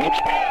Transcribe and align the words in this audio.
Bienvenidos 0.00 0.49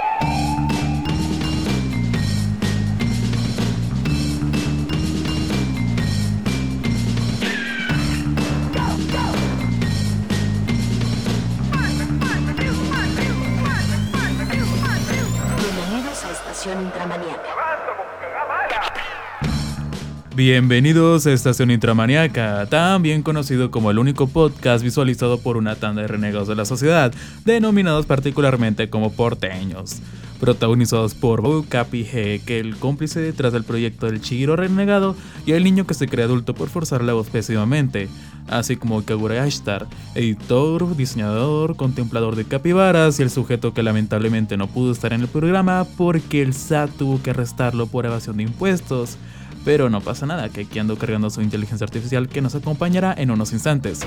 Bienvenidos 20.40 21.28
a 21.28 21.34
Estación 21.34 21.70
Intramaniaca, 21.70 22.66
también 22.68 23.24
conocido 23.24 23.72
como 23.72 23.92
el 23.92 24.00
único 24.00 24.26
podcast 24.28 24.82
visualizado 24.82 25.42
por 25.42 25.58
una 25.58 25.76
tanda 25.76 26.02
de 26.02 26.08
renegados 26.08 26.48
de 26.48 26.56
la 26.56 26.64
sociedad, 26.64 27.14
denominados 27.44 28.06
particularmente 28.06 28.90
como 28.90 29.12
porteños. 29.12 29.98
Protagonizados 30.40 31.14
por 31.14 31.42
Bobu 31.42 31.66
Capi 31.68 32.06
que 32.06 32.62
el 32.62 32.78
cómplice 32.78 33.20
detrás 33.20 33.52
del 33.52 33.66
proyecto 33.66 34.06
del 34.06 34.22
Chihiro 34.22 34.56
renegado, 34.56 35.14
y 35.46 35.52
el 35.52 35.66
niño 35.66 35.86
que 35.86 35.94
se 35.94 36.08
cree 36.08 36.24
adulto 36.24 36.56
por 36.56 36.70
forzar 36.70 37.04
la 37.04 37.12
voz 37.12 37.28
pésimamente, 37.28 38.08
así 38.48 38.78
como 38.78 39.04
Kagura 39.04 39.44
Ashtar, 39.44 39.88
editor, 40.16 40.96
diseñador, 40.96 41.76
contemplador 41.76 42.38
de 42.38 42.46
capibaras 42.46 43.20
y 43.20 43.24
el 43.24 43.30
sujeto 43.30 43.74
que 43.74 43.84
lamentablemente 43.84 44.56
no 44.56 44.68
pudo 44.68 44.94
estar 44.94 45.12
en 45.12 45.20
el 45.20 45.28
programa 45.28 45.86
porque 45.98 46.42
el 46.42 46.54
SAT 46.54 46.92
tuvo 46.92 47.22
que 47.22 47.32
arrestarlo 47.32 47.88
por 47.88 48.06
evasión 48.06 48.38
de 48.38 48.44
impuestos. 48.44 49.18
Pero 49.66 49.90
no 49.90 50.02
pasa 50.02 50.26
nada, 50.26 50.50
que 50.50 50.62
aquí 50.62 50.80
ando 50.80 50.98
cargando 50.98 51.30
su 51.30 51.42
inteligencia 51.42 51.86
artificial 51.86 52.30
que 52.30 52.42
nos 52.42 52.56
acompañará 52.56 53.14
en 53.18 53.32
unos 53.32 53.54
instantes. 53.54 54.02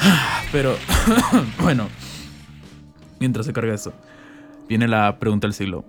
Pero, 0.52 0.76
bueno, 1.60 1.88
mientras 3.18 3.46
se 3.46 3.52
carga 3.52 3.74
eso, 3.74 3.92
viene 4.68 4.88
la 4.88 5.18
pregunta 5.18 5.46
del 5.46 5.54
siglo. 5.54 5.84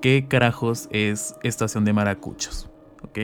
¿Qué 0.00 0.26
carajos 0.28 0.88
es 0.90 1.36
Estación 1.42 1.84
de 1.84 1.92
Maracuchos? 1.92 2.68
¿Ok? 3.02 3.18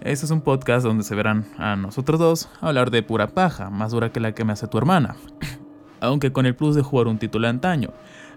Este 0.00 0.26
es 0.26 0.30
un 0.30 0.40
podcast 0.40 0.84
donde 0.84 1.04
se 1.04 1.14
verán 1.14 1.46
a 1.58 1.76
nosotros 1.76 2.20
dos 2.20 2.48
hablar 2.60 2.90
de 2.90 3.02
pura 3.02 3.28
paja, 3.28 3.70
más 3.70 3.92
dura 3.92 4.10
que 4.12 4.20
la 4.20 4.32
que 4.32 4.44
me 4.44 4.52
hace 4.52 4.66
tu 4.66 4.78
hermana. 4.78 5.16
Aunque 6.00 6.32
con 6.32 6.46
el 6.46 6.54
plus 6.54 6.76
de 6.76 6.82
jugar 6.82 7.08
un 7.08 7.18
título 7.18 7.48
antaño. 7.48 7.90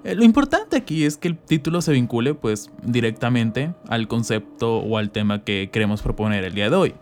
Eh, 0.03 0.15
Lo 0.15 0.23
importante 0.23 0.77
aquí 0.77 1.05
es 1.05 1.17
que 1.17 1.27
el 1.27 1.37
título 1.37 1.81
se 1.81 1.91
vincule 1.91 2.33
pues 2.33 2.71
directamente 2.83 3.73
al 3.87 4.07
concepto 4.07 4.77
o 4.77 4.97
al 4.97 5.11
tema 5.11 5.43
que 5.43 5.69
queremos 5.71 6.01
proponer 6.01 6.43
el 6.43 6.53
día 6.53 6.69
de 6.69 6.75
hoy. 6.75 6.93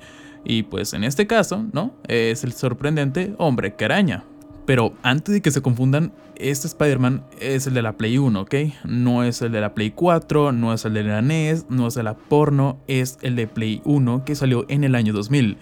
Y 0.46 0.64
pues 0.64 0.94
en 0.94 1.04
este 1.04 1.28
caso, 1.28 1.66
¿no? 1.74 1.94
Es 2.08 2.44
el 2.44 2.54
sorprendente 2.54 3.34
hombre 3.38 3.76
que 3.76 3.86
araña. 3.86 4.24
Pero 4.66 4.94
antes 5.02 5.34
de 5.34 5.42
que 5.42 5.52
se 5.52 5.62
confundan, 5.62 6.14
este 6.36 6.68
Spider-Man 6.68 7.24
es 7.40 7.68
el 7.68 7.74
de 7.74 7.82
la 7.82 7.98
Play 7.98 8.18
1, 8.18 8.42
¿ok? 8.42 8.56
No 8.86 9.24
es 9.24 9.42
el 9.42 9.52
de 9.52 9.62
la 9.62 9.74
Play 9.74 9.92
4, 9.92 10.52
no 10.52 10.74
es 10.74 10.86
el 10.86 10.94
de 10.94 11.04
la 11.04 11.22
NES, 11.22 11.66
no 11.70 11.88
es 11.88 11.96
de 11.96 12.04
la 12.04 12.16
porno, 12.16 12.80
es 12.88 13.18
el 13.22 13.36
de 13.36 13.48
Play 13.48 13.82
1 13.84 14.24
que 14.26 14.36
salió 14.36 14.66
en 14.70 14.84
el 14.84 14.96
año 14.96 15.12
2000. 15.12 15.58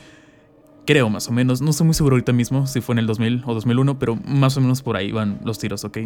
Creo 0.85 1.09
más 1.09 1.27
o 1.29 1.31
menos, 1.31 1.61
no 1.61 1.71
estoy 1.71 1.85
muy 1.85 1.93
seguro 1.93 2.15
ahorita 2.15 2.33
mismo 2.33 2.67
si 2.67 2.81
fue 2.81 2.93
en 2.93 2.99
el 2.99 3.07
2000 3.07 3.43
o 3.45 3.53
2001, 3.53 3.97
pero 3.97 4.15
más 4.25 4.57
o 4.57 4.61
menos 4.61 4.81
por 4.81 4.97
ahí 4.97 5.11
van 5.11 5.39
los 5.43 5.57
tiros, 5.57 5.83
¿ok? 5.83 5.97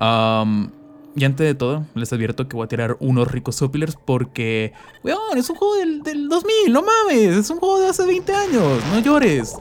Um, 0.00 0.70
y 1.14 1.24
antes 1.24 1.46
de 1.46 1.54
todo, 1.54 1.86
les 1.94 2.12
advierto 2.12 2.46
que 2.48 2.56
voy 2.56 2.64
a 2.64 2.68
tirar 2.68 2.96
unos 3.00 3.30
ricos 3.30 3.56
sopilers 3.56 3.96
porque, 3.96 4.72
weón, 5.02 5.38
es 5.38 5.48
un 5.48 5.56
juego 5.56 5.76
del, 5.76 6.02
del 6.02 6.28
2000, 6.28 6.72
no 6.72 6.82
mames, 6.82 7.36
es 7.36 7.48
un 7.50 7.58
juego 7.58 7.80
de 7.80 7.88
hace 7.88 8.04
20 8.04 8.32
años, 8.34 8.82
no 8.92 8.98
llores. 9.00 9.56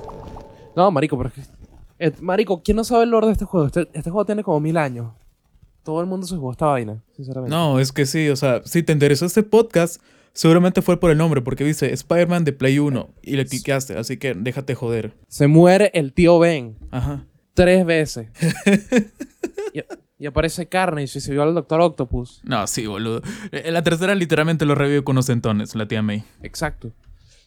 No, 0.75 0.92
marico, 0.92 1.17
pero 1.17 1.30
es 1.30 1.36
que- 1.47 1.55
eh, 2.00 2.11
marico, 2.19 2.61
¿quién 2.61 2.75
no 2.75 2.83
sabe 2.83 3.05
el 3.05 3.11
lore 3.11 3.27
de 3.27 3.33
este 3.33 3.45
juego? 3.45 3.67
Este, 3.67 3.88
este 3.94 4.09
juego 4.09 4.25
tiene 4.25 4.44
como 4.44 4.59
mil 4.59 4.75
años. 4.75 5.14
Todo 5.83 6.02
el 6.02 6.08
mundo 6.08 6.27
se 6.27 6.36
jugó 6.36 6.52
esta 6.52 6.66
vaina, 6.66 7.02
sinceramente. 7.16 7.55
No, 7.55 7.80
es 7.80 7.94
que 7.94 8.05
sí, 8.05 8.27
o 8.30 8.36
sea, 8.36 8.61
si 8.66 8.83
te 8.83 8.92
interesó 8.92 9.25
este 9.25 9.44
podcast, 9.44 10.02
seguramente 10.33 10.81
fue 10.81 10.99
por 10.99 11.09
el 11.11 11.17
nombre, 11.17 11.42
porque 11.42 11.64
dice 11.64 11.94
Spider-Man 11.94 12.44
de 12.44 12.52
Play 12.52 12.80
1 12.80 13.08
y 13.22 13.38
le 13.38 13.45
cliqueaste, 13.45 13.98
así 13.98 14.17
que 14.17 14.33
déjate 14.33 14.76
joder. 14.76 15.14
Se 15.30 15.48
muere 15.48 15.92
el 15.93 16.11
tío 16.11 16.37
Ben 16.39 16.76
Ajá. 16.92 17.26
tres 17.54 17.86
veces. 17.86 18.27
y, 19.73 19.80
y 20.17 20.26
aparece 20.27 20.67
Carnage 20.67 21.17
y 21.17 21.21
se 21.21 21.31
vio 21.31 21.43
al 21.43 21.53
Doctor 21.53 21.81
Octopus. 21.81 22.42
No, 22.43 22.67
sí, 22.67 22.86
boludo. 22.87 23.21
En 23.52 23.73
la 23.73 23.83
tercera 23.83 24.15
literalmente 24.15 24.65
lo 24.65 24.76
revivió 24.76 25.03
con 25.03 25.15
los 25.15 25.30
entones, 25.30 25.76
la 25.76 25.87
tía 25.87 26.02
May. 26.02 26.23
Exacto. 26.42 26.92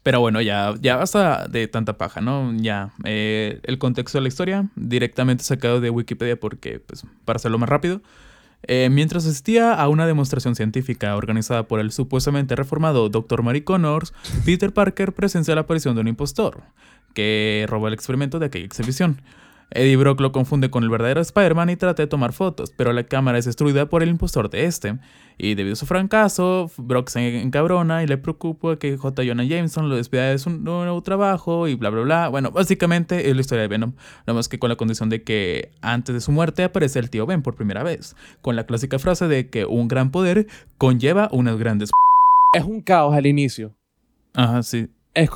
Pero 0.03 0.21
bueno, 0.21 0.41
ya, 0.41 0.75
ya 0.81 0.97
basta 0.97 1.49
de 1.49 1.67
tanta 1.69 1.99
paja, 1.99 2.21
¿no? 2.21 2.55
Ya. 2.57 2.93
eh, 3.05 3.61
el 3.65 3.79
contexto 3.79 4.19
de 4.19 4.23
la 4.23 4.29
historia, 4.29 4.69
directamente 4.77 5.45
sacado 5.45 5.81
de 5.81 5.91
Wikipedia 5.91 6.39
porque, 6.39 6.81
pues, 6.81 7.05
para 7.25 7.37
hacerlo 7.37 7.59
más 7.59 7.69
rápido. 7.69 8.01
Eh, 8.65 8.89
mientras 8.91 9.25
asistía 9.25 9.75
a 9.75 9.89
una 9.89 10.07
demostración 10.07 10.57
científica 10.57 11.15
organizada 11.17 11.69
por 11.69 11.81
el 11.81 11.93
supuestamente 11.93 12.57
reformado 12.57 13.09
Dr. 13.09 13.43
Mary 13.43 13.63
Connors, 13.63 14.13
Peter 14.45 14.73
Parker 14.73 15.13
presencia 15.13 15.55
la 15.55 15.63
aparición 15.63 15.95
de 15.95 16.01
un 16.01 16.09
impostor, 16.09 16.63
que 17.15 17.67
roba 17.69 17.89
el 17.89 17.95
experimento 17.95 18.39
de 18.39 18.47
aquella 18.47 18.65
exhibición. 18.65 19.21
Eddie 19.71 19.97
Brock 19.97 20.21
lo 20.21 20.33
confunde 20.33 20.71
con 20.71 20.83
el 20.83 20.91
verdadero 20.91 21.21
Spider-Man 21.21 21.71
y 21.71 21.77
trata 21.77 22.03
de 22.03 22.07
tomar 22.07 22.33
fotos, 22.33 22.73
pero 22.77 22.93
la 22.93 23.05
cámara 23.05 23.39
es 23.39 23.45
destruida 23.45 23.89
por 23.89 24.03
el 24.03 24.09
impostor 24.09 24.49
de 24.49 24.65
este. 24.65 24.99
Y 25.37 25.55
debido 25.55 25.75
a 25.75 25.77
su 25.77 25.87
fracaso, 25.87 26.71
Brock 26.79 27.09
se 27.09 27.41
encabrona 27.41 28.03
y 28.03 28.07
le 28.07 28.17
preocupa 28.19 28.79
que 28.79 28.97
J. 28.97 29.23
Jonah 29.25 29.45
Jameson 29.45 29.89
lo 29.89 29.97
despida 29.97 30.31
de 30.31 30.39
su 30.39 30.51
nuevo 30.51 31.03
trabajo 31.03 31.69
y 31.69 31.75
bla 31.75 31.91
bla 31.91 32.03
bla. 32.03 32.29
Bueno, 32.29 32.51
básicamente 32.51 33.29
es 33.29 33.35
la 33.35 33.41
historia 33.41 33.63
de 33.63 33.69
Venom, 33.69 33.93
nada 34.27 34.35
más 34.35 34.49
que 34.49 34.59
con 34.59 34.71
la 34.71 34.77
condición 34.77 35.11
de 35.11 35.23
que 35.23 35.71
antes 35.81 36.15
de 36.15 36.21
su 36.21 36.33
muerte 36.33 36.65
aparece 36.65 36.99
el 36.99 37.11
tío 37.11 37.27
Ben 37.27 37.43
por 37.43 37.55
primera 37.55 37.83
vez, 37.83 38.17
con 38.41 38.57
la 38.57 38.65
clásica 38.65 38.99
frase 38.99 39.29
de 39.29 39.49
que 39.49 39.65
un 39.65 39.87
gran 39.87 40.11
poder 40.11 40.47
conlleva 40.79 41.29
unas 41.31 41.59
grandes... 41.59 41.91
Es 42.55 42.65
un 42.65 42.81
caos 42.81 43.15
al 43.15 43.27
inicio. 43.27 43.75
Ajá, 44.35 44.63
sí. 44.63 44.89
Es, 45.15 45.31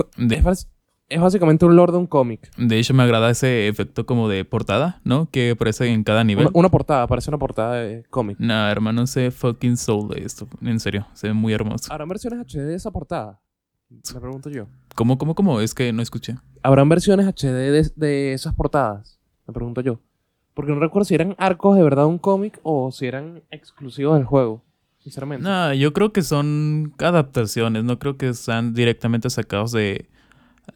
es 1.12 1.20
básicamente 1.20 1.64
un 1.64 1.76
lore 1.76 1.92
de 1.92 1.98
un 1.98 2.06
cómic. 2.06 2.50
De 2.56 2.78
hecho 2.78 2.94
me 2.94 3.02
agrada 3.02 3.30
ese 3.30 3.68
efecto 3.68 4.06
como 4.06 4.28
de 4.28 4.44
portada, 4.44 5.00
¿no? 5.04 5.28
Que 5.30 5.50
aparece 5.50 5.86
en 5.86 6.04
cada 6.04 6.24
nivel. 6.24 6.46
Una, 6.46 6.58
una 6.58 6.68
portada, 6.70 7.06
parece 7.06 7.30
una 7.30 7.38
portada 7.38 7.74
de 7.74 8.04
cómic. 8.08 8.38
Nah, 8.38 8.70
hermano, 8.70 9.06
se 9.06 9.30
fucking 9.30 9.76
soul 9.76 10.08
de 10.08 10.24
esto. 10.24 10.48
En 10.62 10.80
serio, 10.80 11.06
se 11.12 11.28
ve 11.28 11.34
muy 11.34 11.52
hermoso. 11.52 11.92
¿Habrán 11.92 12.08
versiones 12.08 12.40
HD 12.40 12.60
de 12.60 12.74
esa 12.74 12.90
portada? 12.90 13.40
Me 13.90 14.20
pregunto 14.20 14.48
yo. 14.48 14.66
¿Cómo, 14.94 15.18
cómo, 15.18 15.34
cómo? 15.34 15.60
Es 15.60 15.74
que 15.74 15.92
no 15.92 16.00
escuché. 16.00 16.36
¿Habrán 16.62 16.88
versiones 16.88 17.26
HD 17.26 17.70
de, 17.70 17.90
de 17.94 18.32
esas 18.32 18.54
portadas? 18.54 19.20
Me 19.46 19.52
pregunto 19.52 19.82
yo. 19.82 20.00
Porque 20.54 20.72
no 20.72 20.80
recuerdo 20.80 21.04
si 21.04 21.14
eran 21.14 21.34
arcos 21.38 21.76
de 21.76 21.82
verdad 21.82 22.04
de 22.04 22.08
un 22.08 22.18
cómic 22.18 22.58
o 22.62 22.90
si 22.90 23.06
eran 23.06 23.42
exclusivos 23.50 24.16
del 24.16 24.24
juego. 24.24 24.62
Sinceramente. 24.98 25.42
No, 25.42 25.74
yo 25.74 25.92
creo 25.92 26.12
que 26.12 26.22
son 26.22 26.94
adaptaciones, 26.98 27.82
no 27.82 27.98
creo 27.98 28.16
que 28.16 28.32
sean 28.34 28.72
directamente 28.72 29.30
sacados 29.30 29.72
de, 29.72 30.08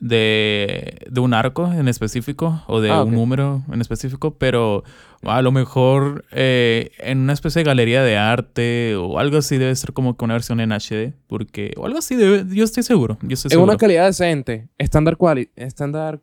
de, 0.00 0.98
de 1.10 1.20
un 1.20 1.34
arco 1.34 1.72
en 1.72 1.88
específico 1.88 2.62
o 2.66 2.80
de 2.80 2.90
Ah, 2.90 3.02
un 3.04 3.14
número 3.14 3.62
en 3.72 3.80
específico, 3.80 4.34
pero 4.38 4.84
a 5.22 5.42
lo 5.42 5.52
mejor 5.52 6.24
eh, 6.32 6.90
en 6.98 7.18
una 7.18 7.32
especie 7.32 7.60
de 7.60 7.64
galería 7.66 8.02
de 8.02 8.16
arte 8.16 8.96
o 8.96 9.18
algo 9.18 9.38
así 9.38 9.56
debe 9.58 9.74
ser 9.74 9.92
como 9.92 10.16
que 10.16 10.24
una 10.24 10.34
versión 10.34 10.60
en 10.60 10.70
HD, 10.72 11.14
porque 11.26 11.72
o 11.76 11.86
algo 11.86 11.98
así, 11.98 12.14
debe- 12.16 12.44
yo 12.54 12.64
estoy 12.64 12.82
seguro, 12.82 13.18
yo 13.22 13.34
estoy 13.34 13.48
en 13.48 13.50
seguro. 13.52 13.72
una 13.72 13.76
calidad 13.78 14.06
decente. 14.06 14.68
Standard 14.78 15.16
quality. 15.16 15.50
Standard 15.56 16.20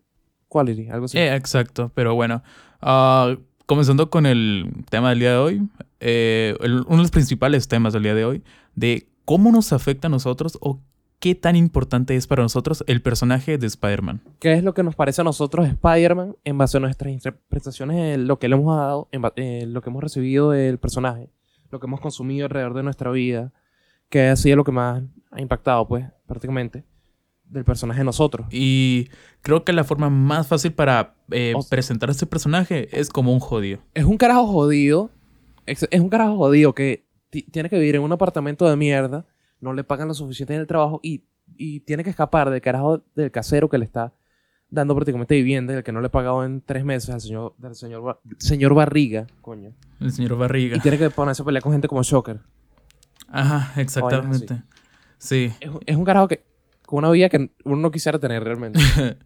quality, 0.47 0.89
algo 0.89 1.05
así. 1.05 1.17
Eh, 1.17 1.35
exacto, 1.35 1.91
pero 1.95 2.15
bueno, 2.15 2.43
ah, 2.81 3.35
comenzando 3.65 4.09
con 4.09 4.25
el 4.25 4.71
tema 4.89 5.09
del 5.09 5.19
día 5.19 5.31
de 5.31 5.37
hoy, 5.37 5.61
eh, 5.99 6.55
el- 6.61 6.81
uno 6.87 6.97
de 6.97 7.03
los 7.03 7.11
principales 7.11 7.67
temas 7.67 7.93
del 7.93 8.03
día 8.03 8.13
de 8.15 8.25
hoy, 8.25 8.43
de 8.75 9.07
cómo 9.25 9.51
nos 9.51 9.73
afecta 9.73 10.07
a 10.07 10.11
nosotros 10.11 10.57
o 10.61 10.79
qué 11.23 11.35
tan 11.35 11.55
importante 11.55 12.17
es 12.17 12.27
para 12.27 12.43
nosotros 12.43 12.83
el 12.85 13.01
personaje 13.01 13.57
de 13.57 13.65
Spider-Man. 13.65 14.19
¿Qué 14.39 14.51
es 14.55 14.61
lo 14.61 14.73
que 14.73 14.83
nos 14.83 14.93
parece 14.93 15.21
a 15.21 15.23
nosotros 15.23 15.65
Spider-Man 15.65 16.35
en 16.43 16.57
base 16.57 16.75
a 16.75 16.79
nuestras 16.81 17.13
interpretaciones 17.13 17.95
de 17.95 18.17
lo 18.17 18.39
que 18.39 18.49
le 18.49 18.55
hemos 18.55 18.75
dado, 18.75 19.07
en 19.13 19.21
eh, 19.37 19.65
lo 19.65 19.81
que 19.81 19.89
hemos 19.89 20.03
recibido 20.03 20.51
del 20.51 20.79
personaje, 20.79 21.29
lo 21.71 21.79
que 21.79 21.85
hemos 21.87 22.01
consumido 22.01 22.43
alrededor 22.47 22.73
de 22.73 22.83
nuestra 22.83 23.09
vida, 23.09 23.53
que 24.09 24.27
ha 24.27 24.35
sido 24.35 24.57
lo 24.57 24.65
que 24.65 24.73
más 24.73 25.01
ha 25.31 25.39
impactado, 25.39 25.87
pues, 25.87 26.05
prácticamente, 26.27 26.83
del 27.45 27.63
personaje 27.63 27.99
de 28.01 28.05
nosotros. 28.05 28.45
Y 28.51 29.07
creo 29.41 29.63
que 29.63 29.71
la 29.71 29.85
forma 29.85 30.09
más 30.09 30.45
fácil 30.47 30.73
para 30.73 31.15
eh, 31.31 31.53
O 31.55 31.61
sea- 31.61 31.69
presentar 31.69 32.09
a 32.09 32.11
este 32.11 32.25
personaje 32.25 32.89
es 32.91 33.09
como 33.09 33.31
un 33.31 33.39
jodido. 33.39 33.79
Es 33.93 34.03
un 34.03 34.17
carajo 34.17 34.45
jodido, 34.47 35.09
es 35.65 35.87
un 36.01 36.09
carajo 36.09 36.35
jodido 36.35 36.75
que 36.75 37.05
ti- 37.29 37.43
tiene 37.43 37.69
que 37.69 37.79
vivir 37.79 37.95
en 37.95 38.01
un 38.01 38.11
apartamento 38.11 38.69
de 38.69 38.75
mierda, 38.75 39.25
no 39.63 39.73
le 39.73 39.83
pagan 39.83 40.07
lo 40.07 40.13
suficiente 40.13 40.53
en 40.53 40.59
el 40.61 40.67
trabajo 40.67 40.99
y, 41.03 41.23
y 41.57 41.79
tiene 41.81 42.03
que 42.03 42.09
escapar 42.09 42.49
del 42.49 42.61
carajo 42.61 43.03
del 43.15 43.31
casero 43.31 43.69
que 43.69 43.77
le 43.77 43.85
está 43.85 44.13
dando 44.69 44.95
prácticamente 44.95 45.35
vivienda, 45.35 45.73
el 45.75 45.83
que 45.83 45.91
no 45.91 46.01
le 46.01 46.07
ha 46.07 46.11
pagado 46.11 46.43
en 46.43 46.61
tres 46.61 46.83
meses 46.83 47.09
al 47.11 47.21
señor, 47.21 47.53
del 47.57 47.75
señor, 47.75 48.19
señor 48.39 48.73
Barriga, 48.73 49.27
coño. 49.41 49.71
El 49.99 50.11
señor 50.11 50.35
Barriga. 50.37 50.77
Y 50.77 50.79
tiene 50.79 50.97
que 50.97 51.09
ponerse 51.11 51.41
a 51.43 51.45
pelear 51.45 51.61
con 51.63 51.71
gente 51.71 51.87
como 51.87 52.01
Shocker. 52.03 52.39
Ajá, 53.27 53.79
exactamente. 53.79 54.63
Sí. 55.19 55.51
Es, 55.59 55.69
un- 55.69 55.79
es 55.85 55.95
un 55.95 56.03
carajo 56.03 56.27
que, 56.27 56.43
con 56.85 56.99
una 56.99 57.11
vida 57.11 57.29
que 57.29 57.51
uno 57.65 57.75
no 57.77 57.91
quisiera 57.91 58.19
tener 58.19 58.43
realmente. 58.43 58.79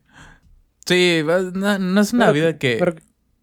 Sí, 0.85 1.21
no, 1.53 1.79
no 1.79 1.99
es 2.01 2.13
una 2.13 2.25
Pero- 2.27 2.33
vida 2.33 2.57
que... 2.57 2.77
Pero, 2.79 2.95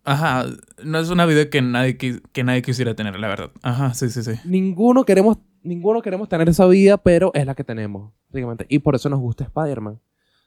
Ajá, 0.07 0.45
no 0.83 0.99
es 0.99 1.09
una 1.09 1.25
vida 1.25 1.49
que 1.49 1.63
nadie, 1.63 1.97
que 1.97 2.45
nadie 2.45 2.61
quisiera 2.61 2.95
tener, 2.95 3.19
la 3.19 3.29
verdad. 3.29 3.51
Ajá, 3.63 3.95
sí, 3.95 4.11
sí, 4.11 4.23
sí. 4.23 4.33
Ninguno 4.45 5.05
queremos, 5.05 5.39
ninguno 5.65 6.03
queremos 6.03 6.29
tener 6.29 6.49
esa 6.49 6.67
vida, 6.67 6.99
pero 6.99 7.33
es 7.35 7.47
la 7.47 7.55
que 7.55 7.65
tenemos, 7.65 8.13
básicamente. 8.29 8.67
Y 8.69 8.79
por 8.81 8.95
eso 8.95 9.09
nos 9.09 9.19
gusta 9.19 9.45
Spider-Man. 9.45 10.01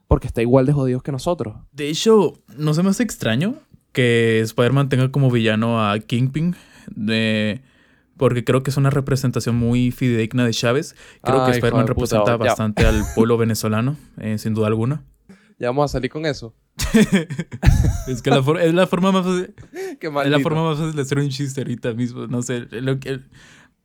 Porque 0.07 0.27
está 0.27 0.41
igual 0.41 0.65
de 0.65 0.71
jodidos 0.71 1.03
que 1.03 1.11
nosotros. 1.11 1.55
De 1.73 1.89
hecho, 1.89 2.33
no 2.55 2.73
se 2.73 2.81
me 2.81 2.89
hace 2.91 3.03
extraño 3.03 3.55
que 3.91 4.39
Spider-Man 4.39 4.87
tenga 4.87 5.11
como 5.11 5.29
villano 5.29 5.85
a 5.85 5.99
Kingpin. 5.99 6.55
De... 6.95 7.61
Porque 8.15 8.43
creo 8.43 8.63
que 8.63 8.69
es 8.69 8.77
una 8.77 8.89
representación 8.89 9.55
muy 9.55 9.91
fidedigna 9.91 10.45
de 10.45 10.53
Chávez. 10.53 10.95
Creo 11.21 11.41
Ay, 11.43 11.51
que 11.51 11.57
Spider-Man 11.57 11.85
puta, 11.85 11.93
representa 11.93 12.31
ya. 12.31 12.37
bastante 12.37 12.85
al 12.85 13.03
pueblo 13.15 13.37
venezolano, 13.37 13.97
eh, 14.17 14.37
sin 14.37 14.53
duda 14.53 14.67
alguna. 14.67 15.03
Ya 15.59 15.69
vamos 15.69 15.89
a 15.89 15.93
salir 15.93 16.11
con 16.11 16.25
eso. 16.27 16.53
Es 18.07 18.21
que 18.21 18.29
la 18.29 18.43
es 18.61 18.73
la 18.73 18.85
forma 18.85 19.11
más 19.11 19.25
fácil, 19.25 19.55
Qué 19.99 20.07
es 20.07 20.29
la 20.29 20.39
forma 20.39 20.63
más 20.63 20.77
fácil 20.77 20.95
de 20.95 21.01
hacer 21.01 21.17
un 21.17 21.29
chiste 21.29 21.61
ahorita 21.61 21.93
mismo. 21.93 22.27
No 22.27 22.43
sé, 22.43 22.67
lo 22.69 22.99
que, 22.99 23.21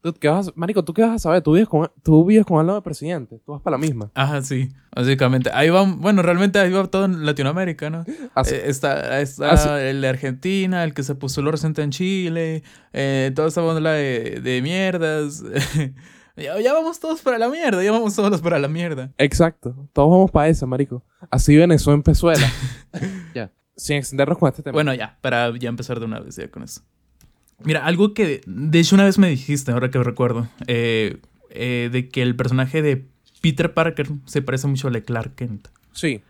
¿Tú 0.02 0.12
qué 0.14 0.28
vas 0.28 0.49
a- 0.49 0.52
Marico, 0.56 0.84
¿tú 0.84 0.93
qué 0.94 1.02
vas 1.02 1.12
a 1.12 1.19
saber? 1.19 1.43
Tú 1.43 1.52
vives 1.52 1.69
con, 1.69 1.90
tú 2.02 2.25
vives 2.25 2.44
con 2.44 2.58
al 2.58 2.66
lado 2.66 2.78
del 2.78 2.82
presidente. 2.82 3.38
Tú 3.46 3.52
vas 3.52 3.62
para 3.62 3.76
la 3.76 3.78
misma. 3.78 4.10
Ajá, 4.14 4.43
sí, 4.43 4.69
básicamente. 4.94 5.50
Ahí 5.54 5.70
va, 5.70 5.84
bueno, 5.84 6.22
realmente 6.22 6.58
ahí 6.58 6.72
va 6.72 6.84
todo 6.88 7.04
en 7.04 7.25
Latinoamérica, 7.25 7.88
¿no? 7.88 8.04
Así- 8.34 8.54
Eh, 8.56 8.62
está 8.66 9.20
está 9.20 9.50
Así- 9.52 9.69
el 9.70 10.00
de 10.00 10.08
Argentina, 10.08 10.82
el 10.84 10.93
que 10.93 11.02
se 11.04 11.14
puso 11.14 11.40
lo 11.40 11.52
reciente 11.52 11.82
en 11.82 11.90
Chile, 11.90 12.62
eh, 12.93 13.31
toda 13.34 13.46
esa 13.49 13.60
bola 13.60 13.93
de, 13.93 14.40
de 14.43 14.60
mierdas. 14.60 15.43
ya, 16.37 16.58
ya 16.60 16.72
vamos 16.72 16.98
todos 16.98 17.20
para 17.22 17.38
la 17.38 17.48
mierda, 17.48 17.82
ya 17.84 17.93
vamos 17.93 18.16
todos 18.16 18.40
para 18.40 18.58
la 18.58 18.69
mierda. 18.69 19.12
Exacto. 19.19 19.88
Todos 19.93 20.10
vamos 20.10 20.31
para 20.32 20.48
esa, 20.48 20.66
marico. 20.66 21.05
Así 21.31 21.56
Venezuela 21.56 21.94
en 21.96 22.02
Pezuela. 22.02 22.46
ya. 23.34 23.52
Sin 23.76 23.96
extendernos 23.96 24.37
con 24.38 24.48
este 24.48 24.62
tema. 24.62 24.72
Bueno, 24.75 24.93
ya, 24.94 25.16
para 25.22 25.56
ya 25.56 25.69
empezar 25.69 25.98
de 25.98 26.06
una 26.06 26.20
vez 26.20 26.37
ya 26.37 26.50
con 26.50 26.62
eso. 26.62 26.82
Mira, 27.64 27.84
algo 27.86 28.14
que 28.14 28.40
de 28.46 28.78
hecho 28.80 28.94
una 28.94 29.04
vez 29.04 29.18
me 29.18 29.28
dijiste, 29.28 29.72
ahora 29.72 29.90
que 29.90 30.02
recuerdo, 30.02 30.48
eh, 30.66 31.18
eh, 31.50 31.88
de 31.92 32.08
que 32.08 32.22
el 32.22 32.34
personaje 32.36 32.82
de 32.82 33.06
Peter 33.40 33.72
Parker 33.74 34.08
se 34.26 34.42
parece 34.42 34.66
mucho 34.66 34.88
a 34.88 34.90
de 34.90 35.02
Clark 35.02 35.34
Kent. 35.34 35.68
Sí, 35.92 36.20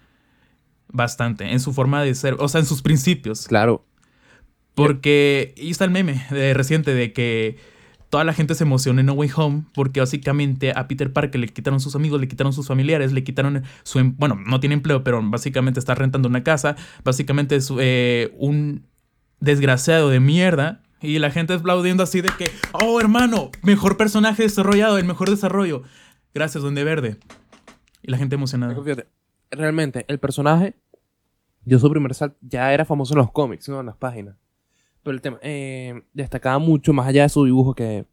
Bastante, 0.95 1.51
en 1.51 1.61
su 1.61 1.73
forma 1.73 2.03
de 2.03 2.15
ser, 2.15 2.37
o 2.39 2.49
sea, 2.49 2.61
en 2.61 2.67
sus 2.67 2.83
principios. 2.83 3.47
claro. 3.47 3.85
Porque 4.75 5.55
ahí 5.59 5.71
está 5.71 5.85
el 5.85 5.91
meme 5.91 6.25
de 6.31 6.55
reciente 6.55 6.95
de 6.95 7.13
que 7.13 7.57
toda 8.09 8.25
la 8.25 8.33
gente 8.33 8.55
se 8.55 8.65
emociona 8.65 9.01
en 9.01 9.07
No 9.07 9.13
Way 9.13 9.31
Home 9.37 9.65
porque 9.75 10.01
básicamente 10.01 10.73
a 10.75 10.89
Peter 10.89 11.13
Parker 11.13 11.39
le 11.41 11.49
quitaron 11.49 11.79
sus 11.79 11.95
amigos, 11.95 12.21
le 12.23 12.29
quitaron 12.29 12.55
sus 12.55 12.69
familiares, 12.69 13.13
le 13.13 13.23
quitaron 13.23 13.65
su... 13.83 13.99
em- 13.99 14.15
Bueno, 14.17 14.35
no 14.47 14.61
tiene 14.61 14.75
empleo, 14.75 15.05
pero 15.05 15.21
básicamente 15.23 15.79
está 15.79 15.95
rentando 15.95 16.27
una 16.29 16.43
casa. 16.43 16.77
Básicamente 17.05 17.57
es 17.57 17.71
eh, 17.81 18.33
un 18.39 18.87
desgraciado 19.41 20.09
de 20.09 20.21
mierda. 20.21 20.83
Y 21.03 21.19
la 21.19 21.31
gente 21.31 21.55
aplaudiendo 21.55 22.03
así 22.03 22.21
de 22.21 22.31
que, 22.39 22.51
oh 22.73 23.01
hermano, 23.01 23.51
mejor 23.63 23.97
personaje 23.97 24.45
desarrollado, 24.45 24.99
el 24.99 25.05
mejor 25.05 25.29
desarrollo. 25.29 25.83
Gracias, 26.33 26.63
Duende 26.63 26.85
Verde. 26.85 27.19
Y 28.03 28.11
la 28.11 28.19
gente 28.19 28.37
emocionada. 28.37 28.75
Realmente, 29.51 30.05
el 30.09 30.19
personaje, 30.19 30.77
yo 31.65 31.79
su 31.79 31.91
primer 31.91 32.15
salto, 32.15 32.39
ya 32.41 32.73
era 32.73 32.85
famoso 32.85 33.15
en 33.15 33.19
los 33.19 33.33
cómics, 33.33 33.69
no 33.69 33.81
en 33.81 33.87
las 33.87 33.97
páginas. 33.97 34.37
Pero 35.03 35.15
el 35.15 35.21
tema, 35.21 35.39
eh, 35.43 36.03
destacaba 36.13 36.59
mucho 36.59 36.93
más 36.93 37.09
allá 37.09 37.25
de 37.25 37.29
su 37.29 37.45
dibujo 37.45 37.75
que 37.75 38.07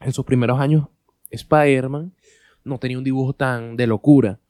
en 0.00 0.12
sus 0.12 0.24
primeros 0.24 0.58
años, 0.58 0.88
Spider-Man 1.30 2.12
no 2.64 2.78
tenía 2.78 2.98
un 2.98 3.04
dibujo 3.04 3.32
tan 3.34 3.76
de 3.76 3.86
locura. 3.86 4.40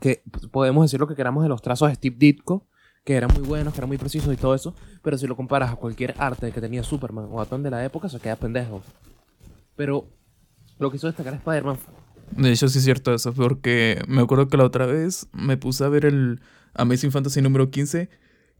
Que 0.00 0.22
pues, 0.30 0.46
podemos 0.46 0.84
decir 0.84 0.98
lo 0.98 1.06
que 1.06 1.14
queramos 1.14 1.42
de 1.42 1.48
los 1.48 1.60
trazos 1.60 1.88
de 1.88 1.94
Steve 1.94 2.16
Ditko, 2.18 2.66
que 3.08 3.14
eran 3.14 3.32
muy 3.32 3.42
buenos, 3.42 3.72
que 3.72 3.80
eran 3.80 3.88
muy 3.88 3.96
precisos 3.96 4.30
y 4.34 4.36
todo 4.36 4.54
eso, 4.54 4.74
pero 5.02 5.16
si 5.16 5.26
lo 5.26 5.34
comparas 5.34 5.72
a 5.72 5.76
cualquier 5.76 6.14
arte 6.18 6.52
que 6.52 6.60
tenía 6.60 6.82
Superman 6.82 7.24
o 7.30 7.36
Batman 7.36 7.62
de 7.62 7.70
la 7.70 7.82
época, 7.82 8.06
se 8.10 8.20
queda 8.20 8.36
pendejo. 8.36 8.82
Pero 9.76 10.10
lo 10.78 10.90
que 10.90 10.98
hizo 10.98 11.06
destacar 11.06 11.32
Spider-Man 11.32 11.78
De 12.32 12.52
hecho, 12.52 12.68
sí 12.68 12.76
es 12.76 12.84
cierto 12.84 13.14
eso, 13.14 13.32
porque 13.32 13.98
me 14.08 14.20
acuerdo 14.20 14.48
que 14.48 14.58
la 14.58 14.64
otra 14.64 14.84
vez 14.84 15.26
me 15.32 15.56
puse 15.56 15.84
a 15.84 15.88
ver 15.88 16.04
el 16.04 16.42
Amazing 16.74 17.10
Fantasy 17.10 17.40
número 17.40 17.70
15 17.70 18.10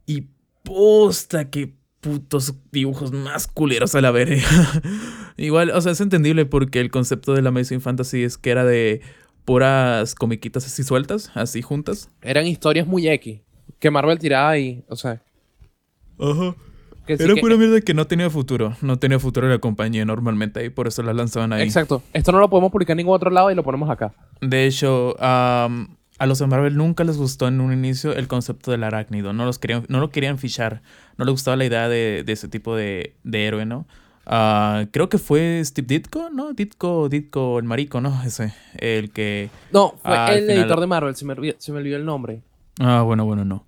y 0.06 0.28
posta, 0.64 1.50
qué 1.50 1.74
putos 2.00 2.54
dibujos 2.72 3.12
más 3.12 3.48
culeros 3.48 3.94
a 3.96 4.00
la 4.00 4.12
verga. 4.12 4.42
Igual, 5.36 5.72
o 5.72 5.80
sea, 5.82 5.92
es 5.92 6.00
entendible 6.00 6.46
porque 6.46 6.80
el 6.80 6.90
concepto 6.90 7.34
del 7.34 7.46
Amazing 7.48 7.82
Fantasy 7.82 8.22
es 8.22 8.38
que 8.38 8.48
era 8.48 8.64
de 8.64 9.02
puras 9.44 10.14
comiquitas 10.14 10.64
así 10.64 10.84
sueltas, 10.84 11.32
así 11.34 11.60
juntas. 11.60 12.08
eran 12.22 12.46
historias 12.46 12.86
muy 12.86 13.08
X 13.08 13.42
que 13.78 13.90
Marvel 13.90 14.18
tiraba 14.18 14.50
ahí, 14.50 14.82
o 14.88 14.96
sea, 14.96 15.20
Ajá. 16.18 16.54
que 17.06 17.16
sí 17.16 17.22
Era 17.24 17.34
que- 17.34 17.40
pura 17.40 17.56
mierda 17.56 17.80
que 17.80 17.94
no 17.94 18.06
tenía 18.06 18.28
futuro. 18.30 18.76
No 18.82 18.98
tenía 18.98 19.18
futuro 19.18 19.46
en 19.46 19.52
la 19.52 19.58
compañía 19.58 20.04
normalmente 20.04 20.64
y 20.64 20.70
por 20.70 20.88
eso 20.88 21.02
la 21.02 21.12
lanzaban 21.14 21.52
ahí. 21.52 21.62
Exacto. 21.62 22.02
Esto 22.12 22.32
no 22.32 22.38
lo 22.40 22.50
podemos 22.50 22.70
publicar 22.72 22.92
en 22.94 22.98
ningún 22.98 23.14
otro 23.14 23.30
lado 23.30 23.50
y 23.50 23.54
lo 23.54 23.62
ponemos 23.62 23.88
acá. 23.90 24.12
De 24.40 24.66
hecho, 24.66 25.16
am, 25.22 25.96
a 26.18 26.26
los 26.26 26.38
de 26.40 26.46
Marvel 26.48 26.76
nunca 26.76 27.04
les 27.04 27.16
gustó 27.16 27.46
en 27.48 27.60
un 27.60 27.72
inicio 27.72 28.12
el 28.14 28.26
concepto 28.28 28.70
del 28.72 28.82
arácnido. 28.84 29.32
No, 29.32 29.44
los 29.44 29.58
querían, 29.58 29.84
no 29.88 30.00
lo 30.00 30.10
querían 30.10 30.38
fichar. 30.38 30.82
No 31.16 31.24
les 31.24 31.32
gustaba 31.32 31.56
la 31.56 31.64
idea 31.64 31.88
de, 31.88 32.24
de 32.26 32.32
ese 32.32 32.48
tipo 32.48 32.74
de, 32.76 33.14
de 33.24 33.46
héroe, 33.46 33.64
¿no? 33.64 33.86
Ah, 34.30 34.84
creo 34.90 35.08
que 35.08 35.16
fue 35.16 35.62
Steve 35.64 35.86
Ditko, 35.88 36.28
¿no? 36.30 36.52
Ditko, 36.52 37.08
Ditko, 37.08 37.58
el 37.58 37.64
marico, 37.64 38.00
¿no? 38.02 38.22
Ese, 38.24 38.52
el 38.76 39.10
que... 39.10 39.48
No, 39.72 39.94
fue 40.02 40.14
Ah, 40.14 40.34
el 40.34 40.42
final- 40.42 40.58
editor 40.58 40.80
de 40.80 40.86
Marvel, 40.86 41.16
se 41.16 41.24
me, 41.24 41.32
olvidó, 41.32 41.54
se 41.58 41.72
me 41.72 41.78
olvidó 41.78 41.96
el 41.96 42.04
nombre. 42.04 42.42
Ah, 42.78 43.00
bueno, 43.02 43.24
bueno, 43.24 43.46
no. 43.46 43.64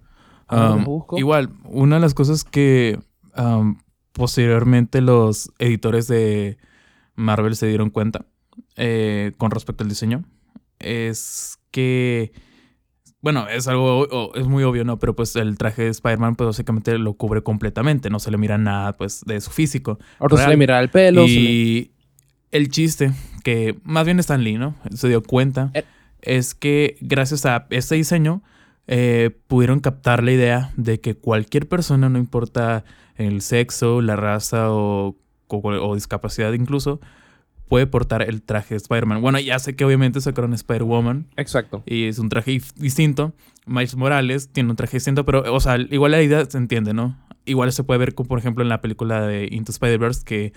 Busco. 0.84 1.18
igual, 1.18 1.50
una 1.64 1.96
de 1.96 2.00
las 2.02 2.14
cosas 2.14 2.44
que 2.44 2.98
am, 3.34 3.78
posteriormente 4.12 5.00
los 5.00 5.50
editores 5.58 6.06
de 6.08 6.58
Marvel 7.14 7.56
se 7.56 7.66
dieron 7.66 7.90
cuenta 7.90 8.24
eh, 8.76 9.32
con 9.38 9.50
respecto 9.50 9.84
al 9.84 9.88
diseño 9.90 10.24
es 10.78 11.58
que, 11.70 12.32
bueno, 13.20 13.46
es 13.48 13.68
algo, 13.68 14.34
es 14.34 14.46
muy 14.46 14.64
obvio, 14.64 14.84
¿no? 14.84 14.98
Pero 14.98 15.14
pues 15.14 15.36
el 15.36 15.58
traje 15.58 15.82
de 15.82 15.88
Spider-Man 15.90 16.36
pues 16.36 16.46
básicamente 16.48 16.96
lo 16.98 17.14
cubre 17.14 17.42
completamente, 17.42 18.10
no 18.10 18.18
se 18.18 18.30
le 18.30 18.38
mira 18.38 18.58
nada 18.58 18.94
pues 18.96 19.22
de 19.26 19.40
su 19.40 19.50
físico. 19.50 19.98
Ahora 20.18 20.38
se 20.38 20.48
le 20.48 20.56
mira 20.56 20.80
el 20.80 20.88
pelo. 20.88 21.22
le- 21.26 21.30
Y 21.30 21.90
el 22.50 22.68
chiste, 22.70 23.12
que 23.44 23.78
más 23.84 24.04
bien 24.06 24.18
Stan 24.20 24.42
Lee, 24.42 24.56
¿no? 24.58 24.74
Se 24.94 25.08
dio 25.08 25.22
cuenta, 25.22 25.70
Eh. 25.74 25.84
es 26.22 26.54
que 26.54 26.96
gracias 27.00 27.44
a 27.46 27.66
este 27.70 27.94
diseño 27.96 28.42
eh, 28.92 29.30
pudieron 29.46 29.78
captar 29.78 30.24
la 30.24 30.32
idea 30.32 30.72
de 30.76 31.00
que 31.00 31.14
cualquier 31.14 31.68
persona, 31.68 32.08
no 32.08 32.18
importa 32.18 32.84
el 33.14 33.40
sexo, 33.40 34.00
la 34.02 34.16
raza 34.16 34.72
o, 34.72 35.16
o- 35.46 35.58
o 35.68 35.94
discapacidad 35.94 36.52
incluso, 36.54 37.00
puede 37.68 37.86
portar 37.86 38.22
el 38.22 38.42
traje 38.42 38.74
de 38.74 38.78
Spider-Man. 38.78 39.22
Bueno, 39.22 39.38
ya 39.38 39.60
sé 39.60 39.76
que 39.76 39.84
obviamente 39.84 40.20
sacaron 40.20 40.54
Spider-Woman 40.54 41.28
Exacto. 41.36 41.84
y 41.86 42.06
es 42.06 42.18
un 42.18 42.28
traje 42.28 42.60
distinto. 42.74 43.32
Miles 43.64 43.94
Morales 43.94 44.48
tiene 44.52 44.70
un 44.70 44.76
traje 44.76 44.96
distinto, 44.96 45.24
pero, 45.24 45.44
o 45.54 45.60
sea, 45.60 45.76
igual 45.78 46.10
la 46.10 46.20
idea 46.22 46.44
se 46.46 46.58
entiende, 46.58 46.92
¿no? 46.94 47.16
Igual 47.44 47.72
se 47.72 47.84
puede 47.84 47.98
ver, 47.98 48.14
como, 48.16 48.28
por 48.28 48.40
ejemplo, 48.40 48.62
en 48.64 48.68
la 48.70 48.80
película 48.80 49.22
de 49.24 49.46
Into 49.52 49.70
Spider-Verse, 49.70 50.24
que 50.24 50.52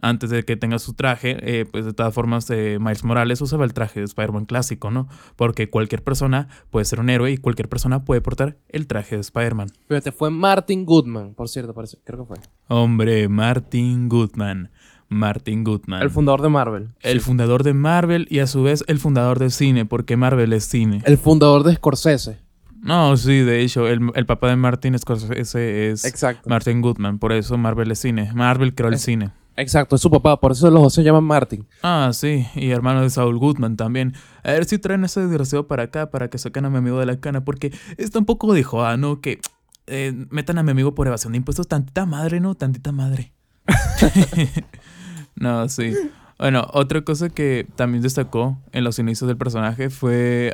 antes 0.00 0.30
de 0.30 0.42
que 0.44 0.56
tenga 0.56 0.78
su 0.78 0.94
traje, 0.94 1.36
eh, 1.42 1.64
pues 1.64 1.84
de 1.84 1.92
todas 1.92 2.12
formas, 2.14 2.48
eh, 2.50 2.78
Miles 2.80 3.04
Morales 3.04 3.40
usaba 3.40 3.64
el 3.64 3.74
traje 3.74 4.00
de 4.00 4.06
Spider-Man 4.06 4.46
clásico, 4.46 4.90
¿no? 4.90 5.08
Porque 5.36 5.68
cualquier 5.70 6.02
persona 6.02 6.48
puede 6.70 6.84
ser 6.86 6.98
un 7.00 7.10
héroe 7.10 7.30
y 7.30 7.36
cualquier 7.36 7.68
persona 7.68 8.04
puede 8.04 8.20
portar 8.20 8.56
el 8.68 8.86
traje 8.86 9.16
de 9.16 9.20
Spider-Man. 9.20 9.68
Fíjate, 9.88 10.10
fue 10.12 10.30
Martin 10.30 10.84
Goodman, 10.86 11.34
por 11.34 11.48
cierto, 11.48 11.74
parece, 11.74 11.98
creo 12.04 12.20
que 12.20 12.34
fue. 12.34 12.36
Hombre, 12.68 13.28
Martin 13.28 14.08
Goodman. 14.08 14.70
Martin 15.08 15.62
Goodman. 15.62 16.00
El 16.02 16.08
fundador 16.10 16.40
de 16.40 16.48
Marvel. 16.48 16.88
El 17.02 17.20
Sí. 17.20 17.26
fundador 17.26 17.62
de 17.64 17.74
Marvel 17.74 18.26
y 18.30 18.38
a 18.38 18.46
su 18.46 18.62
vez 18.62 18.82
el 18.88 18.98
fundador 18.98 19.38
del 19.38 19.50
cine, 19.50 19.84
porque 19.84 20.16
Marvel 20.16 20.54
es 20.54 20.64
cine. 20.64 21.02
El 21.04 21.18
fundador 21.18 21.64
de 21.64 21.74
Scorsese. 21.74 22.38
No, 22.80 23.14
sí, 23.18 23.40
de 23.40 23.60
hecho, 23.60 23.86
el, 23.88 24.10
el 24.14 24.26
papá 24.26 24.48
de 24.48 24.56
Martin 24.56 24.98
Scorsese 24.98 25.90
es 25.90 26.04
Exacto. 26.06 26.48
Martin 26.48 26.80
Goodman, 26.80 27.18
por 27.18 27.32
eso 27.32 27.58
Marvel 27.58 27.90
es 27.90 27.98
cine. 27.98 28.32
Marvel 28.34 28.74
creó 28.74 28.88
el 28.88 28.94
Es- 28.94 29.02
cine. 29.02 29.32
Exacto, 29.56 29.96
es 29.96 30.02
su 30.02 30.10
papá, 30.10 30.40
por 30.40 30.52
eso 30.52 30.70
los 30.70 30.82
dos 30.82 30.94
se 30.94 31.02
llaman 31.04 31.24
Martin. 31.24 31.66
Ah, 31.82 32.10
sí, 32.14 32.46
y 32.54 32.70
hermano 32.70 33.02
de 33.02 33.10
Saul 33.10 33.38
Goodman 33.38 33.76
también. 33.76 34.14
A 34.44 34.52
ver 34.52 34.64
si 34.64 34.78
traen 34.78 35.04
ese 35.04 35.20
desgraciado 35.20 35.66
para 35.66 35.84
acá 35.84 36.10
para 36.10 36.28
que 36.30 36.38
saquen 36.38 36.64
a 36.64 36.70
mi 36.70 36.78
amigo 36.78 36.98
de 36.98 37.06
la 37.06 37.20
cana, 37.20 37.44
porque 37.44 37.72
está 37.98 38.18
un 38.18 38.24
poco 38.24 38.52
de 38.54 38.62
joda, 38.62 38.96
¿no? 38.96 39.20
Que 39.20 39.40
eh, 39.88 40.14
metan 40.30 40.58
a 40.58 40.62
mi 40.62 40.70
amigo 40.70 40.94
por 40.94 41.06
evasión 41.06 41.32
de 41.32 41.36
impuestos, 41.38 41.68
tantita 41.68 42.06
madre, 42.06 42.40
¿no? 42.40 42.54
Tantita 42.54 42.92
madre. 42.92 43.32
no, 45.36 45.68
sí. 45.68 45.92
Bueno, 46.38 46.66
otra 46.72 47.02
cosa 47.02 47.28
que 47.28 47.66
también 47.76 48.02
destacó 48.02 48.58
en 48.72 48.84
los 48.84 48.98
inicios 48.98 49.28
del 49.28 49.36
personaje 49.36 49.90
fue 49.90 50.52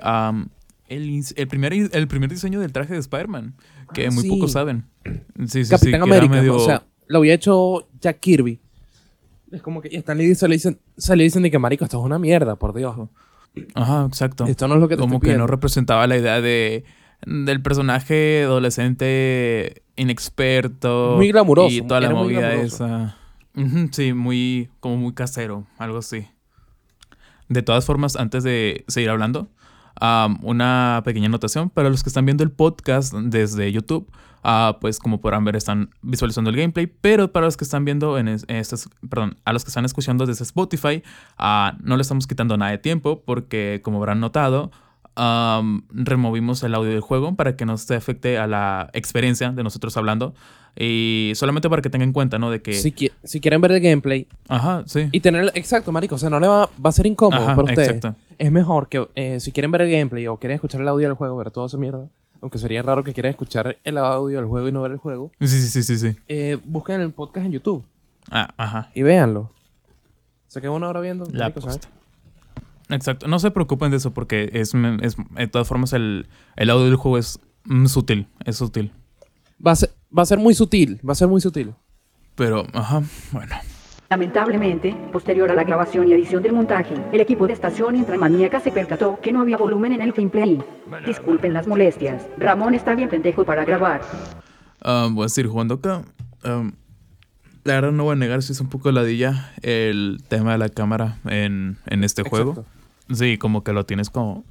el, 0.89 1.25
primer, 1.49 1.73
el 1.73 2.09
primer 2.09 2.31
diseño 2.31 2.61
del 2.61 2.73
traje 2.73 2.95
de 2.95 3.01
Spider-Man, 3.01 3.55
que 3.95 4.07
Ah, 4.07 4.11
muy 4.11 4.23
sí. 4.25 4.29
pocos 4.29 4.53
saben. 4.53 4.85
Sí, 5.05 5.47
sí, 5.47 5.65
sí, 5.65 5.71
Capitán 5.71 5.95
era 6.03 6.05
América, 6.05 6.35
medio- 6.35 6.57
o 6.57 6.61
sea, 6.61 6.83
lo 7.07 7.19
había 7.19 7.35
hecho 7.35 7.89
Jack 8.01 8.21
Kirby. 8.21 8.61
Es 9.53 9.63
como 9.63 9.81
que 9.81 9.89
y 9.91 9.97
Stan 9.97 10.17
Lee 10.19 10.35
se 10.35 10.47
le 10.49 10.55
dicen, 10.57 10.79
se 10.97 11.17
le 11.17 11.25
dicen 11.25 11.43
de 11.43 11.51
que 11.51 11.59
marico, 11.59 11.85
esto 11.85 11.99
es 11.99 12.05
una 12.05 12.19
mierda, 12.19 12.57
por 12.57 12.75
Dios. 12.75 12.97
Ajá, 13.75 14.05
exacto. 14.07 14.47
Esto 14.47 14.69
no 14.69 14.75
es 14.75 14.81
lo 14.81 14.89
que 14.89 14.97
te 14.97 15.01
Como 15.01 15.15
estoy 15.15 15.21
que 15.21 15.33
no 15.33 15.35
pidiendo". 15.39 15.47
representaba 15.47 16.07
la 16.07 16.17
idea 16.17 16.41
de 16.41 16.85
del 17.27 17.61
personaje 17.63 18.43
adolescente 18.45 19.83
inexperto. 19.97 21.15
Muy 21.17 21.29
glamuroso, 21.33 21.69
Y 21.75 21.83
toda 21.83 22.01
la 22.01 22.11
movida 22.11 22.55
esa. 22.55 23.17
Sí, 23.91 24.13
muy, 24.13 24.71
como 24.79 24.97
muy 24.99 25.15
casero, 25.15 25.67
algo 25.79 25.99
así. 25.99 26.29
De 27.49 27.63
todas 27.63 27.85
formas, 27.85 28.15
antes 28.15 28.45
de 28.45 28.85
seguir 28.87 29.11
hablando, 29.11 29.49
am, 29.97 30.39
una 30.45 31.03
pequeña 31.05 31.27
anotación 31.27 31.71
para 31.71 31.89
los 31.91 32.05
que 32.05 32.11
están 32.11 32.25
viendo 32.25 32.45
el 32.45 32.53
podcast 32.53 33.13
desde 33.15 33.73
YouTube. 33.73 34.09
Ah, 34.43 34.79
pues 34.81 34.99
como 34.99 35.21
podrán 35.21 35.45
ver 35.45 35.57
están 35.57 35.91
visualizando 36.03 36.51
el 36.51 36.57
gameplay, 36.57 36.87
pero 36.87 37.33
para 37.33 37.47
los 37.47 37.57
que 37.57 37.65
están 37.65 37.85
viendo 37.85 38.19
en 38.19 38.29
es- 38.29 38.45
estas, 38.49 38.89
perdón, 39.09 39.37
a 39.45 39.53
los 39.53 39.65
que 39.65 39.69
están 39.71 39.85
escuchando 39.85 40.27
desde 40.27 40.45
Spotify, 40.45 41.03
ah, 41.39 41.77
no 41.83 41.97
le 41.97 42.03
estamos 42.03 42.27
quitando 42.27 42.57
nada 42.57 42.71
de 42.71 42.79
tiempo 42.79 43.23
porque 43.25 43.81
como 43.83 43.99
habrán 43.99 44.21
notado, 44.21 44.71
removimos 45.91 46.63
el 46.63 46.75
audio 46.75 46.91
del 46.91 47.01
juego 47.01 47.35
para 47.35 47.57
que 47.57 47.65
no 47.67 47.77
se 47.77 47.95
afecte 47.97 48.39
a 48.39 48.47
la 48.47 48.91
experiencia 48.93 49.51
de 49.51 49.63
nosotros 49.63 49.97
hablando 49.97 50.35
y 50.77 51.33
solamente 51.35 51.69
para 51.69 51.83
que 51.83 51.91
tengan 51.91 52.11
en 52.11 52.13
cuenta, 52.13 52.39
¿no? 52.39 52.51
De 52.51 52.63
que, 52.63 52.73
Si, 52.75 52.93
qui- 52.93 53.11
si 53.25 53.41
quieren 53.41 53.61
ver 53.61 53.73
el 53.73 53.81
gameplay 53.81 54.29
ajá, 54.49 54.85
sí, 54.87 55.09
y 55.11 55.21
tener... 55.21 55.51
Exacto, 55.55 55.91
marico. 55.91 56.15
O 56.15 56.19
sea, 56.19 56.31
no 56.31 56.39
le 56.39 56.47
va, 56.47 56.67
va 56.85 56.91
a 56.91 56.93
ser 56.93 57.07
incómodo 57.07 57.43
Ajá, 57.43 57.57
para 57.57 57.65
ustedes. 57.65 57.89
exacto. 57.97 58.17
Es 58.39 58.53
mejor 58.53 58.89
que 58.89 59.09
eh, 59.17 59.41
si 59.41 59.51
quieren 59.51 59.73
ver 59.73 59.83
el 59.83 59.91
gameplay 59.91 60.29
o 60.29 60.37
quieren 60.37 60.55
escuchar 60.55 60.81
el 60.81 60.87
audio 60.89 61.09
del 61.09 61.17
juego, 61.17 61.37
ver 61.37 61.51
toda 61.51 61.67
esa 61.67 61.79
mierda. 61.79 62.07
Aunque 62.41 62.59
sería 62.59 62.83
raro 62.83 63.03
que 63.03 63.13
quieran 63.13 63.31
escuchar 63.31 63.79
el 63.85 63.99
audio 63.99 64.39
del 64.39 64.47
juego 64.47 64.69
y 64.69 64.73
no 64.73 64.83
ver 64.83 64.93
el 64.93 64.99
juego. 64.99 65.33
sí, 65.41 65.49
sí, 65.49 65.69
sí, 65.69 65.83
sí, 65.83 65.99
sí. 65.99 66.17
eh, 66.29 66.59
busquen 66.65 67.01
el 67.01 67.13
podcast 67.13 67.47
en 67.47 67.53
YouTube 67.53 67.85
Ah, 68.31 68.53
ajá. 68.57 68.91
y 68.95 69.03
véanlo. 69.03 69.51
Se 70.47 70.61
queda 70.61 70.71
una 70.71 70.89
hora 70.89 71.01
viendo. 71.01 71.25
La 71.33 71.53
¿sabes? 71.53 71.81
Exacto. 72.91 73.29
No 73.29 73.39
se 73.39 73.51
preocupen 73.51 73.91
de 73.91 73.99
eso 73.99 74.13
porque 74.15 74.51
es, 74.55 74.73
es 75.03 75.17
de 75.35 75.47
todas 75.49 75.69
formas 75.69 75.93
el, 75.93 76.27
el 76.57 76.71
audio 76.71 76.87
del 76.87 76.97
juego 76.97 77.19
es 77.19 77.39
mm, 77.65 77.87
sutil, 77.87 78.29
es 78.45 78.57
sutil. 78.57 78.93
Va 79.65 79.73
a, 79.73 79.77
ser, 79.77 79.91
va 80.17 80.23
a 80.23 80.27
ser 80.27 80.39
muy 80.39 80.55
sutil, 80.55 81.01
va 81.07 81.13
a 81.13 81.17
ser 81.17 81.29
muy 81.29 81.41
sutil. 81.41 81.75
Pero, 82.35 82.65
ajá, 82.73 83.03
bueno. 83.33 83.57
Lamentablemente, 84.11 84.97
posterior 85.13 85.51
a 85.51 85.55
la 85.55 85.65
grabación 85.65 86.09
y 86.09 86.15
edición 86.15 86.43
del 86.43 86.55
montaje, 86.55 86.95
el 87.13 87.21
equipo 87.21 87.47
de 87.47 87.53
estación 87.53 87.95
intramaníaca 87.95 88.59
se 88.59 88.73
percató 88.73 89.21
que 89.21 89.33
no 89.33 89.43
había 89.43 89.59
volumen 89.59 89.93
en 89.93 90.01
el 90.01 90.13
gameplay. 90.13 90.63
Disculpen 91.05 91.53
las 91.53 91.67
molestias. 91.67 92.27
Ramón 92.39 92.75
está 92.75 92.95
bien 92.95 93.11
pendejo 93.11 93.45
para 93.45 93.67
grabar. 93.67 94.01
Ah, 94.81 95.09
voy 95.13 95.27
a 95.27 95.29
seguir 95.29 95.51
jugando 95.51 95.75
acá. 95.75 96.05
Am, 96.43 96.73
la 97.65 97.75
verdad 97.75 97.93
no 97.93 98.05
voy 98.05 98.15
a 98.15 98.17
negar 98.17 98.43
si 98.43 98.53
es 98.53 98.61
un 98.63 98.71
poco 98.71 98.91
ladilla 98.93 99.53
el 99.61 100.23
tema 100.27 100.53
de 100.53 100.59
la 100.59 100.71
cámara 100.71 101.19
en, 101.27 101.77
en 101.85 102.03
este 102.03 102.23
juego. 102.23 102.65
Sí, 103.13 103.37
como 103.37 103.63
que 103.63 103.75
lo 103.75 103.85
tienes 103.85 104.09
como... 104.09 104.43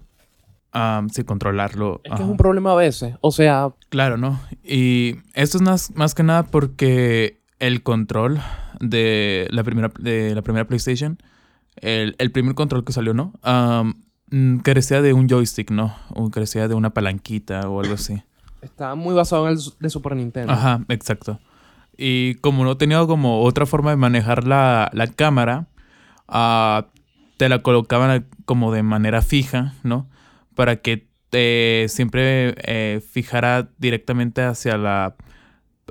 sí, 1.12 1.24
controlarlo. 1.24 2.02
Es 2.04 2.10
que 2.12 2.14
ajá. 2.14 2.24
es 2.24 2.30
un 2.30 2.38
problema 2.38 2.74
a 2.74 2.76
veces. 2.76 3.16
O 3.22 3.32
sea, 3.32 3.70
Claro, 3.90 4.18
¿no? 4.18 4.40
Y 4.64 5.16
esto 5.34 5.58
es 5.58 5.64
más, 5.64 5.96
más 5.96 6.14
que 6.14 6.22
nada 6.22 6.44
porque 6.44 7.40
el 7.58 7.82
control 7.82 8.40
de 8.80 9.48
la 9.52 9.64
primera, 9.64 9.92
de 10.00 10.36
la 10.36 10.42
primera 10.42 10.66
PlayStation, 10.68 11.18
el, 11.78 12.16
el 12.18 12.32
primer 12.32 12.56
control 12.56 12.84
que 12.84 12.94
salió, 12.94 13.14
¿no? 13.14 13.34
Mm, 14.30 14.58
carecía 14.58 15.02
de 15.02 15.14
un 15.14 15.30
joystick, 15.30 15.72
¿no? 15.72 15.96
O 16.10 16.30
carecía 16.30 16.68
de 16.68 16.76
una 16.76 16.90
palanquita 16.90 17.70
o 17.70 17.80
algo 17.80 17.94
así. 17.94 18.22
está 18.62 18.96
muy 18.96 19.16
basado 19.16 19.48
en 19.48 19.54
el 19.54 19.60
de 19.80 19.90
Super 19.90 20.16
Nintendo. 20.16 20.52
Ajá, 20.52 20.82
exacto. 20.90 21.40
Y 21.98 22.36
como 22.36 22.64
no 22.64 22.78
tenía 22.78 23.06
como 23.06 23.42
otra 23.42 23.66
forma 23.66 23.92
de 23.92 23.98
manejar 23.98 24.46
la, 24.46 24.90
la 24.94 25.08
cámara, 25.08 25.68
ah, 26.28 26.88
te 27.38 27.50
la 27.50 27.62
colocaban 27.62 28.28
como 28.46 28.72
de 28.72 28.84
manera 28.84 29.22
fija, 29.22 29.74
¿no? 29.84 30.08
Para 30.56 30.78
que 30.78 31.08
te 31.30 31.86
siempre 31.90 32.56
eh, 32.60 33.02
fijara 33.02 33.70
directamente 33.78 34.42
hacia 34.44 34.78
la 34.78 35.16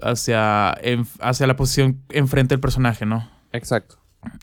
hacia, 0.02 0.74
en- 0.82 1.06
hacia 1.20 1.46
la 1.46 1.56
posición 1.56 2.02
enfrente 2.10 2.54
del 2.54 2.60
personaje, 2.60 3.06
¿no? 3.06 3.28
Exacto. 3.52 3.96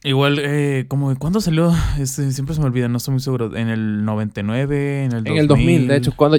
Igual, 0.04 0.40
eh, 0.40 0.86
como 0.88 1.14
¿cuándo 1.18 1.42
salió? 1.42 1.74
Este, 2.00 2.32
siempre 2.32 2.56
se 2.56 2.62
me 2.62 2.68
olvida, 2.68 2.88
no 2.88 2.98
estoy 2.98 3.14
muy 3.14 3.22
seguro. 3.22 3.56
¿En 3.56 3.68
el 3.70 4.06
99? 4.06 5.04
¿En 5.06 5.12
el 5.14 5.24
2000? 5.24 5.32
En 5.34 5.38
el 5.40 5.48
2000, 5.48 5.88
de 5.88 5.96
hecho, 5.98 6.14
cuando... 6.16 6.38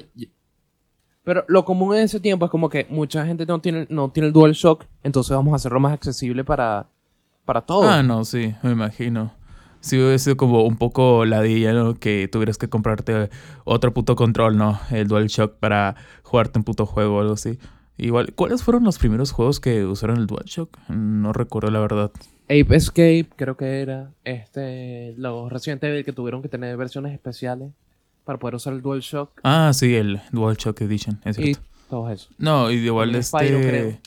Pero 1.24 1.44
lo 1.48 1.64
común 1.64 1.96
en 1.96 2.02
ese 2.02 2.20
tiempo 2.20 2.44
es 2.44 2.50
como 2.50 2.68
que 2.68 2.86
mucha 2.90 3.24
gente 3.24 3.46
no 3.46 3.60
tiene, 3.60 3.86
no 3.88 4.10
tiene 4.10 4.26
el 4.26 4.32
DualShock, 4.32 4.84
entonces 5.02 5.34
vamos 5.34 5.52
a 5.54 5.56
hacerlo 5.56 5.80
más 5.80 5.92
accesible 5.94 6.44
para, 6.44 6.86
para 7.46 7.62
todos. 7.62 7.86
Ah, 7.86 8.02
no, 8.02 8.24
sí, 8.26 8.54
me 8.62 8.72
imagino. 8.72 9.32
Sí, 9.80 9.96
hubiera 9.98 10.18
sido 10.18 10.36
como 10.36 10.62
un 10.64 10.76
poco 10.76 11.24
ladilla, 11.24 11.72
¿no? 11.72 11.94
Que 11.94 12.28
tuvieras 12.30 12.58
que 12.58 12.68
comprarte 12.68 13.30
otro 13.64 13.92
puto 13.94 14.16
control, 14.16 14.56
¿no? 14.58 14.78
El 14.90 15.08
DualShock 15.08 15.58
para 15.58 15.96
jugarte 16.22 16.58
un 16.58 16.64
puto 16.64 16.84
juego 16.86 17.16
o 17.16 17.20
algo 17.20 17.34
así. 17.34 17.58
Igual, 17.96 18.32
¿cuáles 18.34 18.62
fueron 18.64 18.82
los 18.84 18.98
primeros 18.98 19.30
juegos 19.32 19.60
que 19.60 19.84
usaron 19.84 20.16
el 20.18 20.26
DualShock? 20.26 20.76
No 20.88 21.32
recuerdo 21.32 21.70
la 21.70 21.78
verdad. 21.80 22.10
Ape 22.46 22.74
Escape, 22.74 23.28
creo 23.36 23.56
que 23.56 23.80
era. 23.82 24.10
Este, 24.24 25.14
los 25.16 25.50
Resident 25.52 25.82
Evil 25.84 26.04
que 26.04 26.12
tuvieron 26.12 26.42
que 26.42 26.48
tener 26.48 26.76
versiones 26.76 27.12
especiales 27.12 27.70
para 28.24 28.38
poder 28.38 28.56
usar 28.56 28.72
el 28.72 28.82
DualShock 28.82 29.40
Ah, 29.44 29.70
sí, 29.74 29.94
el 29.94 30.20
DualShock 30.32 30.80
Edition, 30.80 31.20
es 31.24 31.38
y 31.38 31.42
cierto. 31.44 31.62
todo 31.88 32.10
eso. 32.10 32.28
No, 32.38 32.70
y 32.70 32.76
igual 32.76 33.10
El 33.10 33.16
este... 33.16 33.38
Spyro, 33.38 33.60
creo. 33.60 33.98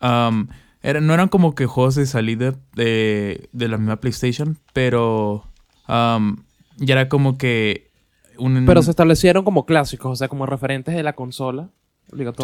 am, 0.00 0.48
era- 0.82 1.00
no 1.00 1.14
eran 1.14 1.28
como 1.28 1.54
que 1.54 1.64
juegos 1.66 1.94
de 1.94 2.04
salida 2.06 2.54
de, 2.74 3.48
de 3.52 3.68
la 3.68 3.78
misma 3.78 3.96
PlayStation, 3.96 4.58
pero 4.74 5.44
am, 5.86 6.44
ya 6.76 6.92
era 6.94 7.08
como 7.08 7.38
que 7.38 7.90
un... 8.36 8.64
Pero 8.66 8.82
se 8.82 8.90
establecieron 8.90 9.44
como 9.44 9.64
clásicos, 9.64 10.12
o 10.12 10.16
sea, 10.16 10.28
como 10.28 10.44
referentes 10.46 10.94
de 10.94 11.02
la 11.02 11.14
consola. 11.14 11.70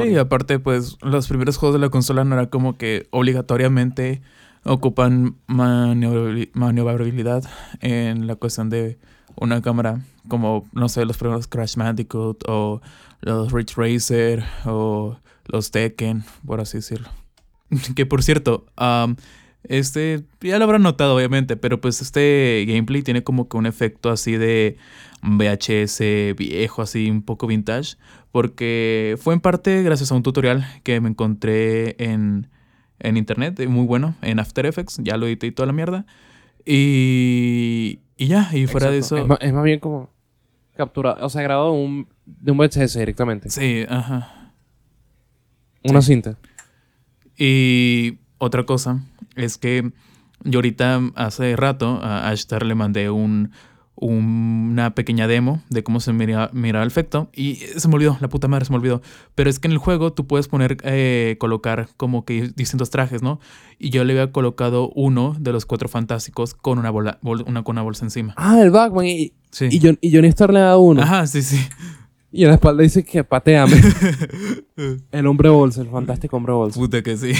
Sí, 0.04 0.16
aparte, 0.16 0.58
pues 0.58 0.96
los 1.02 1.28
primeros 1.28 1.56
juegos 1.56 1.74
de 1.74 1.80
la 1.80 1.90
consola 1.90 2.24
no 2.24 2.34
era 2.34 2.48
como 2.50 2.76
que 2.76 3.06
obligatoriamente 3.10 4.22
ocupan 4.64 5.36
maniobra- 5.46 6.48
maniobrabilidad 6.52 7.44
en 7.80 8.26
la 8.26 8.36
cuestión 8.36 8.68
de 8.70 8.98
una 9.36 9.62
cámara, 9.62 10.00
como, 10.28 10.66
no 10.72 10.88
sé, 10.88 11.04
los 11.04 11.16
primeros 11.16 11.46
Crash 11.46 11.76
Bandicoot 11.76 12.42
o 12.48 12.80
los 13.20 13.52
Ridge 13.52 13.74
Racer 13.76 14.44
o 14.66 15.16
los 15.46 15.70
Tekken, 15.70 16.24
por 16.46 16.60
así 16.60 16.78
decirlo. 16.78 17.08
que 17.94 18.06
por 18.06 18.22
cierto, 18.22 18.66
am, 18.76 19.16
este, 19.64 20.24
ya 20.40 20.58
lo 20.58 20.64
habrán 20.64 20.82
notado 20.82 21.14
obviamente, 21.14 21.56
pero 21.56 21.80
pues 21.80 22.00
este 22.00 22.64
gameplay 22.66 23.02
tiene 23.02 23.22
como 23.22 23.48
que 23.48 23.56
un 23.56 23.66
efecto 23.66 24.10
así 24.10 24.36
de 24.36 24.76
VHS 25.22 26.36
viejo, 26.36 26.82
así 26.82 27.10
un 27.10 27.22
poco 27.22 27.46
vintage, 27.46 27.96
porque 28.32 29.16
fue 29.20 29.34
en 29.34 29.40
parte 29.40 29.82
gracias 29.82 30.12
a 30.12 30.14
un 30.14 30.22
tutorial 30.22 30.66
que 30.82 31.00
me 31.00 31.10
encontré 31.10 31.96
en, 32.02 32.48
en 32.98 33.16
internet, 33.16 33.60
eh, 33.60 33.68
muy 33.68 33.86
bueno, 33.86 34.14
en 34.22 34.40
After 34.40 34.64
Effects, 34.66 34.98
ya 35.02 35.16
lo 35.16 35.26
edité 35.26 35.48
y 35.48 35.52
toda 35.52 35.66
la 35.66 35.72
mierda. 35.72 36.06
Y, 36.64 38.00
y 38.16 38.26
ya, 38.26 38.50
y 38.52 38.66
fuera 38.66 38.90
de 38.90 38.98
eso... 38.98 39.16
Es 39.18 39.26
más, 39.26 39.38
es 39.40 39.52
más 39.52 39.64
bien 39.64 39.80
como 39.80 40.10
capturado, 40.76 41.24
o 41.24 41.28
sea, 41.28 41.42
grabado 41.42 41.72
un, 41.72 42.08
de 42.24 42.52
un 42.52 42.58
VHS 42.58 42.94
directamente. 42.94 43.50
Sí, 43.50 43.84
ajá. 43.88 44.52
Una 45.84 46.00
cinta. 46.02 46.36
Y 47.36 48.18
otra 48.38 48.64
cosa 48.64 49.02
es 49.36 49.58
que 49.58 49.90
yo 50.44 50.58
ahorita 50.58 51.00
hace 51.16 51.54
rato 51.56 52.00
a 52.02 52.28
Ashtar 52.30 52.64
le 52.64 52.74
mandé 52.74 53.10
un, 53.10 53.50
una 53.96 54.94
pequeña 54.94 55.26
demo 55.28 55.62
de 55.68 55.82
cómo 55.82 56.00
se 56.00 56.12
mira, 56.14 56.48
mira 56.54 56.80
el 56.82 56.86
efecto 56.88 57.28
y 57.34 57.56
se 57.56 57.86
me 57.88 57.94
olvidó, 57.96 58.16
la 58.20 58.28
puta 58.28 58.48
madre 58.48 58.64
se 58.64 58.72
me 58.72 58.78
olvidó. 58.78 59.02
Pero 59.34 59.50
es 59.50 59.58
que 59.58 59.68
en 59.68 59.72
el 59.72 59.78
juego 59.78 60.12
tú 60.12 60.26
puedes 60.26 60.48
poner, 60.48 60.78
eh, 60.84 61.36
colocar 61.38 61.88
como 61.98 62.24
que 62.24 62.50
distintos 62.56 62.88
trajes, 62.90 63.22
¿no? 63.22 63.40
Y 63.78 63.90
yo 63.90 64.02
le 64.04 64.14
había 64.14 64.32
colocado 64.32 64.90
uno 64.94 65.36
de 65.38 65.52
los 65.52 65.66
cuatro 65.66 65.88
fantásticos 65.88 66.54
con 66.54 66.78
una, 66.78 66.90
bola, 66.90 67.18
bol- 67.22 67.44
una, 67.46 67.62
con 67.62 67.74
una 67.74 67.82
bolsa 67.82 68.04
encima. 68.06 68.32
Ah, 68.36 68.60
el 68.60 68.70
Batman. 68.70 69.04
Y, 69.06 69.32
Sí. 69.52 69.66
y, 69.70 69.80
John- 69.82 69.98
y 70.00 70.14
Johnny 70.14 70.28
Star 70.28 70.52
le 70.52 70.60
da 70.60 70.78
uno. 70.78 71.02
Ajá, 71.02 71.26
sí, 71.26 71.42
sí. 71.42 71.58
Y 72.32 72.42
en 72.44 72.48
la 72.48 72.54
espalda 72.54 72.82
dice 72.82 73.02
que 73.04 73.24
pateame. 73.24 73.74
el 75.12 75.26
hombre 75.26 75.48
bolsa, 75.48 75.80
el 75.82 75.88
fantástico 75.88 76.36
hombre 76.36 76.52
bolsa. 76.52 76.78
Puta 76.78 77.02
que 77.02 77.16
sí. 77.16 77.32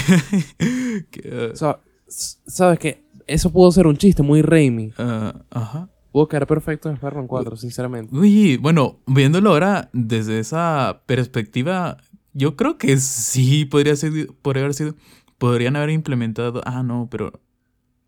Que, 1.09 1.49
O 1.53 1.55
sea, 1.55 1.79
s- 2.07 2.37
¿sabes 2.45 2.77
qué? 2.79 3.03
Eso 3.27 3.51
pudo 3.51 3.71
ser 3.71 3.87
un 3.87 3.95
chiste 3.97 4.21
muy 4.23 4.41
Raimi. 4.41 4.91
ah, 4.97 5.33
ajá. 5.49 5.89
Pudo 6.11 6.27
quedar 6.27 6.45
perfecto 6.45 6.89
en 6.89 6.95
Spider-Man 6.95 7.27
4, 7.27 7.55
sinceramente. 7.55 8.13
Uy, 8.13 8.57
bueno, 8.57 8.99
viéndolo 9.07 9.51
ahora 9.51 9.89
desde 9.93 10.39
esa 10.39 11.03
perspectiva, 11.05 11.95
yo 12.33 12.57
creo 12.57 12.77
que 12.77 12.97
sí 12.97 13.63
podría 13.63 13.95
ser, 13.95 14.11
podría 14.41 14.63
haber 14.63 14.73
sido, 14.73 14.95
podrían 15.37 15.77
haber 15.77 15.91
implementado, 15.91 16.61
ah, 16.65 16.83
no, 16.83 17.07
pero, 17.09 17.39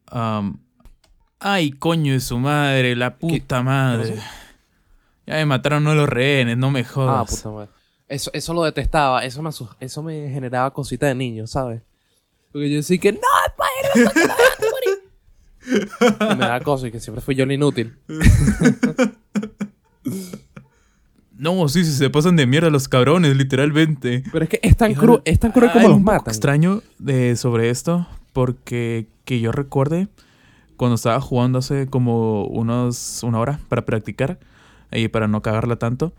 am, 0.08 0.60
ay, 1.40 1.72
coño 1.72 2.12
de 2.12 2.20
su 2.20 2.38
madre, 2.40 2.94
la 2.98 3.16
puta 3.18 3.64
madre. 3.64 4.16
pasó? 4.16 4.22
Ya 5.26 5.36
me 5.36 5.46
mataron 5.46 5.88
a 5.88 5.94
los 5.96 6.10
rehenes, 6.10 6.58
no 6.58 6.70
me 6.72 6.82
Ah, 6.82 6.84
jodas. 6.86 7.30
puta 7.30 7.50
madre. 7.50 7.70
Eso, 8.08 8.30
eso 8.34 8.54
lo 8.54 8.64
detestaba. 8.64 9.24
Eso 9.24 9.42
me, 9.42 9.50
eso 9.80 10.04
me 10.04 10.30
generaba 10.30 10.72
cosita 10.74 11.08
de 11.08 11.16
niño, 11.16 11.48
¿sabes? 11.48 11.82
Porque 12.52 12.70
yo 12.70 12.76
decía 12.78 12.98
que 13.00 13.14
no, 13.14 13.20
que 13.94 14.04
no 14.28 14.36
de 14.60 14.72
morir". 14.72 15.00
Y 16.34 16.36
me 16.36 16.46
da 16.46 16.60
cosa 16.60 16.88
y 16.88 16.92
que 16.92 17.00
siempre 17.00 17.22
fui 17.22 17.36
yo 17.36 17.46
el 17.46 17.52
inútil. 17.54 17.98
No, 21.38 21.68
sí, 21.68 21.84
sí, 21.84 21.92
se 21.94 22.10
pasan 22.10 22.36
de 22.36 22.46
mierda 22.46 22.70
los 22.70 22.88
cabrones, 22.88 23.36
literalmente. 23.36 24.24
Pero 24.32 24.44
es 24.44 24.50
que 24.50 24.60
es 24.62 24.78
tan, 24.78 24.94
cru 24.94 25.22
es 25.26 25.40
tan 25.40 25.52
cruel 25.52 25.72
como 25.72 25.88
los 25.90 26.02
matan. 26.02 26.32
extraño 26.32 26.84
de, 27.00 27.36
sobre 27.36 27.70
esto, 27.70 28.08
porque 28.34 29.08
que 29.26 29.40
yo 29.40 29.52
recuerde, 29.52 30.08
cuando 30.78 30.96
estaba 30.96 31.20
jugando 31.22 31.60
hace 31.60 31.88
como 31.88 32.46
unos, 32.46 33.24
una 33.24 33.40
hora 33.40 33.60
para 33.68 33.84
practicar 33.84 34.38
y 34.94 35.08
para 35.08 35.28
no 35.28 35.42
cagarla 35.42 35.78
tanto, 35.78 36.14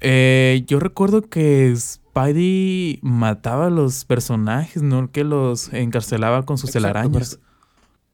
eh, 0.00 0.64
yo 0.66 0.80
recuerdo 0.80 1.22
que 1.22 1.74
Spidey 1.76 2.98
mataba 3.02 3.66
a 3.66 3.70
los 3.70 4.04
personajes, 4.04 4.82
no 4.82 5.10
que 5.10 5.24
los 5.24 5.72
encarcelaba 5.72 6.44
con 6.44 6.58
sus 6.58 6.70
Exacto, 6.70 6.88
telarañas. 6.88 7.38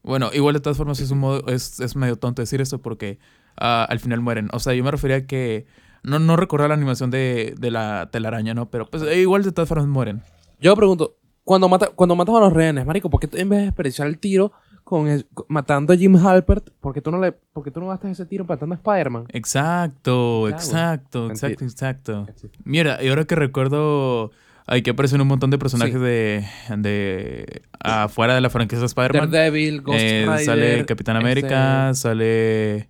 Bueno, 0.03 0.29
igual 0.33 0.53
de 0.53 0.59
todas 0.59 0.77
formas 0.77 0.99
es 0.99 1.11
un 1.11 1.19
modo, 1.19 1.47
es, 1.47 1.79
es 1.79 1.95
medio 1.95 2.17
tonto 2.17 2.41
decir 2.41 2.61
eso 2.61 2.81
porque 2.81 3.19
ah, 3.57 3.85
al 3.89 3.99
final 3.99 4.19
mueren. 4.19 4.49
O 4.51 4.59
sea, 4.59 4.73
yo 4.73 4.83
me 4.83 4.91
refería 4.91 5.17
a 5.17 5.25
que 5.25 5.65
no, 6.03 6.19
no 6.19 6.35
recordar 6.35 6.69
la 6.69 6.75
animación 6.75 7.09
de, 7.09 7.55
de 7.57 7.71
la 7.71 8.09
telaraña, 8.11 8.53
¿no? 8.53 8.69
Pero 8.69 8.89
pues 8.89 9.03
eh, 9.03 9.21
igual 9.21 9.43
de 9.43 9.51
todas 9.51 9.69
formas 9.69 9.87
mueren. 9.87 10.21
Yo 10.59 10.75
pregunto, 10.75 11.17
cuando, 11.43 11.69
mata, 11.69 11.87
cuando 11.87 12.15
matas 12.15 12.35
a 12.35 12.39
los 12.39 12.53
rehenes, 12.53 12.85
marico, 12.85 13.09
¿por 13.09 13.19
qué 13.19 13.29
en 13.39 13.49
vez 13.49 13.59
de 13.59 13.65
desperdiciar 13.65 14.07
el 14.07 14.17
tiro 14.19 14.51
con 14.83 15.07
el- 15.07 15.25
matando 15.47 15.93
a 15.93 15.97
Jim 15.97 16.15
Halpert, 16.17 16.69
¿por 16.81 16.93
qué 16.93 17.01
tú 17.01 17.09
no, 17.11 17.19
le, 17.19 17.31
por 17.31 17.63
qué 17.63 17.71
tú 17.71 17.79
no 17.79 17.87
gastas 17.87 18.11
ese 18.11 18.25
tiro 18.25 18.45
matando 18.45 18.73
a 18.75 18.77
Spider-Man? 18.77 19.25
Exacto, 19.29 20.41
Claro. 20.47 20.55
exacto, 20.55 21.29
exacto, 21.29 21.63
exacto. 21.63 22.27
Mira, 22.63 23.01
y 23.03 23.07
ahora 23.09 23.25
que 23.25 23.35
recuerdo, 23.35 24.31
hay 24.67 24.81
que 24.81 24.91
aparecen 24.91 25.21
un 25.21 25.27
montón 25.27 25.49
de 25.51 25.57
personajes 25.57 25.93
Sí. 25.95 25.99
de, 25.99 26.45
de 26.77 27.61
afuera 27.79 28.35
de 28.35 28.41
la 28.41 28.49
franquicia 28.49 28.79
de 28.81 28.85
Spider-Man. 28.87 29.31
Daredevil, 29.31 29.81
Ghost 29.81 29.99
Eh, 30.01 30.25
Rider. 30.27 30.45
sale 30.45 30.85
Capitán 30.85 31.15
América, 31.17 31.93
sale... 31.93 32.87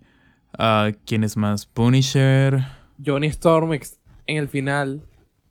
ah, 0.58 0.90
¿Quién 1.06 1.24
es 1.24 1.36
más? 1.36 1.66
Punisher. 1.66 2.64
Johnny 3.04 3.26
Storm 3.28 3.72
ex- 3.72 3.98
en 4.26 4.36
el 4.38 4.48
final, 4.48 5.02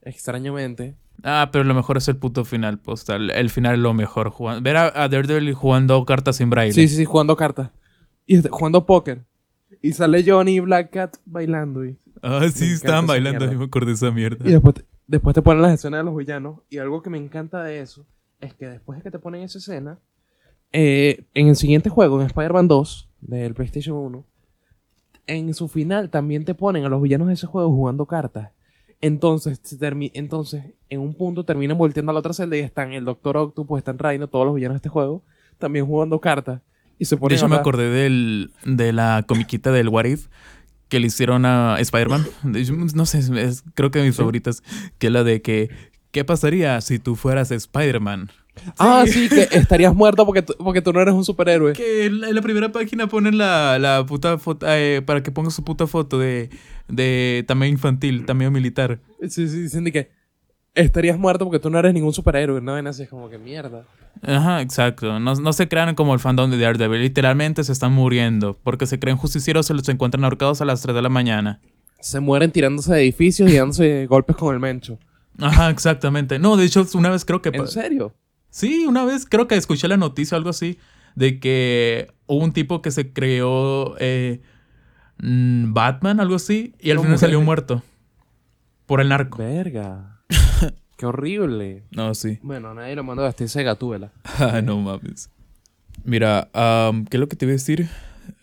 extrañamente. 0.02 0.96
Ah, 1.22 1.50
pero 1.52 1.64
lo 1.64 1.74
mejor 1.74 1.98
es 1.98 2.08
el 2.08 2.18
puto 2.18 2.44
final 2.46 2.80
postal. 2.80 3.30
El 3.30 3.50
final 3.50 3.76
es 3.76 3.80
lo 3.80 3.94
mejor. 3.94 4.30
Jugando, 4.30 4.62
ver 4.62 4.78
a, 4.78 5.04
a 5.04 5.08
Daredevil 5.08 5.54
jugando 5.54 6.04
cartas 6.06 6.38
sin 6.38 6.50
braille. 6.50 6.74
Sí, 6.74 6.88
sí, 6.88 6.96
sí, 6.96 7.06
jugando 7.06 7.36
cartas. 7.38 7.70
Y 8.26 8.42
jugando 8.50 8.86
póker. 8.86 9.24
Y 9.82 9.94
sale 9.94 10.24
Johnny 10.26 10.56
y 10.56 10.60
Black 10.60 10.90
Cat 10.92 11.18
bailando. 11.26 11.86
Y, 11.86 11.98
Ah, 12.22 12.48
sí, 12.54 12.72
estaban 12.72 13.06
bailando. 13.06 13.52
Yo 13.52 13.60
me 13.60 13.66
acordé 13.66 13.88
de 13.88 13.94
esa 13.94 14.12
mierda. 14.12 14.48
y 14.48 14.52
después, 14.54 14.76
te, 14.76 14.86
después 15.08 15.34
te 15.34 15.42
ponen 15.42 15.62
las 15.62 15.74
escenas 15.74 16.00
de 16.00 16.04
los 16.06 16.16
villanos. 16.16 16.60
Y 16.70 16.78
algo 16.78 17.02
que 17.02 17.10
me 17.10 17.18
encanta 17.18 17.62
de 17.64 17.82
eso 17.82 18.06
es 18.40 18.54
que 18.54 18.68
después 18.68 18.98
de 19.00 19.04
que 19.04 19.12
te 19.12 19.20
ponen 19.20 19.44
esa 19.44 19.58
escena, 19.58 20.00
eh, 20.72 21.26
en 21.34 21.48
el 21.50 21.56
siguiente 21.58 21.90
juego, 21.90 22.20
en 22.22 22.28
Spider-Man 22.28 22.68
2 22.68 23.10
del 23.22 23.54
PlayStation 23.54 23.98
1, 23.98 24.26
en 25.28 25.54
su 25.54 25.68
final 25.68 26.10
también 26.10 26.44
te 26.46 26.54
ponen 26.56 26.86
a 26.86 26.90
los 26.90 27.02
villanos 27.02 27.28
de 27.28 27.34
ese 27.36 27.48
juego 27.48 27.70
jugando 27.70 28.06
cartas. 28.06 28.52
Entonces, 29.04 29.60
se 29.62 29.78
entonces 30.14 30.64
en 30.90 31.02
un 31.02 31.14
punto 31.14 31.44
terminan 31.44 31.78
volteando 31.78 32.12
a 32.12 32.14
la 32.14 32.20
otra 32.20 32.32
celda 32.32 32.56
y 32.56 32.62
están 32.62 32.94
el 32.94 33.04
Doctor 33.04 33.36
Octopus, 33.36 33.78
están 33.78 34.00
Rhino, 34.00 34.28
todos 34.30 34.46
los 34.46 34.56
villanos 34.56 34.76
de 34.76 34.78
este 34.78 34.88
juego, 34.88 35.24
también 35.60 35.86
jugando 35.86 36.22
cartas. 36.22 36.62
Y 36.98 37.04
se 37.04 37.16
De 37.16 37.20
ponen 37.20 37.36
hecho, 37.38 37.48
a 37.48 37.50
me 37.50 37.56
acordé 37.58 37.90
del, 37.90 38.52
de 38.64 38.94
la 38.94 39.26
comiquita 39.28 39.74
del 39.74 39.90
What 39.90 40.06
If 40.06 40.28
que 40.88 41.02
le 41.02 41.08
hicieron 41.08 41.46
a 41.46 41.76
Spider-Man. 41.80 42.26
De 42.44 42.62
hecho, 42.62 42.74
No 42.96 43.06
sé, 43.06 43.20
es- 43.20 43.30
es- 43.30 43.64
creo 43.74 43.92
que 43.92 44.00
de 44.00 44.06
mis 44.06 44.16
favoritas. 44.16 44.64
Que 45.00 45.08
es 45.08 45.14
la 45.14 45.26
de 45.26 45.42
que, 45.42 45.70
¿qué 46.12 46.24
pasaría 46.24 46.80
si 46.80 46.98
tú 46.98 47.16
fueras 47.18 47.52
Spider-Man? 47.52 48.30
Ah, 48.78 49.06
sí, 49.08 49.30
que 49.30 49.48
estarías 49.52 49.94
muerto 49.94 50.26
porque 50.26 50.42
tú, 50.42 50.56
porque 50.58 50.82
tú 50.82 50.94
no 50.94 51.02
eres 51.02 51.14
un 51.14 51.26
superhéroe. 51.26 51.74
Que 51.74 52.06
en 52.06 52.22
la, 52.22 52.30
en 52.30 52.36
la 52.36 52.42
primera 52.42 52.72
página 52.72 53.08
ponen 53.08 53.38
la, 53.38 53.78
la 53.80 54.06
puta 54.06 54.38
foto, 54.38 54.66
eh, 54.70 55.02
para 55.06 55.24
que 55.24 55.32
ponga 55.32 55.50
su 55.50 55.64
puta 55.64 55.88
foto 55.88 56.20
de, 56.20 56.50
de 56.88 57.44
tamaño 57.48 57.72
infantil, 57.72 58.26
tamaño 58.26 58.52
militar. 58.52 59.00
Sí, 59.22 59.48
sí, 59.48 59.62
dicen 59.64 59.84
de 59.84 59.92
que 59.92 60.12
estarías 60.76 61.18
muerto 61.18 61.46
porque 61.46 61.60
tú 61.60 61.70
no 61.70 61.80
eres 61.80 61.94
ningún 61.94 62.14
superhéroe. 62.14 62.62
No, 62.62 62.74
ven 62.74 62.88
así, 62.88 63.04
es 63.04 63.10
como 63.10 63.30
que 63.30 63.38
mierda. 63.38 63.86
Ajá, 64.22 64.62
exacto. 64.62 65.20
No, 65.20 65.36
no 65.36 65.54
se 65.54 65.68
crean 65.68 65.96
como 65.96 66.14
el 66.14 66.20
fandom 66.20 66.50
de 66.52 66.58
Daredevil. 66.58 67.02
Literalmente 67.02 67.64
se 67.64 67.72
están 67.72 67.94
muriendo. 67.94 68.58
Porque 68.64 68.86
se 68.86 69.00
creen 69.00 69.18
justicieros 69.18 69.66
se 69.66 69.74
los 69.74 69.88
encuentran 69.90 70.24
ahorcados 70.24 70.62
a 70.62 70.66
las 70.66 70.82
3 70.82 70.96
de 70.96 71.02
la 71.02 71.10
mañana. 71.10 71.60
Se 72.00 72.20
mueren 72.20 72.52
tirándose 72.52 72.94
de 72.94 73.02
edificios 73.02 73.50
y 73.50 73.56
dándose 73.58 74.06
golpes 74.08 74.36
con 74.36 74.54
el 74.54 74.60
mencho. 74.60 75.00
Ajá, 75.40 75.70
exactamente. 75.70 76.38
No, 76.38 76.58
de 76.58 76.66
hecho, 76.66 76.86
una 76.96 77.10
vez 77.10 77.26
creo 77.26 77.42
que... 77.42 77.50
¿En 77.50 77.68
serio? 77.68 78.14
Sí, 78.54 78.86
una 78.86 79.04
vez 79.04 79.26
creo 79.26 79.48
que 79.48 79.56
escuché 79.56 79.88
la 79.88 79.98
noticia 79.98 80.36
o 80.36 80.38
algo 80.38 80.52
así. 80.52 80.78
De 81.16 81.40
que 81.40 82.14
hubo 82.28 82.44
un 82.44 82.54
tipo 82.54 82.84
que 82.84 82.92
se 82.92 83.12
creó 83.12 83.96
eh, 83.98 84.42
mm, 85.18 85.74
Batman, 85.74 86.20
algo 86.20 86.36
así. 86.36 86.76
Y 86.80 86.92
al 86.92 87.00
final 87.00 87.18
salió 87.18 87.42
muerto. 87.42 87.82
Por 88.86 89.02
el 89.02 89.10
narco. 89.10 89.40
Verga. 89.40 90.22
Qué 90.98 91.06
horrible. 91.08 91.84
No, 91.90 92.14
sí. 92.14 92.38
Bueno, 92.44 92.76
nadie 92.76 92.96
lo 92.96 93.04
mandó 93.04 93.24
a 93.24 93.26
vestirse 93.26 93.64
gatúbela. 93.64 94.12
Ah, 94.40 94.62
no 94.62 94.80
mames. 94.80 95.32
Mira, 96.04 96.48
am, 96.54 97.06
¿qué 97.06 97.18
es 97.18 97.22
lo 97.22 97.28
que 97.28 97.36
te 97.36 97.46
iba 97.46 97.54
a 97.54 97.54
decir? 97.54 97.90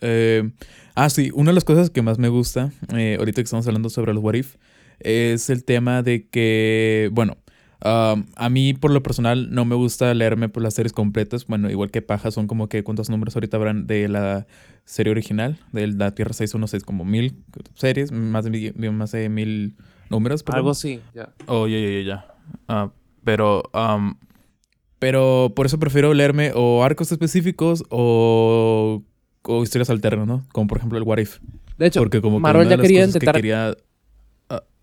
Eh, 0.01 0.51
ah, 0.93 1.09
sí, 1.09 1.31
una 1.33 1.51
de 1.51 1.55
las 1.55 1.63
cosas 1.63 1.89
que 1.89 2.01
más 2.01 2.19
me 2.19 2.27
gusta, 2.27 2.71
eh, 2.93 3.15
ahorita 3.17 3.35
que 3.35 3.45
estamos 3.45 3.65
hablando 3.65 3.89
sobre 3.89 4.13
los 4.13 4.21
What 4.21 4.33
If, 4.33 4.57
es 4.99 5.49
el 5.49 5.63
tema 5.63 6.03
de 6.03 6.27
que, 6.27 7.09
bueno, 7.13 7.37
am, 7.81 8.25
a 8.35 8.49
mí 8.49 8.73
por 8.73 8.91
lo 8.91 9.03
personal 9.03 9.53
no 9.53 9.65
me 9.65 9.75
gusta 9.75 10.13
leerme 10.13 10.49
por 10.49 10.63
las 10.63 10.73
series 10.73 10.93
completas. 10.93 11.45
Bueno, 11.47 11.69
igual 11.69 11.91
que 11.91 12.01
Paja, 12.01 12.31
son 12.31 12.47
como 12.47 12.69
que 12.69 12.83
cuántos 12.83 13.09
números 13.09 13.35
ahorita 13.35 13.57
habrán 13.57 13.87
de 13.87 14.07
la 14.07 14.47
serie 14.85 15.11
original, 15.11 15.57
de 15.71 15.87
la 15.87 16.11
Tierra 16.15 16.33
616, 16.33 16.83
como 16.83 17.05
mil 17.05 17.35
series, 17.75 18.11
más 18.11 18.45
de, 18.45 18.49
mil- 18.51 18.91
más 18.91 19.11
de 19.11 19.29
mil 19.29 19.75
números. 20.09 20.43
perdón. 20.43 20.57
Algo 20.59 20.71
así, 20.71 20.99
ya. 21.13 21.29
Oh, 21.47 21.67
ya, 21.67 21.77
ya, 21.79 21.89
ya, 21.89 22.01
ya. 22.01 22.25
Ah, 22.67 22.91
pero, 23.23 23.63
am, 23.73 24.17
pero 24.99 25.53
por 25.55 25.65
eso 25.65 25.79
prefiero 25.79 26.13
leerme 26.13 26.51
o 26.55 26.83
arcos 26.83 27.11
específicos 27.11 27.83
o, 27.89 29.03
o 29.43 29.63
historias 29.63 29.89
alternas, 29.89 30.27
¿no? 30.27 30.45
Como 30.51 30.67
por 30.67 30.77
ejemplo 30.79 30.97
el 30.97 31.03
What 31.03 31.19
If. 31.19 31.39
De 31.77 31.87
hecho, 31.87 31.99
Porque 32.01 32.21
como 32.21 32.39
Marvel 32.39 32.67
ya 32.69 32.77
quería 32.77 33.01
que 33.01 33.05
intentar... 33.07 33.35
quería... 33.35 33.75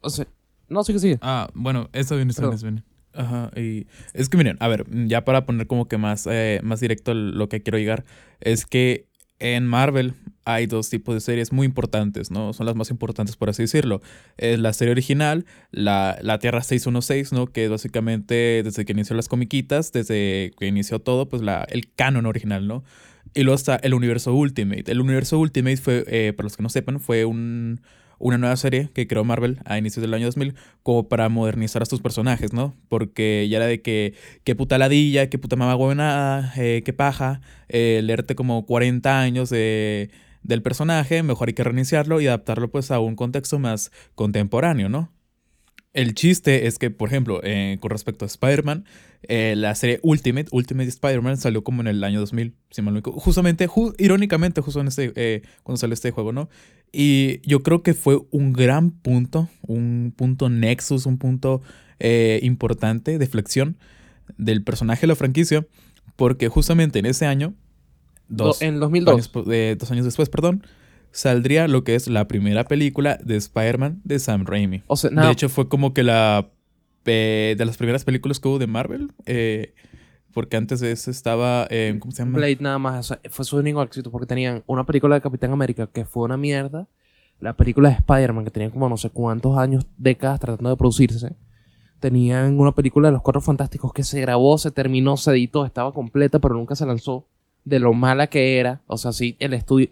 O 0.01 0.11
sea, 0.11 0.27
no, 0.69 0.85
sí 0.85 0.93
que 0.93 0.99
sigue. 0.99 1.19
Ah, 1.21 1.49
bueno, 1.55 1.89
eso 1.93 2.17
viene, 2.17 2.33
eso 2.33 2.43
viene, 2.43 2.57
Perdón. 2.57 2.57
eso 2.57 2.67
viene. 2.67 2.83
Ajá, 3.15 3.51
y 3.59 3.87
es 4.13 4.29
que 4.29 4.37
miren, 4.37 4.57
a 4.61 4.69
ver, 4.69 4.87
ya 5.07 5.25
para 5.25 5.45
poner 5.45 5.67
como 5.67 5.89
que 5.89 5.99
más, 5.99 6.29
eh, 6.31 6.61
más 6.63 6.81
directo 6.81 7.15
lo 7.15 7.49
que 7.49 7.63
quiero 7.63 7.79
llegar, 7.79 8.05
es 8.41 8.65
que 8.65 9.09
en 9.41 9.67
Marvel 9.67 10.15
hay 10.45 10.67
dos 10.67 10.89
tipos 10.89 11.15
de 11.15 11.21
series 11.21 11.53
muy 11.53 11.67
importantes, 11.67 12.31
¿no? 12.31 12.53
Son 12.53 12.65
las 12.65 12.75
más 12.75 12.91
importantes, 12.91 13.37
por 13.37 13.51
así 13.51 13.63
decirlo. 13.63 14.01
Es 14.37 14.59
la 14.59 14.73
serie 14.73 14.93
original, 14.93 15.45
la, 15.71 16.19
la 16.23 16.39
Tierra 16.39 16.63
616, 16.63 17.33
¿no? 17.33 17.47
Que 17.47 17.65
es 17.65 17.71
básicamente 17.71 18.63
desde 18.65 18.85
que 18.85 18.93
inició 18.93 19.15
las 19.15 19.29
comiquitas, 19.29 19.93
desde 19.93 20.53
que 20.59 20.67
inició 20.67 21.01
todo, 21.01 21.29
pues 21.29 21.43
la, 21.43 21.67
el 21.69 21.93
canon 21.93 22.27
original, 22.27 22.67
¿no? 22.67 22.83
Y 23.35 23.43
luego 23.43 23.57
está 23.57 23.77
el 23.77 23.95
universo 23.95 24.35
Ultimate. 24.35 24.91
El 24.91 25.01
universo 25.01 25.39
Ultimate 25.39 25.77
fue, 25.77 26.05
eh, 26.07 26.33
para 26.33 26.45
los 26.45 26.57
que 26.57 26.63
no 26.63 26.71
sepan, 26.71 26.99
fue 26.99 27.25
un, 27.25 27.81
una 28.19 28.39
nueva 28.39 28.57
serie 28.57 28.91
que 28.93 29.07
creó 29.07 29.25
Marvel 29.25 29.59
a 29.65 29.79
inicios 29.79 30.01
del 30.03 30.15
año 30.15 30.27
2000 30.27 30.55
como 30.83 31.09
para 31.09 31.29
modernizar 31.29 31.83
a 31.83 31.87
sus 31.87 32.01
personajes, 32.01 32.53
¿no? 32.53 32.77
Porque 32.89 33.47
ya 33.51 33.59
era 33.59 33.67
de 33.67 33.81
que, 33.83 34.15
qué 34.45 34.55
puta 34.55 34.79
ladilla, 34.79 35.29
qué 35.31 35.39
puta 35.39 35.57
mamá 35.57 35.77
huevonada, 35.77 36.53
eh, 36.57 36.83
qué 36.85 36.93
paja, 36.93 37.41
eh, 37.69 38.01
leerte 38.03 38.35
como 38.35 38.67
40 38.67 39.21
años 39.21 39.51
de, 39.51 40.11
del 40.43 40.63
personaje, 40.63 41.23
mejor 41.23 41.49
hay 41.49 41.55
que 41.55 41.65
reiniciarlo 41.65 42.21
y 42.21 42.27
adaptarlo 42.27 42.71
pues 42.71 42.91
a 42.91 42.99
un 43.01 43.15
contexto 43.17 43.59
más 43.59 43.91
contemporáneo, 44.15 44.89
¿no? 44.89 45.13
El 45.95 46.15
chiste 46.15 46.67
es 46.67 46.79
que, 46.79 46.91
por 46.91 47.09
ejemplo, 47.09 47.41
eh, 47.43 47.79
con 47.81 47.91
respecto 47.91 48.25
a 48.25 48.29
Spider-Man, 48.29 48.85
eh, 49.23 49.55
la 49.57 49.75
serie 49.75 49.99
Ultimate, 50.03 50.49
Ultimate 50.53 50.89
Spider-Man, 50.89 51.39
salió 51.39 51.65
como 51.65 51.81
en 51.81 51.89
el 51.89 52.05
año 52.05 52.21
2000, 52.21 52.55
si 52.71 52.83
mal 52.83 52.95
no. 52.95 53.01
Justamente, 53.03 53.67
ju- 53.69 53.95
irónicamente, 53.99 54.61
justo 54.61 54.81
en 54.81 54.89
este, 54.89 55.43
cuando 55.65 55.79
salió 55.79 55.95
este 55.95 56.11
juego, 56.11 56.33
¿no? 56.33 56.51
Y 56.93 57.41
yo 57.47 57.63
creo 57.63 57.83
que 57.83 57.95
fue 57.95 58.21
un 58.31 58.53
gran 58.53 58.91
punto, 58.91 59.49
un 59.63 60.13
punto 60.17 60.49
nexus, 60.49 61.07
un 61.07 61.19
punto 61.19 61.61
eh, 62.01 62.41
importante 62.43 63.19
de 63.19 63.27
flexión 63.27 63.77
del 64.37 64.63
personaje 64.63 65.03
de 65.03 65.07
la 65.09 65.15
franquicia, 65.17 65.67
porque 66.17 66.49
justamente 66.49 66.99
en 66.99 67.07
ese 67.07 67.27
año, 67.27 67.55
dos, 68.29 68.61
Do- 68.61 68.67
en 68.67 68.81
2002. 68.81 69.15
años, 69.15 69.31
eh, 69.51 69.77
dos 69.79 69.91
años 69.91 70.05
después, 70.05 70.29
perdón, 70.29 70.65
saldría 71.13 71.69
lo 71.69 71.85
que 71.85 71.95
es 71.95 72.09
la 72.09 72.29
primera 72.29 72.65
película 72.65 73.19
de 73.23 73.37
Spider-Man 73.37 74.01
de 74.05 74.19
Sam 74.19 74.45
Raimi. 74.47 74.83
O 74.87 74.97
sea, 74.97 75.11
nada, 75.11 75.29
De 75.29 75.33
hecho, 75.33 75.49
fue 75.49 75.69
como 75.69 75.93
que 75.95 76.03
la 76.03 76.51
eh, 77.07 77.55
de 77.57 77.65
las 77.65 77.79
primeras 77.79 78.05
películas 78.05 78.39
que 78.39 78.49
hubo 78.49 78.59
de 78.59 78.67
Marvel, 78.67 79.13
eh, 79.25 79.73
porque 80.39 80.57
antes 80.57 80.79
de 80.79 80.93
eso 80.93 81.11
estaba, 81.11 81.67
eh, 81.69 81.97
¿cómo 81.99 82.13
se 82.13 82.23
llama? 82.23 82.39
Blade 82.39 82.59
nada 82.61 82.79
más. 82.79 83.11
o 83.11 83.15
sea, 83.15 83.21
fue 83.29 83.45
su 83.45 83.57
único 83.57 83.83
éxito 83.83 84.13
porque 84.13 84.25
tenían 84.25 84.63
una 84.69 84.87
película 84.87 85.17
de 85.17 85.21
Capitán 85.21 85.51
América 85.51 85.89
que 85.93 86.05
fue 86.05 86.23
una 86.23 86.37
mierda. 86.37 86.87
La 87.41 87.55
película 87.55 87.89
de 87.89 87.97
Spider-Man 87.97 88.45
que 88.45 88.53
tenían 88.53 88.71
como 88.71 88.89
no 88.89 88.97
sé 88.97 89.11
cuántos 89.11 89.59
años, 89.59 89.85
décadas 89.97 90.39
tratando 90.39 90.71
de 90.71 90.77
producirse. 90.77 91.33
Tenían 91.99 92.57
una 92.57 92.71
película 92.71 93.09
de 93.09 93.15
los 93.15 93.23
Cuatro 93.23 93.41
Fantásticos 93.41 93.93
que 93.93 94.05
se 94.05 94.21
grabó, 94.21 94.59
se 94.59 94.71
terminó, 94.71 95.17
se 95.17 95.33
editó, 95.33 95.67
estaba 95.67 95.93
completa, 95.93 96.39
pero 96.39 96.55
nunca 96.55 96.77
se 96.77 96.87
lanzó. 96.87 97.27
De 97.65 97.81
lo 97.81 97.93
mala 97.93 98.29
que 98.29 98.61
era. 98.61 98.81
O 98.87 98.97
sea, 98.97 99.11
sí, 99.11 99.35
el 99.41 99.55
estudio. 99.55 99.89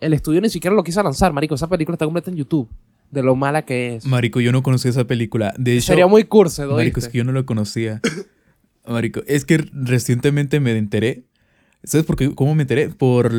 El 0.00 0.14
estudio 0.14 0.40
ni 0.40 0.48
siquiera 0.48 0.74
lo 0.74 0.82
quiso 0.82 1.02
lanzar, 1.02 1.34
marico. 1.34 1.56
Esa 1.56 1.68
película 1.68 1.96
está 1.96 2.06
completa 2.06 2.30
en 2.30 2.38
YouTube. 2.38 2.70
de 3.10 3.22
lo 3.22 3.36
mala 3.36 3.66
que 3.66 3.96
es. 3.96 4.06
Marico, 4.06 4.40
yo 4.40 4.50
no 4.50 4.62
conocía 4.62 4.92
esa 4.92 5.04
película. 5.04 5.52
De 5.58 5.76
hecho, 5.76 5.88
Sería 5.88 6.06
muy 6.06 6.24
curse, 6.24 6.64
¿no? 6.64 6.76
Marico, 6.76 7.00
es 7.00 7.08
que 7.08 7.18
yo 7.18 7.24
no 7.24 7.32
lo 7.32 7.44
conocía. 7.44 8.00
Marico, 8.92 9.22
es 9.26 9.44
que 9.44 9.58
recientemente 9.72 10.60
me 10.60 10.76
enteré. 10.76 11.24
¿Sabes 11.84 12.06
por 12.06 12.16
qué? 12.16 12.34
¿Cómo 12.34 12.54
me 12.54 12.62
enteré? 12.62 12.90
Por, 12.90 13.32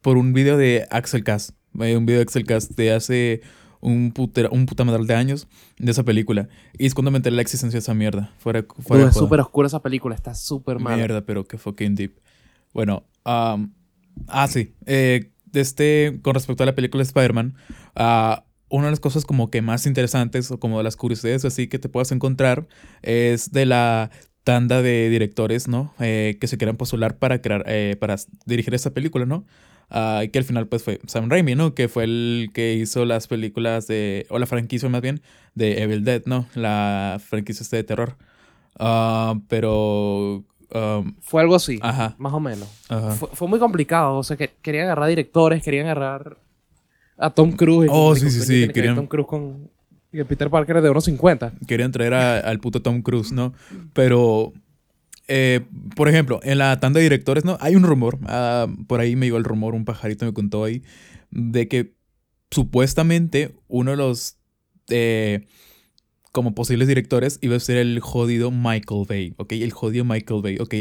por 0.00 0.16
un 0.16 0.32
video 0.32 0.56
de 0.56 0.86
Axel 0.90 1.24
Cast. 1.24 1.50
Eh, 1.80 1.96
Un 1.96 2.06
video 2.06 2.18
de 2.18 2.22
Axel 2.22 2.44
Cast 2.44 2.72
de 2.72 2.92
hace 2.92 3.42
un, 3.80 4.12
putera, 4.12 4.48
un 4.50 4.66
puta 4.66 4.84
madral 4.84 5.06
de 5.06 5.14
años 5.14 5.48
de 5.78 5.90
esa 5.90 6.04
película. 6.04 6.48
Y 6.78 6.86
es 6.86 6.94
cuando 6.94 7.10
me 7.10 7.16
enteré 7.16 7.34
la 7.34 7.42
existencia 7.42 7.76
de 7.76 7.82
esa 7.82 7.94
mierda. 7.94 8.32
Fuera, 8.38 8.64
fuera 8.78 9.08
es 9.08 9.14
súper 9.14 9.40
oscura 9.40 9.66
esa 9.66 9.82
película, 9.82 10.14
está 10.14 10.34
súper 10.34 10.78
mala. 10.78 10.96
Mierda, 10.96 11.24
pero 11.24 11.44
que 11.44 11.58
fucking 11.58 11.94
deep. 11.94 12.20
Bueno, 12.72 13.04
am, 13.24 13.74
ah, 14.28 14.46
sí. 14.46 14.74
Eh, 14.86 15.32
de 15.46 15.60
este, 15.60 16.20
con 16.22 16.34
respecto 16.34 16.62
a 16.62 16.66
la 16.66 16.74
película 16.74 17.00
de 17.00 17.06
Spider-Man, 17.06 17.56
ah, 17.96 18.44
una 18.68 18.84
de 18.84 18.90
las 18.92 19.00
cosas 19.00 19.24
como 19.24 19.50
que 19.50 19.62
más 19.62 19.86
interesantes 19.86 20.50
o 20.50 20.60
como 20.60 20.78
de 20.78 20.84
las 20.84 20.96
curiosidades 20.96 21.44
así 21.44 21.66
que 21.66 21.80
te 21.80 21.88
puedas 21.88 22.12
encontrar 22.12 22.68
es 23.02 23.50
de 23.50 23.66
la 23.66 24.10
tanda 24.44 24.82
de 24.82 25.08
directores, 25.10 25.68
¿no? 25.68 25.94
Eh, 26.00 26.38
que 26.40 26.46
se 26.46 26.56
quieran 26.58 26.76
postular 26.76 27.18
para 27.18 27.40
crear, 27.42 27.64
eh, 27.66 27.96
para 28.00 28.16
dirigir 28.46 28.74
esta 28.74 28.90
película, 28.90 29.26
¿no? 29.26 29.44
Ah, 29.90 30.22
que 30.32 30.38
al 30.38 30.44
final 30.44 30.66
pues 30.68 30.82
fue 30.84 31.00
Sam 31.06 31.28
Raimi, 31.28 31.54
¿no? 31.56 31.74
Que 31.74 31.88
fue 31.88 32.04
el 32.04 32.50
que 32.54 32.74
hizo 32.74 33.04
las 33.04 33.26
películas 33.26 33.86
de, 33.88 34.24
o 34.30 34.38
la 34.38 34.46
franquicia 34.46 34.88
más 34.88 35.00
bien, 35.02 35.20
de 35.54 35.82
Evil 35.82 36.04
Dead, 36.04 36.22
¿no? 36.26 36.46
La 36.54 37.20
franquicia 37.24 37.62
este 37.62 37.76
de 37.76 37.84
terror. 37.84 38.16
Ah, 38.78 39.34
pero... 39.48 40.44
um, 40.72 41.14
Fue 41.20 41.42
algo 41.42 41.56
así, 41.56 41.78
Ajá. 41.82 42.14
más 42.18 42.32
o 42.32 42.38
menos. 42.40 42.68
Ajá. 42.88 43.10
Fue, 43.10 43.28
fue 43.32 43.48
muy 43.48 43.58
complicado, 43.58 44.16
o 44.16 44.22
sea, 44.22 44.36
que 44.36 44.50
querían 44.62 44.84
agarrar 44.84 45.08
directores, 45.08 45.62
querían 45.62 45.86
agarrar 45.86 46.38
a 47.18 47.30
Tom 47.30 47.52
Cruise. 47.52 47.90
Oh, 47.92 48.14
sí, 48.14 48.30
sí, 48.30 48.40
sí, 48.40 48.68
querían- 48.68 48.94
Tom 48.94 49.06
Cruise 49.06 49.26
con... 49.26 49.70
Y 50.12 50.18
el 50.18 50.26
Peter 50.26 50.50
Parker 50.50 50.78
es 50.78 50.82
de 50.82 50.90
unos 50.90 51.04
50. 51.04 51.52
querían 51.66 51.92
traer 51.92 52.14
al 52.14 52.58
puto 52.58 52.82
Tom 52.82 53.02
Cruise, 53.02 53.32
¿no? 53.32 53.52
Pero, 53.92 54.52
eh, 55.28 55.60
por 55.94 56.08
ejemplo, 56.08 56.40
en 56.42 56.58
la 56.58 56.78
tanda 56.80 56.98
de 56.98 57.04
directores, 57.04 57.44
¿no? 57.44 57.56
Hay 57.60 57.76
un 57.76 57.84
rumor, 57.84 58.18
ah, 58.26 58.66
por 58.88 59.00
ahí 59.00 59.14
me 59.14 59.26
llegó 59.26 59.38
el 59.38 59.44
rumor, 59.44 59.74
un 59.74 59.84
pajarito 59.84 60.26
me 60.26 60.32
contó 60.32 60.64
ahí, 60.64 60.82
de 61.30 61.68
que 61.68 61.94
supuestamente 62.50 63.54
uno 63.68 63.92
de 63.92 63.96
los, 63.96 64.38
eh, 64.88 65.46
como 66.32 66.54
posibles 66.54 66.88
directores, 66.88 67.38
iba 67.40 67.56
a 67.56 67.60
ser 67.60 67.76
el 67.76 68.00
jodido 68.00 68.50
Michael 68.50 69.04
Bay, 69.08 69.34
¿ok? 69.36 69.52
El 69.52 69.72
jodido 69.72 70.04
Michael 70.04 70.42
Bay, 70.42 70.58
¿ok? 70.58 70.74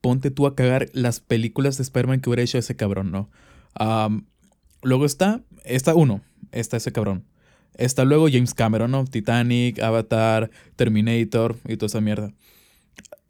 Ponte 0.00 0.32
tú 0.32 0.48
a 0.48 0.56
cagar 0.56 0.88
las 0.92 1.20
películas 1.20 1.76
de 1.76 1.84
Spider-Man 1.84 2.20
que 2.20 2.30
hubiera 2.30 2.42
hecho 2.42 2.58
ese 2.58 2.74
cabrón, 2.74 3.12
¿no? 3.12 3.30
Am, 3.74 4.26
luego 4.82 5.04
está, 5.04 5.42
está 5.64 5.94
uno, 5.94 6.22
está 6.50 6.76
ese 6.76 6.90
cabrón. 6.90 7.24
Está 7.76 8.04
luego 8.04 8.28
James 8.30 8.54
Cameron, 8.54 8.90
¿no? 8.90 9.04
Titanic, 9.04 9.80
Avatar, 9.80 10.50
Terminator 10.76 11.56
y 11.66 11.76
toda 11.76 11.86
esa 11.86 12.00
mierda. 12.00 12.32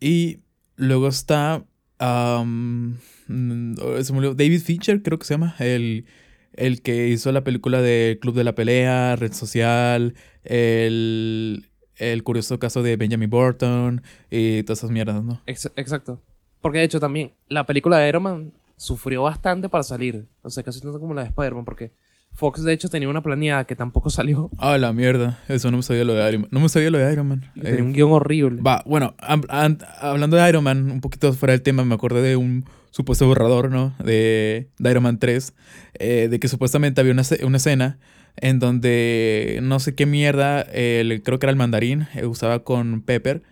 Y 0.01 0.41
luego 0.77 1.09
está. 1.09 1.65
mm, 2.01 2.95
David 3.29 4.61
Fincher, 4.61 5.03
creo 5.03 5.19
que 5.19 5.25
se 5.25 5.35
llama. 5.35 5.55
El, 5.59 6.07
el 6.55 6.83
que 6.83 7.09
hizo 7.09 7.31
la 7.33 7.45
película 7.45 7.81
de 7.81 8.19
Club 8.21 8.35
de 8.35 8.45
la 8.45 8.55
Pelea, 8.55 9.17
Red 9.17 9.33
Social, 9.33 10.15
el, 10.45 11.69
el 11.97 12.23
curioso 12.25 12.59
caso 12.59 12.83
de 12.83 12.97
Benjamin 12.97 13.31
Burton 13.31 14.03
y 14.31 14.63
todas 14.65 14.81
esas 14.81 14.91
mierdas, 14.91 15.23
¿no? 15.23 15.41
Ex- 15.47 15.71
exacto. 15.77 16.21
Porque 16.61 16.79
de 16.79 16.85
hecho 16.85 17.01
también, 17.01 17.33
la 17.49 17.65
película 17.67 17.99
de 17.99 18.09
Iron 18.09 18.23
Man 18.25 18.53
sufrió 18.77 19.23
bastante 19.23 19.69
para 19.69 19.85
salir. 19.85 20.27
O 20.43 20.51
sea, 20.51 20.63
casi 20.63 20.81
tanto 20.81 20.99
como 21.01 21.15
la 21.15 21.23
de 21.23 21.29
Spider-Man, 21.29 21.65
porque 21.65 21.93
Fox 22.35 22.63
de 22.65 22.73
hecho 22.73 22.89
tenía 22.89 23.09
una 23.09 23.23
planeada 23.23 23.65
que 23.65 23.77
tampoco 23.77 24.11
salió. 24.11 24.51
Ah, 24.59 24.79
la 24.79 24.93
mierda. 24.93 25.39
Eso 25.49 25.71
no 25.71 25.77
me 25.79 25.83
sabía 25.83 26.05
lo 26.05 26.15
de 26.15 26.29
Iron 26.29 26.43
Man. 26.43 26.49
No 26.51 26.61
me 26.61 26.69
sabía 26.69 26.91
lo 26.91 26.99
de 26.99 27.13
Iron 27.13 27.29
Man. 27.29 27.51
Y 27.55 27.61
Eh, 27.61 27.65
tenía 27.65 27.83
un 27.85 27.93
guion 27.93 28.11
horrible. 28.13 28.63
Va, 28.63 28.83
bueno, 28.87 29.15
am- 29.19 29.43
am- 29.49 29.79
hablando 30.01 30.37
de 30.37 30.49
Iron 30.49 30.65
Man, 30.65 30.91
un 30.91 31.01
poquito 31.01 31.33
fuera 31.35 31.53
del 31.53 31.63
tema, 31.63 31.85
me 31.85 31.95
acordé 31.95 32.23
de 32.23 32.37
un 32.37 32.65
supuesto 32.91 33.27
borrador, 33.27 33.71
¿no? 33.71 33.95
De, 34.03 34.71
de 34.79 34.91
Iron 34.91 35.03
Man 35.03 35.19
3, 35.19 35.55
eh, 35.95 36.29
de 36.31 36.41
que 36.41 36.49
supuestamente 36.49 37.01
había 37.01 37.13
una, 37.13 37.23
una 37.45 37.57
escena 37.59 37.99
en 38.37 38.59
donde 38.59 39.61
no 39.63 39.79
sé 39.79 39.95
qué 39.95 40.07
mierda, 40.07 40.63
el- 40.63 41.23
creo 41.23 41.39
que 41.39 41.47
era 41.47 41.51
el 41.53 41.57
mandarín, 41.59 42.07
eh, 42.15 42.25
usaba 42.27 42.65
con 42.65 43.03
Pepper 43.03 43.43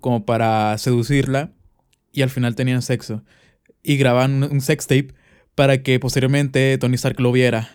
como 0.00 0.24
para 0.24 0.78
seducirla 0.78 1.50
y 2.12 2.22
al 2.22 2.30
final 2.30 2.54
tenían 2.54 2.82
sexo. 2.82 3.24
Y 3.82 3.96
grababan 3.96 4.44
un, 4.44 4.50
un 4.52 4.60
sex 4.60 4.86
tape 4.86 5.08
para 5.56 5.82
que 5.82 5.98
posteriormente 5.98 6.78
Tony 6.78 6.94
Stark 6.94 7.18
lo 7.20 7.32
viera. 7.32 7.68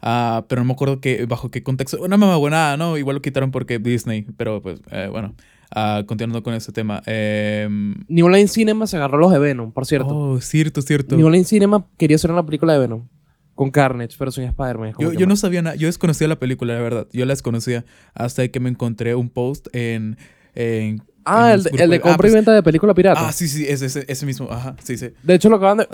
Ah, 0.00 0.44
pero 0.48 0.60
no 0.60 0.66
me 0.66 0.72
acuerdo 0.72 1.00
que, 1.00 1.26
bajo 1.26 1.50
qué 1.50 1.62
contexto. 1.62 2.00
Una 2.02 2.16
mamá 2.16 2.36
buena, 2.36 2.76
¿no? 2.76 2.96
Igual 2.96 3.16
lo 3.16 3.22
quitaron 3.22 3.50
porque 3.50 3.78
Disney, 3.78 4.22
pero 4.36 4.62
pues, 4.62 4.80
eh, 4.90 5.08
bueno. 5.10 5.34
Ah, 5.70 6.02
continuando 6.06 6.42
con 6.42 6.54
este 6.54 6.72
tema. 6.72 7.02
em, 7.04 7.94
New 8.08 8.28
Line 8.28 8.48
Cinema 8.48 8.86
se 8.86 8.96
agarró 8.96 9.18
los 9.18 9.30
de 9.32 9.38
Venom, 9.38 9.72
por 9.72 9.84
cierto. 9.86 10.08
oh, 10.16 10.40
cierto, 10.40 10.80
cierto. 10.82 11.14
New 11.16 11.28
Line 11.28 11.44
Cinema 11.44 11.86
quería 11.98 12.14
hacer 12.16 12.30
una 12.30 12.44
película 12.46 12.72
de 12.72 12.78
Venom. 12.78 13.06
Con 13.54 13.70
Carnage, 13.72 14.14
pero 14.18 14.30
sin 14.30 14.44
Spider-Man. 14.44 14.92
Yo, 15.00 15.12
yo 15.12 15.26
no 15.26 15.34
sabía 15.34 15.60
nada, 15.62 15.74
yo 15.74 15.88
desconocía 15.88 16.28
la 16.28 16.38
película, 16.38 16.74
la 16.74 16.80
verdad. 16.80 17.08
Yo 17.12 17.26
la 17.26 17.32
desconocía 17.32 17.84
hasta 18.14 18.46
que 18.48 18.60
me 18.60 18.70
encontré 18.70 19.14
un 19.16 19.28
post 19.30 19.66
en. 19.74 20.16
en 20.54 21.02
Ah, 21.24 21.48
en 21.48 21.54
el, 21.56 21.62
de- 21.64 21.70
el 21.84 21.90
de 21.90 21.96
ah, 21.96 22.00
compra 22.00 22.16
pues- 22.18 22.32
y 22.32 22.34
venta 22.36 22.52
de 22.54 22.62
película 22.62 22.94
pirata. 22.94 23.28
Ah, 23.28 23.32
sí, 23.32 23.48
sí, 23.48 23.66
ese, 23.68 23.86
ese, 23.86 24.04
ese 24.08 24.24
mismo. 24.24 24.48
Ajá, 24.50 24.76
sí, 24.82 24.96
sí. 24.96 25.10
De 25.22 25.34
hecho, 25.34 25.50
lo 25.50 25.56
acaban 25.56 25.78
de... 25.78 25.88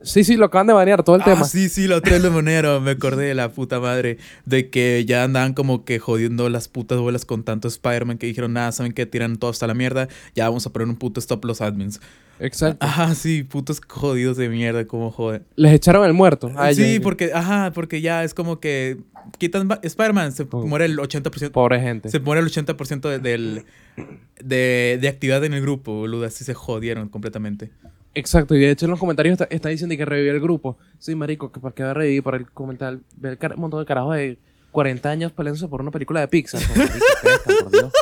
Sí, 0.00 0.22
sí, 0.22 0.36
lo 0.36 0.46
acaban 0.46 0.68
de 0.68 0.72
banear 0.72 1.02
todo 1.02 1.16
el 1.16 1.22
ah, 1.22 1.24
tema. 1.24 1.44
sí, 1.44 1.68
sí, 1.68 1.88
la 1.88 1.96
otra 1.96 2.12
vez 2.12 2.22
lo 2.22 2.30
monero. 2.30 2.80
Me 2.80 2.92
acordé 2.92 3.26
de 3.26 3.34
la 3.34 3.50
puta 3.50 3.80
madre. 3.80 4.18
De 4.44 4.70
que 4.70 5.04
ya 5.04 5.24
andaban 5.24 5.54
como 5.54 5.84
que 5.84 5.98
jodiendo 5.98 6.48
las 6.48 6.68
putas 6.68 6.98
bolas 6.98 7.24
con 7.24 7.42
tanto 7.42 7.66
Spider-Man 7.68 8.18
que 8.18 8.26
dijeron, 8.26 8.52
nada, 8.52 8.70
saben 8.72 8.92
que 8.92 9.06
tiran 9.06 9.36
todo 9.38 9.50
hasta 9.50 9.66
la 9.66 9.74
mierda. 9.74 10.08
Ya 10.34 10.48
vamos 10.48 10.66
a 10.66 10.72
poner 10.72 10.86
un 10.88 10.96
puto 10.96 11.18
stop 11.20 11.44
los 11.44 11.60
admins. 11.60 12.00
Exacto. 12.40 12.86
Ajá, 12.86 13.16
sí, 13.16 13.42
putos 13.42 13.80
jodidos 13.84 14.36
de 14.36 14.48
mierda, 14.48 14.86
como 14.86 15.10
joden. 15.10 15.42
Les 15.56 15.72
echaron 15.72 16.06
el 16.06 16.12
muerto. 16.12 16.52
a 16.56 16.72
sí, 16.72 17.00
porque, 17.00 17.32
ajá, 17.34 17.72
porque 17.74 18.00
ya 18.00 18.22
es 18.22 18.32
como 18.34 18.60
que 18.60 18.98
quitan 19.38 19.68
Spider-Man, 19.82 20.30
se 20.30 20.46
Oh. 20.48 20.64
muere 20.64 20.84
el 20.84 20.96
80%. 20.96 21.50
Pobre 21.50 21.80
gente. 21.80 22.08
Se 22.10 22.20
muere 22.20 22.40
el 22.40 22.46
80% 22.46 23.08
de, 23.08 23.18
del, 23.18 23.64
de, 24.40 24.98
de 25.00 25.08
actividad 25.08 25.44
en 25.44 25.54
el 25.54 25.60
grupo, 25.62 25.92
boludo. 25.94 26.24
Así 26.24 26.44
se 26.44 26.54
jodieron 26.54 27.08
completamente. 27.08 27.72
Exacto. 28.14 28.54
Y 28.54 28.60
de 28.60 28.70
hecho 28.70 28.86
en 28.86 28.90
los 28.90 28.98
comentarios 29.00 29.32
está, 29.40 29.44
está 29.54 29.68
diciendo 29.68 29.96
que 29.96 30.04
revivió 30.04 30.32
el 30.32 30.40
grupo. 30.40 30.78
Sí, 30.98 31.14
marico, 31.14 31.52
que 31.52 31.60
para 31.60 31.74
qué 31.74 31.82
va 31.84 31.90
a 31.90 31.94
revivir 31.94 32.22
para 32.22 32.36
el 32.38 32.50
comentar... 32.50 32.98
Ver 33.16 33.32
el 33.32 33.38
car- 33.38 33.56
montón 33.56 33.80
de 33.80 33.86
carajos 33.86 34.16
de 34.16 34.38
40 34.72 35.08
años 35.10 35.32
peleándose 35.32 35.68
por 35.68 35.80
una 35.80 35.90
película 35.90 36.20
de 36.20 36.28
Pixar. 36.28 36.60
Como, 36.62 36.76
marico, 36.78 37.06
crezcan, 37.22 37.56
por 37.62 37.70
Dios. 37.72 37.92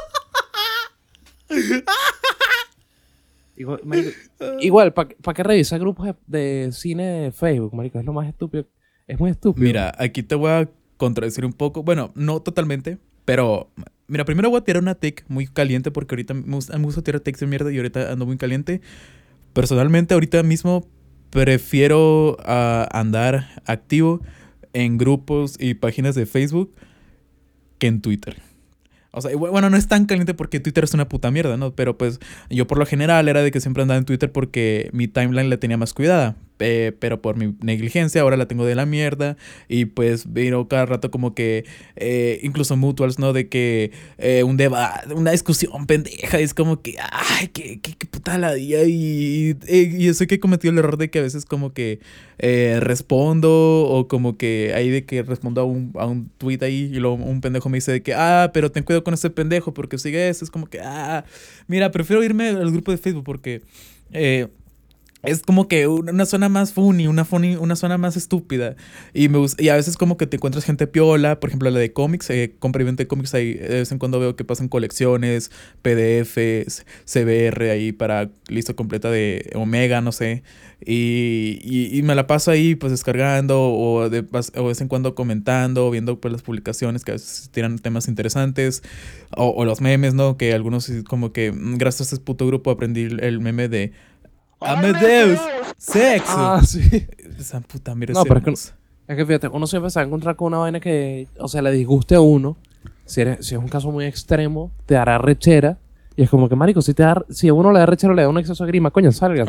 Igual, 3.59 3.81
marico, 3.85 4.11
igual 4.61 4.93
¿para 4.93 5.09
qué 5.35 5.43
revisar 5.43 5.81
grupos 5.81 6.09
de, 6.09 6.15
de 6.67 6.73
cine 6.73 7.05
de 7.07 7.33
Facebook, 7.33 7.75
marico? 7.75 7.99
Es 7.99 8.05
lo 8.05 8.13
más 8.13 8.29
estúpido. 8.29 8.67
Es 9.07 9.19
muy 9.19 9.31
estúpido. 9.31 9.65
Mira, 9.65 9.95
aquí 9.99 10.23
te 10.23 10.35
voy 10.35 10.51
a 10.51 10.69
contradecir 10.99 11.47
un 11.47 11.55
poco. 11.55 11.83
Bueno, 11.83 12.13
no 12.15 12.41
totalmente, 12.43 12.99
pero 13.25 13.71
mira, 14.09 14.27
primero 14.27 14.51
voy 14.51 14.59
a 14.59 14.65
tirar 14.65 14.83
una 14.83 14.95
take 14.95 15.25
muy 15.29 15.47
caliente 15.47 15.91
porque 15.91 16.15
ahorita 16.15 16.35
me 16.35 16.55
gusta, 16.55 16.77
me 16.77 16.85
gusta 16.85 17.01
tirar 17.01 17.23
takes 17.23 17.39
de 17.41 17.47
mierda 17.47 17.73
y 17.73 17.79
ahorita 17.79 18.13
ando 18.13 18.27
muy 18.27 18.37
caliente. 18.37 18.83
Personalmente, 19.57 20.13
ahorita 20.13 20.43
mismo 20.43 20.87
prefiero 21.31 22.37
ah, 22.45 22.87
andar 22.93 23.63
activo 23.65 24.21
en 24.75 24.99
grupos 24.99 25.57
y 25.59 25.73
páginas 25.73 26.15
de 26.15 26.27
Facebook 26.27 26.75
que 27.79 27.87
en 27.87 28.03
Twitter. 28.03 28.37
O 29.13 29.23
sea, 29.23 29.35
bueno, 29.35 29.71
no 29.71 29.79
es 29.79 29.89
tan 29.89 30.05
caliente 30.05 30.35
porque 30.35 30.61
Twitter 30.61 30.85
es 30.85 30.93
una 30.93 31.09
puta 31.09 31.31
mierda, 31.31 31.57
¿no? 31.57 31.75
Pero 31.75 31.97
pues 31.97 32.21
yo 32.51 32.67
por 32.67 32.77
lo 32.77 32.85
general 32.85 33.31
era 33.31 33.43
de 33.43 33.51
que 33.51 33.63
siempre 33.63 33.81
andaba 33.81 33.97
en 33.97 34.05
Twitter 34.05 34.31
porque 34.31 34.91
mi 34.93 35.09
timeline 35.09 35.49
la 35.49 35.57
tenía 35.57 35.79
más 35.79 35.95
cuidada. 35.95 36.37
Eh, 36.59 36.93
pero 36.99 37.21
por 37.21 37.37
mi 37.37 37.55
negligencia 37.61 38.23
ahora 38.23 38.37
la 38.37 38.49
tengo 38.49 38.65
de 38.65 38.75
la 38.75 38.87
mierda. 38.87 39.37
Y 39.69 39.87
pues 39.87 40.33
veo 40.33 40.69
cada 40.69 40.87
rato 40.87 41.11
como 41.11 41.35
que 41.35 41.65
eh, 41.97 42.41
incluso 42.43 42.77
mutuals, 42.77 43.19
¿no? 43.19 43.33
De 43.33 43.49
que 43.49 43.93
eh, 44.19 44.43
un 44.43 44.57
debate, 44.57 45.13
una 45.15 45.33
discusión 45.33 45.87
pendeja. 45.87 46.39
Es 46.39 46.55
como 46.55 46.81
que, 46.83 46.97
ay, 47.13 47.49
qué, 47.49 47.81
qué, 47.81 47.95
qué 47.95 48.07
puta 48.07 48.39
ladilla. 48.39 48.85
Y, 48.85 49.57
y, 49.69 50.07
y 50.09 50.15
sé 50.15 50.27
que 50.27 50.37
he 50.37 50.41
cometido 50.41 50.73
el 50.73 50.79
error 50.79 50.97
de 50.97 51.11
que 51.11 51.19
a 51.19 51.23
veces 51.23 51.45
como 51.45 51.73
que 51.73 52.01
respondo 52.81 53.85
o 53.89 54.09
como 54.09 54.37
que 54.37 54.73
ahí 54.75 54.91
de 54.91 55.05
que 55.05 55.23
respondo 55.23 55.61
a 55.61 55.65
un, 55.65 55.93
a 55.97 56.07
un 56.07 56.29
tweet 56.39 56.59
ahí 56.63 56.91
y 56.93 56.99
luego 57.01 57.17
un 57.17 57.41
pendejo 57.41 57.69
me 57.69 57.79
dice 57.79 57.93
de 57.93 58.03
que, 58.03 58.15
ah, 58.15 58.51
pero 58.53 58.71
ten 58.71 58.85
cuidado 58.85 59.05
con 59.05 59.15
ese 59.15 59.31
pendejo 59.31 59.73
porque 59.75 59.99
sigue 59.99 60.29
eso. 60.29 60.45
Es 60.45 60.51
como 60.51 60.67
que, 60.67 60.81
ah, 60.81 61.25
mira, 61.67 61.91
prefiero 61.91 62.23
irme 62.23 62.49
al 62.49 62.71
grupo 62.71 62.93
de 62.93 62.99
Facebook 62.99 63.25
porque... 63.25 63.63
eh, 64.13 64.49
es 65.27 65.43
como 65.43 65.69
que 65.69 65.87
una, 65.89 66.25
zona 66.27 66.49
más 66.49 66.73
funny, 66.73 67.07
una 67.07 67.25
funny, 67.25 67.57
una 67.57 67.77
zona 67.77 67.99
más 67.99 68.17
estúpida. 68.17 68.77
Y 69.13 69.29
me 69.29 69.45
y 69.59 69.69
a 69.69 69.77
veces 69.77 69.97
como 69.97 70.17
que 70.17 70.27
te 70.27 70.37
encuentras 70.37 70.65
gente 70.65 70.87
piola, 70.87 71.41
por 71.41 71.51
ejemplo 71.51 71.71
la 71.71 71.79
de 71.79 71.93
cómics, 71.93 72.31
eh, 72.31 72.55
compra 72.59 72.83
y 72.83 72.85
venta 72.85 73.03
de 73.03 73.09
cómics 73.09 73.35
ahí, 73.35 73.55
de 73.55 73.69
vez 73.69 73.93
en 73.93 73.99
cuando 73.99 74.21
veo 74.21 74.37
que 74.37 74.45
pasan 74.45 74.69
colecciones, 74.69 75.51
PDFs, 75.83 76.87
CBR 77.05 77.71
ahí 77.71 77.93
para 77.93 78.31
lista 78.49 78.75
completa 78.75 79.11
de 79.11 79.51
Omega, 79.55 80.01
no 80.01 80.13
sé. 80.13 80.43
Y, 80.85 81.59
y, 81.63 81.99
y 81.99 82.03
me 82.03 82.15
la 82.15 82.27
paso 82.27 82.51
ahí 82.51 82.75
pues 82.75 82.93
descargando 82.93 83.71
o 83.73 84.11
de, 84.11 84.21
vez 84.23 84.81
en 84.81 84.89
cuando 84.89 85.15
comentando, 85.15 85.91
viendo 85.91 86.21
pues 86.21 86.33
las 86.33 86.43
publicaciones 86.43 87.03
que 87.03 87.13
a 87.13 87.15
veces 87.15 87.49
tiran 87.51 87.79
temas 87.79 88.09
interesantes 88.09 88.83
o, 89.37 89.49
o 89.49 89.65
los 89.65 89.81
memes, 89.81 90.15
¿no? 90.15 90.37
Que 90.37 90.53
algunos 90.53 90.91
como 91.09 91.33
que 91.33 91.51
mm, 91.51 91.77
gracias 91.77 92.13
a 92.13 92.17
este 92.17 92.25
puto 92.25 92.47
grupo 92.47 92.71
aprendí 92.71 93.05
el 93.05 93.41
meme 93.41 93.69
de 93.69 93.93
Amadeus, 94.61 95.41
sexo. 95.77 96.33
Ah, 96.37 96.61
sí. 96.65 97.07
Esa 97.39 97.61
puta 97.61 97.95
mira 97.95 98.15
No, 98.15 98.25
pero 98.25 98.39
es 98.39 98.45
que-. 98.45 98.87
Es 99.09 99.17
que 99.17 99.25
fíjate, 99.25 99.49
uno 99.49 99.67
siempre 99.67 99.91
se 99.91 100.01
va 100.01 100.05
a 100.05 100.07
encontrar 100.07 100.37
con 100.37 100.49
una 100.49 100.59
vaina 100.59 100.81
que, 100.81 101.29
o 101.39 101.49
sea, 101.49 101.63
le 101.63 101.71
disguste 101.71 102.17
a 102.17 102.21
uno. 102.21 102.57
Si, 103.05 103.21
eres, 103.21 103.47
si 103.47 103.55
es 103.55 103.61
un 103.61 103.69
caso 103.69 103.91
muy 103.93 104.05
extremo, 104.05 104.73
te 104.85 104.95
dará 104.95 105.19
rechera. 105.19 105.79
Y 106.17 106.23
es 106.23 106.31
como 106.31 106.49
que, 106.49 106.57
marico, 106.57 106.83
si, 106.83 106.95
te 106.95 107.03
da, 107.03 107.25
si 107.31 107.47
a 107.49 107.55
uno 107.55 107.73
le 107.73 107.79
da 107.79 107.87
rechera 107.87 108.13
o 108.13 108.17
le 108.17 108.23
da 108.23 108.29
un 108.29 108.39
exceso 108.39 108.65
de 108.65 108.69
grima, 108.69 108.91
coño, 108.91 109.13
salgan. 109.13 109.49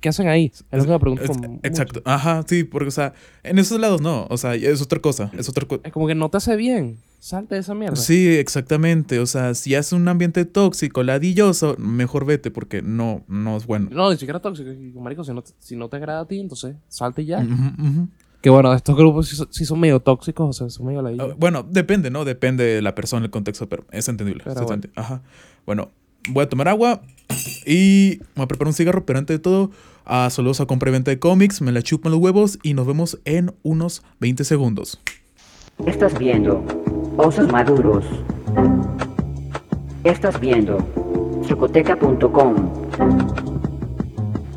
¿Qué 0.00 0.08
hacen 0.10 0.28
ahí? 0.28 0.52
Es 0.70 0.78
lo 0.78 0.84
que 0.84 0.90
me 0.90 0.98
pregunto. 0.98 1.32
Mucho. 1.32 1.60
exacto. 1.62 2.02
Ajá, 2.04 2.42
sí, 2.46 2.64
porque, 2.64 2.88
o 2.88 2.90
sea, 2.90 3.14
en 3.42 3.58
esos 3.58 3.80
lados 3.80 4.02
no. 4.02 4.26
O 4.28 4.36
sea, 4.36 4.54
es 4.54 4.82
otra 4.82 5.00
cosa. 5.00 5.30
Es 5.38 5.48
otra 5.48 5.66
cosa. 5.66 5.80
Es 5.84 5.92
como 5.92 6.06
que 6.06 6.14
no 6.14 6.28
te 6.28 6.36
hace 6.36 6.56
bien. 6.56 6.98
Salte 7.24 7.54
de 7.54 7.62
esa 7.62 7.74
mierda. 7.74 7.96
Sí, 7.96 8.28
exactamente. 8.36 9.18
O 9.18 9.24
sea, 9.24 9.54
si 9.54 9.74
es 9.74 9.92
un 9.94 10.06
ambiente 10.08 10.44
tóxico, 10.44 11.02
ladilloso, 11.02 11.74
mejor 11.78 12.26
vete 12.26 12.50
porque 12.50 12.82
no, 12.82 13.24
no 13.28 13.56
es 13.56 13.66
bueno. 13.66 13.88
No, 13.90 14.10
ni 14.10 14.18
siquiera 14.18 14.40
tóxico. 14.40 14.68
Marico, 15.00 15.24
si 15.24 15.32
no, 15.32 15.40
te, 15.40 15.52
si 15.58 15.74
no 15.74 15.88
te 15.88 15.96
agrada 15.96 16.20
a 16.20 16.26
ti, 16.26 16.38
entonces 16.38 16.76
salte 16.88 17.22
y 17.22 17.24
ya. 17.24 17.38
Ujú, 17.38 17.52
ujú. 17.82 18.08
Que 18.42 18.50
bueno, 18.50 18.74
estos 18.74 18.94
grupos 18.94 19.26
sí, 19.28 19.36
son- 19.36 19.48
sí 19.50 19.64
son 19.64 19.80
medio 19.80 20.00
tóxicos, 20.00 20.50
o 20.50 20.52
sea, 20.52 20.68
son 20.68 20.84
medio 20.84 20.98
Ah, 21.00 21.02
ladillos. 21.04 21.38
Bueno, 21.38 21.62
depende, 21.62 22.10
¿no? 22.10 22.26
Depende 22.26 22.62
de 22.62 22.82
la 22.82 22.94
persona, 22.94 23.24
el 23.24 23.30
contexto, 23.30 23.70
pero 23.70 23.86
es 23.90 24.06
entendible. 24.06 24.42
Pero 24.44 24.50
es 24.50 24.56
bueno. 24.66 24.74
entendible. 24.74 25.00
Ajá. 25.02 25.22
Bueno, 25.64 25.92
voy 26.28 26.44
a 26.44 26.48
tomar 26.50 26.68
agua 26.68 27.00
y 27.64 28.18
voy 28.36 28.44
a 28.44 28.48
preparar 28.48 28.68
un 28.68 28.74
cigarro, 28.74 29.06
pero 29.06 29.18
antes 29.18 29.34
de 29.34 29.38
todo, 29.38 29.70
a 30.04 30.28
saludos 30.28 30.60
a 30.60 30.66
compra 30.66 30.90
y 30.90 30.92
venta 30.92 31.10
de 31.10 31.18
cómics, 31.18 31.62
me 31.62 31.72
la 31.72 31.80
chupan 31.80 32.12
los 32.12 32.20
huevos 32.20 32.58
y 32.62 32.74
nos 32.74 32.86
vemos 32.86 33.18
en 33.24 33.54
unos 33.62 34.02
20 34.20 34.44
segundos. 34.44 35.00
Estás 35.86 36.18
viendo 36.18 36.62
Osos 37.16 37.46
Maduros. 37.52 38.04
Estás 40.02 40.40
viendo 40.40 40.78
Chocoteca.com. 41.46 42.54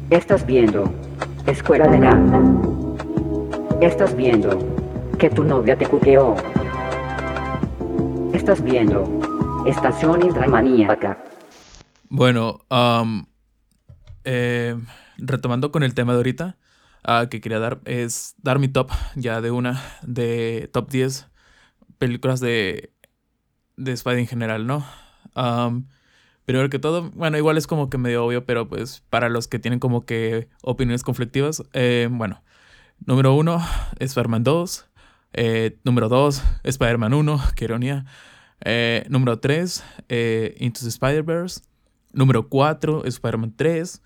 Estás 0.09 0.43
viendo 0.43 0.91
Escuela 1.45 1.87
de 1.87 1.99
Nada. 1.99 2.41
Estás 3.79 4.15
viendo 4.15 4.57
que 5.19 5.29
tu 5.29 5.43
novia 5.43 5.77
te 5.77 5.85
cuqueó. 5.85 6.35
Estás 8.33 8.63
viendo 8.63 9.63
Estación 9.67 10.23
Intramaníaca. 10.23 11.23
Bueno, 12.09 12.61
eh, 14.23 14.75
retomando 15.19 15.71
con 15.71 15.83
el 15.83 15.93
tema 15.93 16.13
de 16.13 16.17
ahorita, 16.17 16.57
ah, 17.03 17.27
que 17.29 17.39
quería 17.39 17.59
dar, 17.59 17.81
es 17.85 18.33
dar 18.39 18.57
mi 18.57 18.67
top 18.67 18.89
ya 19.15 19.41
de 19.41 19.51
una, 19.51 19.79
de 20.01 20.71
top 20.73 20.89
10 20.89 21.36
películas 21.97 22.39
de, 22.39 22.91
de 23.75 23.95
Spidey 23.95 24.21
en 24.21 24.27
general, 24.27 24.67
¿no? 24.67 24.85
Am, 25.33 25.87
primero 26.45 26.69
que 26.69 26.79
todo, 26.79 27.11
bueno, 27.11 27.37
igual 27.37 27.57
es 27.57 27.67
como 27.67 27.89
que 27.89 27.97
medio 27.97 28.25
obvio, 28.25 28.45
pero 28.45 28.67
pues 28.67 29.03
para 29.09 29.29
los 29.29 29.47
que 29.47 29.59
tienen 29.59 29.79
como 29.79 30.05
que 30.05 30.49
opiniones 30.61 31.03
conflictivas, 31.03 31.63
eh, 31.73 32.07
bueno, 32.11 32.43
número 33.05 33.33
uno, 33.33 33.61
Spider-Man 33.99 34.43
2, 34.43 34.85
eh, 35.33 35.77
número 35.83 36.09
2, 36.09 36.43
Spider-Man 36.63 37.13
1, 37.13 37.41
qué 37.55 37.65
ironía, 37.65 38.05
eh, 38.61 39.05
número 39.09 39.39
3, 39.39 39.83
Into 40.59 40.81
the 40.81 40.89
Spider-Verse, 40.89 41.61
Número 42.13 42.49
4, 42.49 43.05
Spider-Man 43.05 43.53
3. 43.55 44.01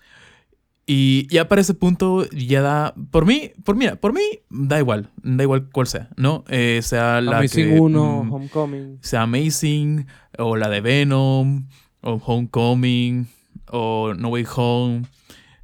Y 0.84 1.28
ya 1.28 1.48
para 1.48 1.60
ese 1.60 1.74
punto 1.74 2.28
ya 2.30 2.60
da. 2.60 2.94
Por 3.10 3.24
mí, 3.24 3.52
por 3.64 3.76
mira, 3.76 3.96
por 3.96 4.12
mí 4.12 4.22
da 4.50 4.78
igual. 4.78 5.10
Da 5.22 5.44
igual 5.44 5.68
cuál 5.70 5.86
sea, 5.86 6.08
¿no? 6.16 6.44
Eh, 6.48 6.80
sea 6.82 7.20
la 7.20 7.38
Amazing 7.38 7.70
que, 7.70 7.80
1, 7.80 8.24
mm, 8.24 8.32
Homecoming. 8.32 8.98
sea 9.00 9.22
Amazing, 9.22 10.06
o 10.38 10.56
la 10.56 10.68
de 10.68 10.80
Venom, 10.80 11.68
o 12.00 12.14
Homecoming, 12.14 13.28
o 13.70 14.12
No 14.14 14.28
Way 14.28 14.46
Home. 14.56 15.02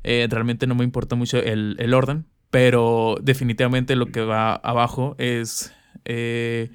Eh, 0.04 0.26
realmente 0.30 0.68
no 0.68 0.76
me 0.76 0.84
importa 0.84 1.16
mucho 1.16 1.38
el, 1.38 1.74
el 1.80 1.94
orden, 1.94 2.26
pero 2.50 3.16
definitivamente 3.20 3.96
lo 3.96 4.06
que 4.06 4.20
va 4.20 4.54
abajo 4.54 5.16
es 5.18 5.72
eh, 6.04 6.70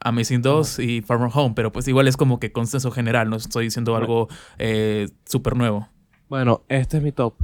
Amazing 0.00 0.42
2 0.42 0.78
y 0.78 1.00
Far 1.02 1.18
From 1.18 1.32
Home, 1.34 1.54
pero 1.56 1.72
pues 1.72 1.88
igual 1.88 2.06
es 2.06 2.16
como 2.16 2.38
que 2.38 2.52
consenso 2.52 2.92
general, 2.92 3.28
no 3.28 3.36
estoy 3.36 3.64
diciendo 3.64 3.96
algo 3.96 4.28
súper 5.24 5.56
nuevo. 5.56 5.88
Bueno, 6.28 6.62
este 6.68 6.98
es 6.98 7.02
mi 7.02 7.12
top. 7.12 7.34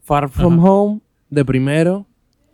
Far 0.00 0.28
From 0.28 0.58
Ajá. 0.58 0.70
Home 0.70 1.00
de 1.30 1.44
primero, 1.44 2.06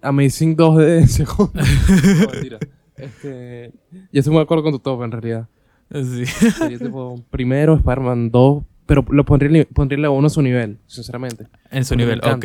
Amazing 0.03 0.55
2 0.57 0.77
de 0.79 1.07
segundo. 1.07 1.53
No, 1.63 2.33
mentira. 2.33 2.59
Este, 2.97 3.73
yo 4.13 4.19
estoy 4.21 4.33
muy 4.33 4.41
de 4.41 4.45
acuerdo 4.45 4.65
con 4.65 4.73
tu 4.73 4.79
top 4.81 5.03
en 5.05 5.13
realidad. 5.13 5.49
Sí. 5.91 6.27
Sería 6.27 6.79
tipo 6.79 7.23
primero, 7.31 7.75
Spider-Man 7.77 8.31
2, 8.31 8.63
pero 8.87 9.05
lo 9.11 9.25
pondría, 9.25 9.65
pondría 9.73 10.11
uno 10.11 10.27
a 10.27 10.31
su 10.31 10.43
nivel, 10.43 10.79
sinceramente. 10.87 11.47
En 11.71 11.85
su 11.85 11.95
Porque 11.95 12.05
nivel, 12.05 12.21
ok. 12.25 12.45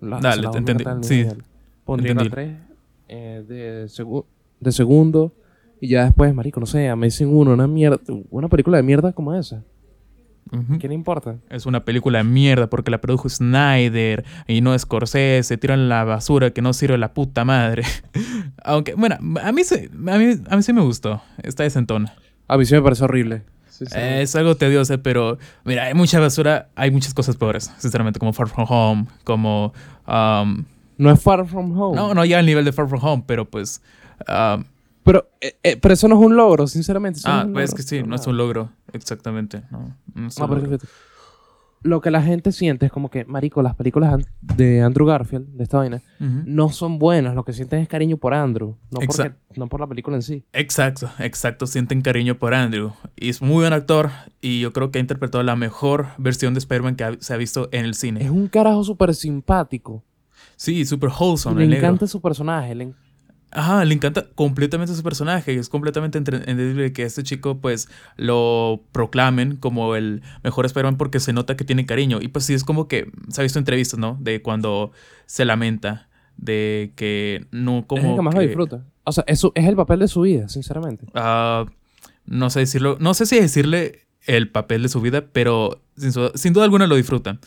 La- 0.00 0.20
Dale, 0.20 0.48
te 0.48 0.58
entendí. 0.58 0.84
Sí. 1.02 1.26
Pondría 1.84 2.14
la 2.14 2.22
entendible. 2.22 2.56
3 2.56 2.58
eh, 3.08 3.44
de, 3.46 3.84
segu- 3.86 4.24
de 4.60 4.72
segundo 4.72 5.34
y 5.80 5.88
ya 5.88 6.04
después, 6.04 6.32
marico, 6.34 6.60
no 6.60 6.66
sé, 6.66 6.88
Amazing 6.88 7.34
1, 7.34 7.52
una 7.52 7.66
mierda, 7.66 7.98
una 8.30 8.48
película 8.48 8.76
de 8.78 8.82
mierda 8.84 9.12
como 9.12 9.34
esa. 9.34 9.62
¿Qué 10.80 10.88
le 10.88 10.94
importa? 10.94 11.36
Es 11.48 11.66
una 11.66 11.84
película 11.84 12.18
de 12.18 12.24
mierda 12.24 12.68
porque 12.68 12.90
la 12.90 13.00
produjo 13.00 13.28
Snyder 13.28 14.24
y 14.48 14.60
no 14.60 14.76
Scorsese, 14.76 15.56
tiran 15.58 15.88
la 15.88 16.04
basura 16.04 16.50
que 16.50 16.60
no 16.60 16.72
sirve 16.72 16.98
la 16.98 17.14
puta 17.14 17.44
madre. 17.44 17.84
Aunque, 18.64 18.94
bueno, 18.94 19.16
a 19.42 19.52
mí, 19.52 19.64
sí, 19.64 19.88
a, 19.92 20.18
mí, 20.18 20.34
a 20.48 20.56
mí 20.56 20.62
sí 20.62 20.72
me 20.72 20.82
gustó. 20.82 21.22
Está 21.42 21.62
decentona. 21.62 22.12
A 22.48 22.56
mí 22.56 22.66
sí 22.66 22.74
me 22.74 22.82
parece 22.82 23.04
horrible. 23.04 23.44
Sí, 23.68 23.86
sí. 23.86 23.92
Eh, 23.96 24.22
es 24.22 24.34
algo 24.34 24.56
tedioso, 24.56 25.00
pero 25.02 25.38
mira, 25.64 25.84
hay 25.84 25.94
mucha 25.94 26.18
basura, 26.18 26.68
hay 26.74 26.90
muchas 26.90 27.14
cosas 27.14 27.36
peores, 27.36 27.72
sinceramente, 27.78 28.18
como 28.18 28.32
Far 28.32 28.48
From 28.48 28.66
Home, 28.68 29.06
como... 29.24 29.72
um, 30.06 30.64
no 30.98 31.10
es 31.10 31.22
Far 31.22 31.46
From 31.46 31.78
Home. 31.80 31.96
no, 31.96 32.12
no 32.12 32.24
ya 32.24 32.40
al 32.40 32.46
nivel 32.46 32.64
de 32.64 32.72
Far 32.72 32.88
From 32.88 33.02
Home, 33.02 33.24
pero 33.26 33.48
pues... 33.48 33.80
um, 34.28 34.64
Pero, 35.12 35.28
eh, 35.40 35.56
eh, 35.62 35.76
pero 35.76 35.94
eso 35.94 36.06
no 36.08 36.18
es 36.18 36.24
un 36.24 36.36
logro, 36.36 36.66
sinceramente. 36.66 37.18
eso 37.18 37.28
no 37.28 37.34
ah, 37.34 37.42
es 37.42 37.48
pues 37.52 37.68
es 37.70 37.74
que 37.74 37.82
sí, 37.82 37.96
para 37.96 38.08
no 38.08 38.14
es 38.16 38.26
un 38.26 38.36
logro, 38.36 38.70
exactamente. 38.92 39.62
No, 39.70 39.96
no 40.14 40.28
es 40.28 40.38
No, 40.38 40.44
un 40.46 40.50
logro. 40.62 40.78
Lo 41.82 42.02
que 42.02 42.10
la 42.10 42.20
gente 42.22 42.52
siente 42.52 42.84
es 42.84 42.92
como 42.92 43.10
que, 43.10 43.24
marico, 43.24 43.62
las 43.62 43.74
películas 43.74 44.22
de 44.42 44.82
Andrew 44.82 45.06
Garfield, 45.06 45.48
de 45.54 45.62
esta 45.64 45.78
vaina, 45.78 46.02
Ujú. 46.20 46.42
no 46.44 46.68
son 46.68 46.98
buenas. 46.98 47.34
Lo 47.34 47.42
que 47.42 47.54
sienten 47.54 47.78
es 47.80 47.88
cariño 47.88 48.18
por 48.18 48.34
Andrew, 48.34 48.76
no, 48.90 49.00
porque, 49.00 49.32
no 49.56 49.66
por 49.66 49.80
la 49.80 49.86
película 49.86 50.16
en 50.16 50.22
sí. 50.22 50.44
Exacto, 50.52 51.10
exacto. 51.18 51.66
Sienten 51.66 52.02
cariño 52.02 52.34
por 52.38 52.52
Andrew. 52.52 52.92
Y 53.16 53.30
es 53.30 53.40
muy 53.40 53.62
buen 53.62 53.72
actor. 53.72 54.10
Y 54.42 54.60
yo 54.60 54.74
creo 54.74 54.90
que 54.90 54.98
ha 54.98 55.00
interpretado 55.00 55.42
la 55.42 55.56
mejor 55.56 56.08
versión 56.18 56.52
de 56.52 56.58
Spider-Man 56.58 56.96
que 56.96 57.04
ha- 57.04 57.16
se 57.18 57.32
ha 57.32 57.38
visto 57.38 57.70
en 57.72 57.86
el 57.86 57.94
cine. 57.94 58.22
Es 58.22 58.30
un 58.30 58.48
carajo 58.48 58.84
súper 58.84 59.14
simpático. 59.14 60.04
Sí, 60.56 60.84
super 60.84 61.08
wholesome, 61.18 61.60
le 61.60 61.64
el 61.64 61.70
negro. 61.70 61.86
encanta 61.86 62.06
su 62.06 62.20
personaje. 62.20 62.74
le 62.74 62.92
Ajá, 63.52 63.84
le 63.84 63.94
encanta 63.94 64.26
completamente 64.34 64.94
su 64.94 65.02
personaje. 65.02 65.54
Es 65.56 65.68
completamente 65.68 66.18
entendible 66.18 66.92
que 66.92 67.02
este 67.02 67.22
chico, 67.22 67.58
pues, 67.60 67.88
lo 68.16 68.82
proclamen 68.92 69.56
como 69.56 69.96
el 69.96 70.22
mejor 70.44 70.66
Spider-Man 70.66 70.96
porque 70.96 71.18
se 71.20 71.32
nota 71.32 71.56
que 71.56 71.64
tiene 71.64 71.84
cariño. 71.86 72.18
Y 72.20 72.28
pues 72.28 72.44
sí, 72.44 72.54
es 72.54 72.62
como 72.64 72.86
que 72.88 73.10
se 73.28 73.40
ha 73.40 73.42
visto 73.42 73.58
entrevistas, 73.58 73.98
¿no? 73.98 74.16
De 74.20 74.40
cuando 74.42 74.92
se 75.26 75.44
lamenta 75.44 76.08
de 76.36 76.92
que 76.96 77.46
no 77.50 77.80
es 77.80 77.84
como. 77.86 78.10
el 78.10 78.16
que 78.16 78.22
más 78.22 78.34
lo 78.34 78.40
disfruta. 78.40 78.84
O 79.04 79.12
sea, 79.12 79.24
es 79.26 79.42
el 79.54 79.76
papel 79.76 79.98
de 80.00 80.08
su 80.08 80.20
vida, 80.20 80.48
sinceramente. 80.48 81.06
Ah, 81.14 81.66
no 82.26 82.50
sé 82.50 82.60
decirlo, 82.60 82.96
no 83.00 83.14
sé 83.14 83.26
si 83.26 83.40
decirle 83.40 84.06
el 84.26 84.48
papel 84.48 84.82
de 84.82 84.88
su 84.88 85.00
vida, 85.00 85.24
pero 85.32 85.82
sin, 85.96 86.12
su- 86.12 86.30
sin 86.34 86.52
duda 86.52 86.64
alguna 86.64 86.86
lo 86.86 86.94
disfrutan. 86.94 87.40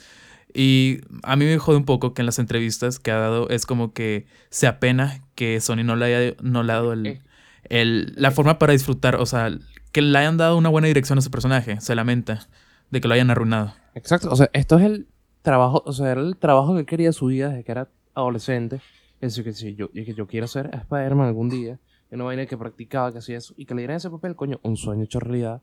Y 0.54 1.02
a 1.24 1.36
mí 1.36 1.46
me 1.46 1.58
jode 1.58 1.78
un 1.78 1.86
poco 1.86 2.14
que 2.14 2.22
en 2.22 2.26
las 2.28 2.38
entrevistas 2.40 3.00
que 3.00 3.12
ha 3.12 3.18
dado 3.18 3.50
es 3.50 3.66
como 3.66 3.92
que 3.94 4.26
se 4.50 4.68
apena 4.68 5.22
que 5.36 5.60
Sony 5.62 5.84
no 5.84 5.96
le 5.96 6.06
haya 6.06 6.36
no 6.42 6.62
le 6.64 6.74
dado 6.74 6.94
el, 6.94 7.22
el- 7.70 8.14
la 8.16 8.32
forma 8.32 8.60
para 8.60 8.74
disfrutar, 8.74 9.16
o 9.16 9.26
sea, 9.26 9.52
que 9.92 10.02
le 10.02 10.18
hayan 10.18 10.38
dado 10.38 10.58
una 10.58 10.70
buena 10.70 10.88
dirección 10.88 11.18
a 11.18 11.22
su 11.22 11.32
personaje. 11.32 11.80
Se 11.82 11.96
lamenta 11.96 12.48
de 12.92 13.02
que 13.02 13.08
lo 13.08 13.14
hayan 13.16 13.32
arruinado. 13.32 13.74
Exacto. 13.96 14.30
O 14.32 14.36
sea, 14.36 14.50
esto 14.54 14.78
es 14.78 14.86
el 14.86 15.08
trabajo, 15.42 15.84
o 15.86 15.94
sea, 15.94 16.12
era 16.12 16.22
el 16.22 16.38
trabajo 16.38 16.76
que 16.76 16.86
quería 16.86 17.12
su 17.14 17.28
vida 17.28 17.50
desde 17.50 17.64
que 17.64 17.72
era 17.72 17.90
adolescente. 18.14 18.78
Es 19.22 19.36
decir, 19.36 19.44
que 19.44 19.54
si 19.54 19.76
yo, 19.76 19.90
que 19.92 20.14
yo 20.14 20.28
quiero 20.28 20.48
ser 20.48 20.70
Spider-Man 20.74 21.28
algún 21.28 21.50
día, 21.50 21.80
una 22.12 22.26
vaina 22.26 22.46
que 22.46 22.58
practicaba, 22.58 23.12
que 23.12 23.18
hacía 23.20 23.38
eso, 23.38 23.54
y 23.58 23.66
que 23.66 23.74
le 23.74 23.82
dieran 23.82 23.98
ese 23.98 24.10
papel, 24.10 24.36
coño, 24.36 24.60
un 24.64 24.78
sueño 24.78 25.04
hecho 25.04 25.20
realidad. 25.20 25.62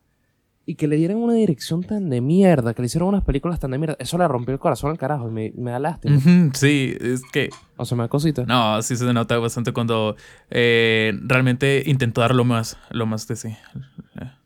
Y 0.71 0.77
que 0.77 0.87
le 0.87 0.95
dieran 0.95 1.17
una 1.17 1.35
dirección 1.35 1.83
tan 1.83 2.09
de 2.11 2.21
mierda, 2.21 2.75
que 2.75 2.83
le 2.83 2.87
hicieron 2.87 3.09
unas 3.09 3.25
películas 3.25 3.59
tan 3.59 3.73
de 3.73 3.79
mierda, 3.79 3.97
eso 3.99 4.17
le 4.19 4.29
rompió 4.29 4.53
el 4.55 4.61
corazón 4.61 4.91
al 4.93 4.99
carajo 4.99 5.29
y 5.29 5.33
me, 5.33 5.53
me 5.57 5.73
da 5.73 5.81
lástima. 5.81 6.17
Sí, 6.55 6.97
es 7.01 7.23
que 7.33 7.51
O 7.77 7.85
sea, 7.85 7.97
me 7.97 8.05
da 8.05 8.09
cosita. 8.09 8.45
no, 8.47 8.81
sí 8.83 8.95
se 8.97 9.13
nota 9.13 9.37
bastante 9.39 9.73
cuando 9.73 10.15
eh, 10.49 11.13
realmente 11.23 11.83
intentó 11.87 12.21
dar 12.21 12.37
lo 12.37 12.45
más, 12.45 12.79
lo 12.91 13.05
más 13.07 13.27
de 13.27 13.35
sí. 13.35 13.49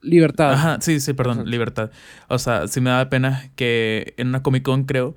Libertad. 0.01 0.53
Ajá, 0.53 0.79
sí, 0.81 0.99
sí, 1.01 1.13
perdón, 1.13 1.45
libertad. 1.51 1.91
O 2.29 2.39
sea, 2.39 2.69
sí 2.69 2.81
me 2.81 2.89
da 2.91 3.09
pena 3.11 3.51
que 3.55 4.15
en 4.17 4.29
una 4.29 4.43
Comic 4.43 4.63
Con, 4.63 4.85
creo, 4.85 5.15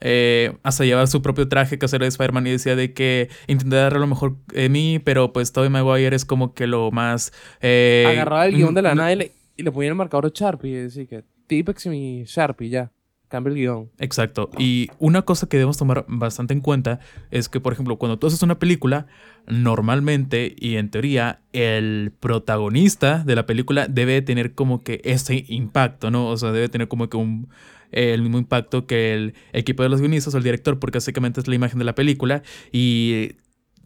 eh, 0.00 0.56
hasta 0.62 0.84
llevaba 0.84 1.06
su 1.06 1.22
propio 1.22 1.48
traje 1.48 1.78
casero 1.78 2.04
de 2.04 2.08
Spider-Man 2.08 2.46
y 2.46 2.50
decía 2.50 2.76
de 2.76 2.92
que 2.92 3.30
intenté 3.46 3.76
darle 3.76 3.98
lo 3.98 4.06
mejor 4.06 4.36
de 4.48 4.68
mí, 4.68 5.00
pero 5.02 5.32
pues 5.32 5.52
Tobey 5.52 5.70
Maguire 5.70 6.14
es 6.14 6.24
como 6.26 6.52
que 6.54 6.66
lo 6.66 6.90
más... 6.90 7.32
eh, 7.62 8.04
Agarraba 8.06 8.46
el 8.46 8.56
guion 8.56 8.74
de 8.74 8.82
la 8.82 8.94
mm, 8.94 8.98
nada 8.98 9.12
y 9.12 9.16
le, 9.16 9.32
y 9.56 9.62
le 9.62 9.72
ponía 9.72 9.90
el 9.90 9.94
marcador 9.94 10.32
Sharpie 10.32 10.88
y 10.94 11.06
que 11.06 11.24
Tipex 11.46 11.86
y 11.86 11.88
mi 11.90 12.24
Sharpie, 12.24 12.68
ya. 12.68 12.92
Cambia 13.28 13.50
el 13.50 13.56
guion. 13.56 13.90
Exacto. 13.98 14.50
Y 14.56 14.88
una 15.00 15.22
cosa 15.22 15.48
que 15.48 15.56
debemos 15.56 15.76
tomar 15.76 16.04
bastante 16.06 16.54
en 16.54 16.60
cuenta 16.60 17.00
es 17.32 17.48
que, 17.48 17.58
por 17.58 17.72
ejemplo, 17.72 17.96
cuando 17.98 18.20
tú 18.20 18.28
haces 18.28 18.42
una 18.42 18.60
película, 18.60 19.06
normalmente 19.48 20.54
y 20.56 20.76
en 20.76 20.90
teoría, 20.90 21.40
el 21.52 22.12
protagonista 22.20 23.24
de 23.24 23.34
la 23.34 23.44
película 23.44 23.88
debe 23.88 24.22
tener 24.22 24.54
como 24.54 24.84
que 24.84 25.00
ese 25.02 25.44
impacto, 25.48 26.12
¿no? 26.12 26.28
O 26.28 26.36
sea, 26.36 26.52
debe 26.52 26.68
tener 26.68 26.86
como 26.86 27.08
que 27.08 27.16
un 27.16 27.48
eh, 27.92 28.12
el 28.14 28.22
mismo 28.22 28.38
impacto 28.38 28.86
que 28.86 29.14
el 29.14 29.34
equipo 29.52 29.82
de 29.82 29.88
los 29.88 30.00
guionistas 30.00 30.34
o 30.34 30.38
el 30.38 30.44
director, 30.44 30.78
porque 30.78 30.98
básicamente 30.98 31.40
es 31.40 31.48
la 31.48 31.54
imagen 31.54 31.78
de 31.78 31.84
la 31.84 31.94
película 31.94 32.42
y 32.70 33.32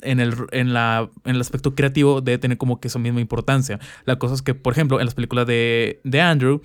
en 0.02 0.20
el, 0.20 0.34
en, 0.52 0.72
la, 0.72 1.10
en 1.24 1.34
el 1.34 1.40
aspecto 1.40 1.74
creativo 1.74 2.20
debe 2.20 2.38
tener 2.38 2.58
como 2.58 2.80
que 2.80 2.88
esa 2.88 2.98
misma 2.98 3.20
importancia. 3.20 3.78
La 4.04 4.16
cosa 4.18 4.34
es 4.34 4.42
que, 4.42 4.54
por 4.54 4.72
ejemplo, 4.72 4.98
en 5.00 5.06
las 5.06 5.14
películas 5.14 5.46
de, 5.46 6.00
de 6.04 6.20
Andrew, 6.20 6.60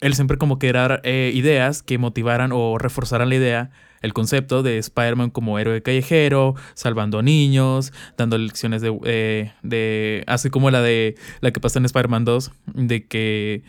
él 0.00 0.14
siempre 0.14 0.38
como 0.38 0.58
que 0.58 0.68
era 0.68 1.00
eh, 1.04 1.32
ideas 1.34 1.82
que 1.82 1.98
motivaran 1.98 2.50
o 2.52 2.78
reforzaran 2.78 3.28
la 3.28 3.34
idea, 3.34 3.70
el 4.00 4.12
concepto 4.12 4.62
de 4.62 4.78
Spider-Man 4.78 5.30
como 5.30 5.58
héroe 5.58 5.82
callejero, 5.82 6.54
salvando 6.74 7.20
niños, 7.20 7.92
dando 8.16 8.38
lecciones 8.38 8.80
de, 8.80 8.96
eh, 9.04 9.52
de... 9.62 10.22
Así 10.28 10.50
como 10.50 10.70
la 10.70 10.82
de 10.82 11.16
la 11.40 11.50
que 11.50 11.58
pasa 11.58 11.80
en 11.80 11.84
Spider-Man 11.84 12.24
2, 12.24 12.52
de 12.66 13.06
que 13.08 13.64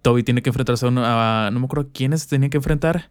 Toby 0.00 0.22
tiene 0.22 0.40
que 0.40 0.48
enfrentarse 0.50 0.86
a, 0.86 0.88
uno- 0.88 1.02
a- 1.04 1.50
no 1.52 1.60
me 1.60 1.66
acuerdo 1.66 1.90
quiénes 1.92 2.26
tenía 2.28 2.48
que 2.48 2.56
enfrentar. 2.56 3.10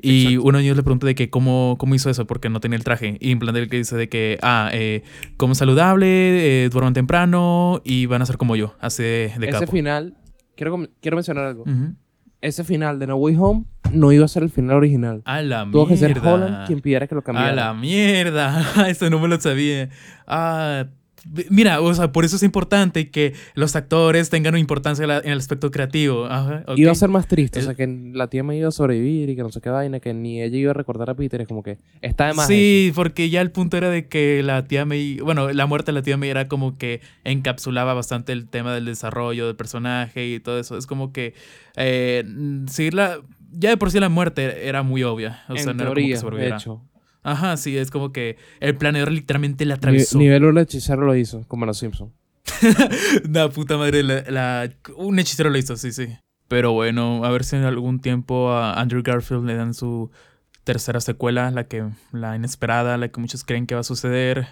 Y 0.00 0.22
Exacto. 0.24 0.42
uno 0.48 0.58
de 0.58 0.64
ellos 0.64 0.76
le 0.76 0.82
pregunta 0.82 1.06
de 1.06 1.14
que 1.14 1.28
cómo, 1.30 1.76
cómo 1.78 1.94
hizo 1.94 2.08
eso, 2.10 2.26
porque 2.26 2.48
no 2.48 2.60
tenía 2.60 2.76
el 2.76 2.84
traje. 2.84 3.16
Y 3.20 3.30
en 3.32 3.38
plan 3.38 3.54
del 3.54 3.68
que 3.68 3.76
dice 3.76 3.96
de 3.96 4.08
que, 4.08 4.38
ah, 4.42 4.70
eh, 4.72 5.02
como 5.36 5.54
saludable, 5.54 6.64
eh, 6.64 6.68
duerman 6.70 6.94
temprano 6.94 7.80
y 7.84 8.06
van 8.06 8.22
a 8.22 8.26
ser 8.26 8.36
como 8.38 8.56
yo, 8.56 8.74
así 8.80 9.02
de, 9.02 9.32
de 9.38 9.48
Ese 9.48 9.60
capo. 9.60 9.72
final, 9.72 10.16
quiero, 10.56 10.88
quiero 11.00 11.16
mencionar 11.16 11.44
algo. 11.46 11.62
Ujú. 11.62 11.94
Ese 12.40 12.64
final 12.64 12.98
de 12.98 13.06
No 13.06 13.16
Way 13.16 13.36
Home 13.38 13.64
no 13.92 14.10
iba 14.10 14.24
a 14.24 14.28
ser 14.28 14.42
el 14.42 14.50
final 14.50 14.76
original. 14.76 15.22
A 15.26 15.42
la 15.42 15.64
Tuvo 15.70 15.86
que 15.86 15.96
ser 15.96 16.10
mierda. 16.12 16.34
Holland 16.34 16.66
quien 16.66 16.80
pidiera 16.80 17.06
que 17.06 17.14
lo 17.14 17.20
A 17.20 17.24
cambiara. 17.24 17.54
la 17.54 17.74
mierda. 17.74 18.64
Eso 18.88 19.08
no 19.10 19.20
me 19.20 19.28
lo 19.28 19.40
sabía. 19.40 19.90
Ah, 20.26 20.86
mira, 21.50 21.80
o 21.80 21.94
sea, 21.94 22.12
por 22.12 22.24
eso 22.24 22.36
es 22.36 22.42
importante 22.42 23.10
que 23.10 23.34
los 23.54 23.76
actores 23.76 24.30
tengan 24.30 24.56
importancia 24.58 25.04
en 25.04 25.30
el 25.30 25.38
aspecto 25.38 25.70
creativo. 25.70 26.24
Ajá, 26.26 26.64
ok. 26.66 26.78
Iba 26.78 26.92
a 26.92 26.94
ser 26.94 27.08
más 27.08 27.26
triste, 27.28 27.58
El- 27.60 27.64
o 27.64 27.66
sea, 27.68 27.74
que 27.74 28.10
la 28.12 28.28
tía 28.28 28.42
me 28.42 28.56
iba 28.56 28.68
a 28.68 28.72
sobrevivir 28.72 29.30
y 29.30 29.36
que 29.36 29.42
no 29.42 29.50
sé 29.50 29.60
qué 29.60 29.70
vaina, 29.70 30.00
que 30.00 30.14
ni 30.14 30.42
ella 30.42 30.56
iba 30.56 30.70
a 30.70 30.74
recordar 30.74 31.10
a 31.10 31.14
Peter. 31.14 31.40
Es 31.40 31.48
como 31.48 31.62
que 31.62 31.78
está 32.00 32.26
de 32.28 32.34
más. 32.34 32.46
Sí, 32.46 32.92
porque 32.94 33.30
ya 33.30 33.40
el 33.40 33.50
punto 33.50 33.76
era 33.76 33.88
de 33.90 34.08
que 34.08 34.42
la 34.42 34.64
tía 34.64 34.84
May, 34.84 35.18
bueno, 35.20 35.50
la 35.52 35.66
muerte 35.66 35.92
de 35.92 35.94
la 35.98 36.02
tía 36.02 36.16
May 36.16 36.30
era 36.30 36.48
como 36.48 36.76
que 36.78 37.00
encapsulaba 37.24 37.94
bastante 37.94 38.32
el 38.32 38.48
tema 38.48 38.74
del 38.74 38.84
desarrollo 38.84 39.46
del 39.46 39.56
personaje 39.56 40.26
y 40.26 40.40
todo 40.40 40.58
eso. 40.58 40.76
Es 40.76 40.86
como 40.86 41.12
que 41.12 41.34
eh, 41.76 42.24
seguirla, 42.66 43.18
ya 43.50 43.70
de 43.70 43.76
por 43.76 43.90
sí 43.90 44.00
la 44.00 44.08
muerte 44.08 44.68
era 44.68 44.82
muy 44.82 45.02
obvia. 45.02 45.42
O 45.48 45.52
en 45.52 45.58
sea, 45.58 45.72
no 45.74 45.82
era 45.82 45.90
como 45.92 46.06
que 46.06 46.12
de 46.12 46.16
sobreviviera. 46.16 46.56
hecho. 46.56 46.82
Ajá, 47.22 47.56
sí, 47.56 47.76
es 47.76 47.90
como 47.90 48.12
que 48.12 48.36
el 48.60 48.76
planeador 48.76 49.12
literalmente 49.12 49.64
la 49.64 49.74
Ni- 49.74 49.78
atravesó. 49.78 50.18
nivel 50.18 50.44
un 50.44 50.58
hechicero 50.58 51.02
lo 51.02 51.14
hizo, 51.14 51.44
como 51.48 51.64
en 51.64 51.68
los 51.68 51.78
Simpsons. 51.78 52.12
La 53.30 53.48
puta 53.50 53.76
madre, 53.76 54.02
la, 54.02 54.22
la- 54.28 54.70
un 54.96 55.18
hechicero 55.18 55.50
lo 55.50 55.58
hizo, 55.58 55.76
sí, 55.76 55.92
sí. 55.92 56.08
Pero 56.48 56.72
bueno, 56.72 57.24
a 57.24 57.30
ver 57.30 57.44
si 57.44 57.56
en 57.56 57.64
algún 57.64 58.00
tiempo 58.00 58.50
a 58.52 58.74
Andrew 58.80 59.02
Garfield 59.02 59.44
le 59.46 59.54
dan 59.54 59.72
su 59.74 60.10
tercera 60.64 61.00
secuela, 61.00 61.50
la 61.50 61.64
que 61.64 61.84
la 62.12 62.36
inesperada, 62.36 62.96
la 62.98 63.08
que 63.08 63.20
muchos 63.20 63.44
creen 63.44 63.66
que 63.66 63.74
va 63.74 63.80
a 63.80 63.84
suceder. 63.84 64.46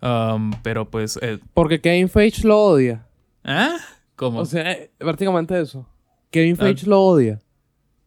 Um, 0.00 0.52
pero 0.62 0.90
pues, 0.90 1.18
eh, 1.22 1.38
Porque 1.54 1.80
Kevin 1.80 2.08
Feige 2.08 2.46
lo 2.46 2.58
odia. 2.60 3.06
¿ah? 3.44 3.76
¿Cómo? 4.16 4.40
O 4.40 4.44
sea, 4.46 4.72
eh, 4.72 4.90
prácticamente 4.98 5.60
eso. 5.60 5.86
Kevin 6.30 6.56
Ah. 6.58 6.62
Feige 6.64 6.86
lo 6.86 7.02
odia. 7.02 7.40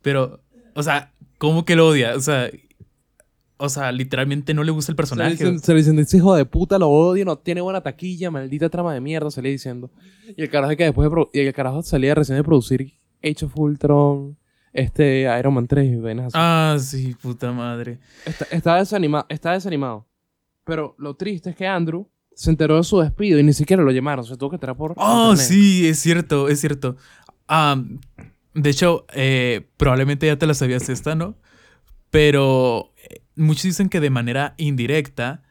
pero, 0.01 0.41
o 0.75 0.83
sea, 0.83 1.11
¿cómo 1.37 1.63
que 1.65 1.75
lo 1.75 1.87
odia? 1.87 2.15
O 2.15 2.19
sea, 2.19 2.49
o 3.61 3.69
sea, 3.69 3.91
literalmente 3.91 4.53
no 4.53 4.63
le 4.63 4.71
gusta 4.71 4.91
el 4.91 4.95
Se 4.95 4.97
le, 4.97 4.97
personaje. 4.97 5.31
dicen, 5.31 5.59
se 5.59 5.71
le 5.73 5.77
dicen, 5.79 5.99
ese 5.99 6.17
hijo 6.17 6.35
de 6.35 6.45
puta 6.45 6.77
lo 6.79 6.89
odia, 6.89 7.23
no 7.25 7.37
tiene 7.37 7.61
buena 7.61 7.81
taquilla, 7.81 8.31
maldita 8.31 8.69
trama 8.69 8.93
de 8.93 9.01
mierda, 9.01 9.29
se 9.31 9.41
le 9.41 9.49
diciendo. 9.49 9.89
Y 10.35 10.41
el 10.41 10.49
carajo 10.49 10.75
que 10.75 10.83
después 10.85 11.09
de 11.09 11.27
y 11.33 11.45
el 11.45 11.53
carajo 11.53 11.81
salía 11.83 12.15
recién 12.15 12.37
de 12.37 12.43
producir 12.43 12.93
Age 13.23 13.45
of 13.45 13.57
Ultron, 13.57 14.37
este 14.73 15.27
Iron 15.39 15.53
Man 15.53 15.67
3 15.67 15.85
y 15.85 16.07
así. 16.19 16.31
Ah, 16.33 16.77
sí, 16.79 17.15
puta 17.21 17.51
madre. 17.51 17.99
Está, 18.25 18.45
está 18.51 18.79
desanima- 18.79 19.25
está 19.29 19.51
desanimado. 19.53 20.07
Pero 20.63 20.95
lo 20.97 21.15
triste 21.15 21.49
es 21.51 21.55
que 21.55 21.67
Andrew 21.67 22.07
se 22.33 22.49
enteró 22.49 22.77
de 22.77 22.83
su 22.83 22.99
despido 22.99 23.37
y 23.39 23.43
ni 23.43 23.53
siquiera 23.53 23.83
lo 23.83 23.91
llamaron. 23.91 24.23
Se 24.25 24.37
tuvo 24.37 24.49
que 24.51 24.55
enterar 24.55 24.75
por. 24.77 24.93
Oh, 24.97 25.31
internet. 25.31 25.37
sí, 25.45 25.87
es 25.87 25.99
cierto, 25.99 26.47
es 26.49 26.59
cierto. 26.61 26.95
Ah, 27.47 27.81
de 28.53 28.69
hecho, 28.69 29.05
eh, 29.13 29.67
probablemente 29.77 30.27
ya 30.27 30.37
te 30.37 30.47
la 30.47 30.53
sabías 30.53 30.87
esta, 30.89 31.15
¿no? 31.15 31.35
Pero 32.09 32.90
muchos 33.35 33.63
dicen 33.63 33.89
que 33.89 33.99
de 33.99 34.09
manera 34.09 34.53
indirecta, 34.57 35.43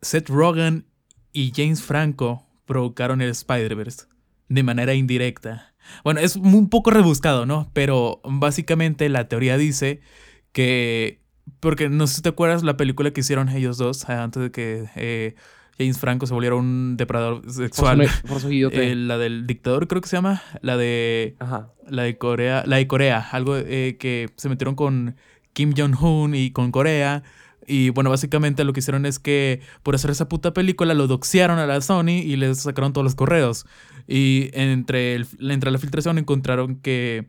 Seth 0.00 0.28
Rogen 0.28 0.86
y 1.32 1.52
James 1.54 1.82
Franco 1.82 2.46
provocaron 2.66 3.20
el 3.20 3.30
Spider-Verse. 3.30 4.06
De 4.48 4.62
manera 4.62 4.94
indirecta. 4.94 5.74
Bueno, 6.04 6.20
es 6.20 6.36
un 6.36 6.68
poco 6.68 6.90
rebuscado, 6.90 7.46
¿no? 7.46 7.70
Pero 7.72 8.20
básicamente 8.24 9.08
la 9.08 9.28
teoría 9.28 9.56
dice 9.56 10.00
que... 10.52 11.20
Porque 11.58 11.88
no 11.88 12.06
sé 12.06 12.16
si 12.16 12.22
te 12.22 12.28
acuerdas 12.28 12.62
la 12.62 12.76
película 12.76 13.12
que 13.12 13.20
hicieron 13.20 13.48
ellos 13.48 13.78
dos 13.78 14.08
antes 14.08 14.42
de 14.42 14.50
que 14.52 14.88
eh, 14.94 15.34
James 15.78 15.98
Franco 15.98 16.26
se 16.26 16.34
volviera 16.34 16.54
un 16.54 16.96
depredador 16.96 17.42
Por 17.42 17.52
sexual. 17.52 18.08
su, 18.08 18.22
por 18.28 18.40
su. 18.40 18.48
Eh, 18.72 18.94
la 18.94 19.18
del 19.18 19.46
dictador 19.46 19.88
creo 19.88 20.00
que 20.00 20.08
se 20.08 20.16
llama. 20.16 20.42
La 20.60 20.76
de. 20.76 21.36
Ajá. 21.40 21.72
La 21.88 22.04
de 22.04 22.16
Corea. 22.16 22.62
La 22.66 22.76
de 22.76 22.86
Corea. 22.86 23.26
Algo 23.32 23.56
eh, 23.56 23.96
que 23.98 24.30
se 24.36 24.48
metieron 24.48 24.76
con 24.76 25.16
Kim 25.52 25.74
Jong-un 25.76 26.34
y 26.34 26.50
con 26.50 26.72
Corea. 26.72 27.22
Y 27.66 27.90
bueno, 27.90 28.10
básicamente 28.10 28.64
lo 28.64 28.72
que 28.72 28.80
hicieron 28.80 29.06
es 29.06 29.18
que 29.18 29.60
por 29.82 29.94
hacer 29.94 30.10
esa 30.10 30.28
puta 30.28 30.52
película 30.52 30.94
lo 30.94 31.06
doxearon 31.06 31.58
a 31.58 31.66
la 31.66 31.80
Sony 31.80 32.20
y 32.24 32.36
les 32.36 32.60
sacaron 32.60 32.92
todos 32.92 33.04
los 33.04 33.14
correos. 33.14 33.66
Y 34.08 34.50
entre, 34.52 35.24
entre 35.40 35.70
la 35.70 35.78
filtración 35.78 36.18
encontraron 36.18 36.76
que. 36.76 37.26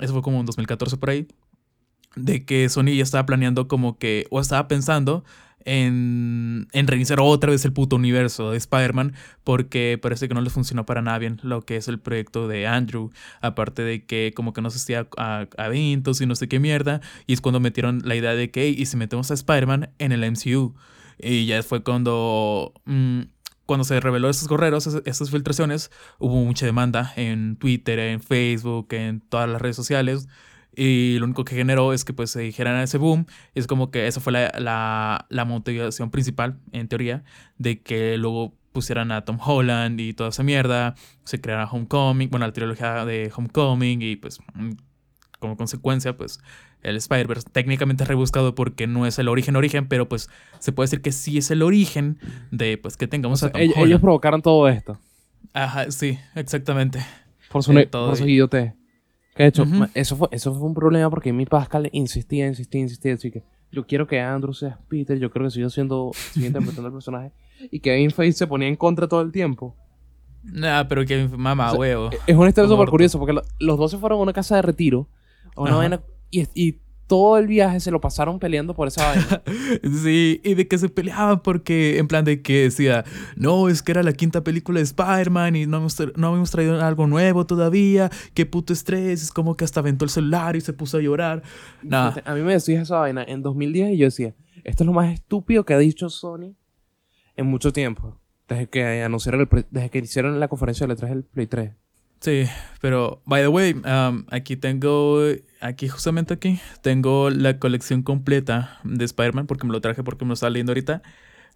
Eso 0.00 0.12
fue 0.12 0.22
como 0.22 0.40
en 0.40 0.46
2014 0.46 0.96
por 0.96 1.10
ahí. 1.10 1.26
De 2.14 2.44
que 2.44 2.68
Sony 2.68 2.94
ya 2.96 3.02
estaba 3.02 3.26
planeando 3.26 3.68
como 3.68 3.98
que. 3.98 4.26
O 4.30 4.40
estaba 4.40 4.68
pensando 4.68 5.24
en, 5.64 6.68
en 6.72 6.86
reiniciar 6.86 7.20
otra 7.20 7.50
vez 7.50 7.64
el 7.64 7.72
puto 7.72 7.96
universo 7.96 8.50
de 8.50 8.58
Spider-Man 8.58 9.14
porque 9.44 9.98
parece 10.00 10.28
que 10.28 10.34
no 10.34 10.40
le 10.40 10.50
funcionó 10.50 10.86
para 10.86 11.02
nada 11.02 11.18
bien 11.18 11.40
lo 11.42 11.62
que 11.62 11.76
es 11.76 11.88
el 11.88 11.98
proyecto 11.98 12.48
de 12.48 12.66
Andrew, 12.66 13.10
aparte 13.40 13.82
de 13.82 14.04
que 14.04 14.32
como 14.34 14.52
que 14.52 14.62
no 14.62 14.68
asistía 14.68 15.06
a, 15.16 15.46
a 15.56 15.66
eventos 15.66 16.20
y 16.20 16.26
no 16.26 16.34
sé 16.34 16.48
qué 16.48 16.58
mierda, 16.60 17.00
y 17.26 17.32
es 17.32 17.40
cuando 17.40 17.60
metieron 17.60 18.02
la 18.04 18.14
idea 18.14 18.34
de 18.34 18.50
que, 18.50 18.62
"Hey, 18.62 18.74
y 18.78 18.86
si 18.86 18.96
metemos 18.96 19.30
a 19.30 19.34
Spider-Man 19.34 19.90
en 19.98 20.12
el 20.12 20.24
MCU, 20.24 20.74
y 21.18 21.46
ya 21.46 21.62
fue 21.62 21.82
cuando... 21.82 22.72
mm, 22.84 23.20
cuando 23.64 23.84
se 23.84 24.00
reveló 24.00 24.28
esos 24.28 24.48
correos, 24.48 24.86
esas 25.04 25.30
filtraciones, 25.30 25.90
hubo 26.18 26.44
mucha 26.44 26.66
demanda 26.66 27.12
en 27.16 27.56
Twitter, 27.56 27.98
en 28.00 28.20
Facebook, 28.20 28.88
en 28.90 29.20
todas 29.20 29.48
las 29.48 29.62
redes 29.62 29.76
sociales. 29.76 30.28
Y 30.74 31.18
lo 31.18 31.26
único 31.26 31.44
que 31.44 31.54
generó 31.54 31.92
es 31.92 32.04
que 32.04 32.14
pues 32.14 32.30
se 32.30 32.40
dijeran 32.40 32.80
ese 32.80 32.98
boom. 32.98 33.26
Y 33.54 33.60
es 33.60 33.66
como 33.66 33.90
que 33.90 34.06
esa 34.06 34.20
fue 34.20 34.32
la, 34.32 34.52
la, 34.58 35.26
la 35.28 35.44
motivación 35.44 36.10
principal, 36.10 36.58
en 36.72 36.88
teoría, 36.88 37.24
de 37.58 37.82
que 37.82 38.16
luego 38.16 38.54
pusieran 38.72 39.12
a 39.12 39.24
Tom 39.24 39.38
Holland 39.44 40.00
y 40.00 40.14
toda 40.14 40.30
esa 40.30 40.42
mierda. 40.42 40.94
Se 41.24 41.40
creara 41.40 41.66
Homecoming, 41.70 42.30
bueno, 42.30 42.46
la 42.46 42.52
trilogía 42.52 43.04
de 43.04 43.30
Homecoming 43.34 44.00
y 44.02 44.16
pues 44.16 44.38
mm, 44.54 44.70
como 45.38 45.56
consecuencia 45.56 46.16
pues 46.16 46.40
el 46.82 46.96
Spider-Verse 46.96 47.48
técnicamente 47.52 48.04
es 48.04 48.08
rebuscado 48.08 48.54
porque 48.54 48.86
no 48.86 49.06
es 49.06 49.18
el 49.18 49.28
origen 49.28 49.56
origen, 49.56 49.86
pero 49.88 50.08
pues 50.08 50.30
se 50.58 50.72
puede 50.72 50.86
decir 50.86 51.02
que 51.02 51.12
sí 51.12 51.38
es 51.38 51.50
el 51.50 51.62
origen 51.62 52.18
de 52.50 52.78
pues 52.78 52.96
que 52.96 53.06
O 53.06 53.08
tengamos 53.08 53.40
sea, 53.40 53.48
a 53.48 53.52
Tom 53.52 53.60
ellos, 53.60 53.76
Holland. 53.76 53.88
ellos 53.90 54.00
provocaron 54.00 54.42
todo 54.42 54.68
esto. 54.68 54.98
Ajá, 55.52 55.90
sí, 55.90 56.18
exactamente. 56.34 57.04
Por 57.50 57.62
su, 57.62 57.72
por 57.90 58.16
su 58.16 58.26
idiotez. 58.26 58.72
Que 59.34 59.44
de 59.44 59.48
hecho, 59.48 59.64
eso, 59.94 60.16
fue, 60.16 60.28
eso 60.30 60.54
fue 60.54 60.66
un 60.66 60.74
problema 60.74 61.08
porque 61.10 61.32
mi 61.32 61.46
Pascal 61.46 61.88
insistía, 61.92 62.46
insistía, 62.46 62.80
insistía. 62.82 63.14
Así 63.14 63.30
que 63.30 63.42
yo 63.70 63.86
quiero 63.86 64.06
que 64.06 64.20
Andrew 64.20 64.52
sea 64.52 64.78
Peter, 64.88 65.18
yo 65.18 65.30
creo 65.30 65.46
que 65.46 65.50
siga 65.50 65.70
siendo, 65.70 66.10
siga 66.32 66.48
interpretando 66.48 66.88
el 66.88 66.92
personaje. 66.92 67.32
Y 67.70 67.80
Kevin 67.80 68.10
Feige 68.10 68.32
se 68.36 68.46
ponía 68.46 68.68
en 68.68 68.76
contra 68.76 69.08
todo 69.08 69.22
el 69.22 69.32
tiempo. 69.32 69.74
Nah, 70.42 70.84
pero 70.88 71.06
que 71.06 71.28
mamá, 71.28 71.68
O 71.68 71.70
sea, 71.70 71.78
huevo. 71.80 72.10
Es 72.26 72.36
una 72.36 72.48
historia 72.48 72.68
súper 72.68 72.88
curiosa 72.88 73.18
porque 73.18 73.32
lo- 73.32 73.42
los 73.60 73.78
dos 73.78 73.90
se 73.90 73.98
fueron 73.98 74.18
a 74.18 74.22
una 74.22 74.32
casa 74.32 74.56
de 74.56 74.62
retiro. 74.62 75.08
a 75.56 75.60
una 75.62 75.76
vaina, 75.76 76.02
y, 76.30 76.46
y 76.54 76.80
todo 77.12 77.36
el 77.36 77.46
viaje 77.46 77.78
se 77.78 77.90
lo 77.90 78.00
pasaron 78.00 78.38
peleando 78.38 78.72
por 78.72 78.88
esa 78.88 79.06
vaina. 79.06 79.42
Sí, 80.02 80.40
y 80.42 80.54
de 80.54 80.66
que 80.66 80.78
se 80.78 80.88
peleaban 80.88 81.40
porque, 81.40 81.98
en 81.98 82.08
plan 82.08 82.24
de 82.24 82.40
que 82.40 82.62
decía, 82.62 83.04
no, 83.36 83.68
es 83.68 83.82
que 83.82 83.92
era 83.92 84.02
la 84.02 84.14
quinta 84.14 84.42
película 84.42 84.78
de 84.78 84.84
Spider-Man 84.84 85.56
y 85.56 85.66
no 85.66 85.76
hemos, 85.76 85.98
no 86.16 86.34
hemos 86.34 86.50
traído 86.50 86.82
algo 86.82 87.06
nuevo 87.06 87.44
todavía, 87.44 88.08
qué 88.32 88.46
puto 88.46 88.72
estrés, 88.72 89.22
es 89.22 89.30
como 89.30 89.58
que 89.58 89.64
hasta 89.66 89.80
aventó 89.80 90.06
el 90.06 90.10
celular 90.10 90.56
y 90.56 90.62
se 90.62 90.72
puso 90.72 90.96
a 90.96 91.02
llorar. 91.02 91.42
Nah, 91.82 92.14
A 92.24 92.34
mí 92.34 92.40
me 92.40 92.54
decías 92.54 92.84
esa 92.84 93.00
vaina 93.00 93.22
en 93.28 93.42
2010 93.42 93.92
y 93.92 93.98
yo 93.98 94.06
decía, 94.06 94.34
esto 94.64 94.82
es 94.82 94.86
lo 94.86 94.94
más 94.94 95.12
estúpido 95.12 95.66
que 95.66 95.74
ha 95.74 95.78
dicho 95.78 96.08
Sony 96.08 96.54
en 97.36 97.46
mucho 97.46 97.74
tiempo. 97.74 98.16
Desde 98.48 98.70
que 98.70 99.02
anunciaron 99.02 99.42
el 99.42 99.66
desde 99.70 99.90
que 99.90 99.98
hicieron 99.98 100.40
la 100.40 100.48
conferencia 100.48 100.86
de 100.86 100.94
letras 100.94 101.10
del 101.10 101.24
Play 101.24 101.46
3. 101.46 101.72
Sí, 102.22 102.44
pero, 102.80 103.20
by 103.26 103.42
the 103.42 103.48
way, 103.48 103.74
um, 103.74 104.24
aquí 104.30 104.56
tengo, 104.56 105.20
aquí 105.60 105.88
justamente 105.88 106.34
aquí, 106.34 106.58
tengo 106.82 107.28
la 107.30 107.58
colección 107.58 108.02
completa 108.02 108.80
de 108.84 109.04
Spider-Man, 109.04 109.46
porque 109.46 109.66
me 109.66 109.72
lo 109.72 109.80
traje 109.80 110.02
porque 110.02 110.24
me 110.24 110.28
lo 110.30 110.34
estaba 110.34 110.50
leyendo 110.50 110.72
ahorita, 110.72 111.02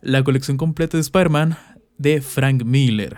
la 0.03 0.23
colección 0.23 0.57
completa 0.59 0.97
de 0.97 1.01
Spider-Man 1.01 1.57
de 1.99 2.21
Frank 2.21 2.63
Miller. 2.65 3.17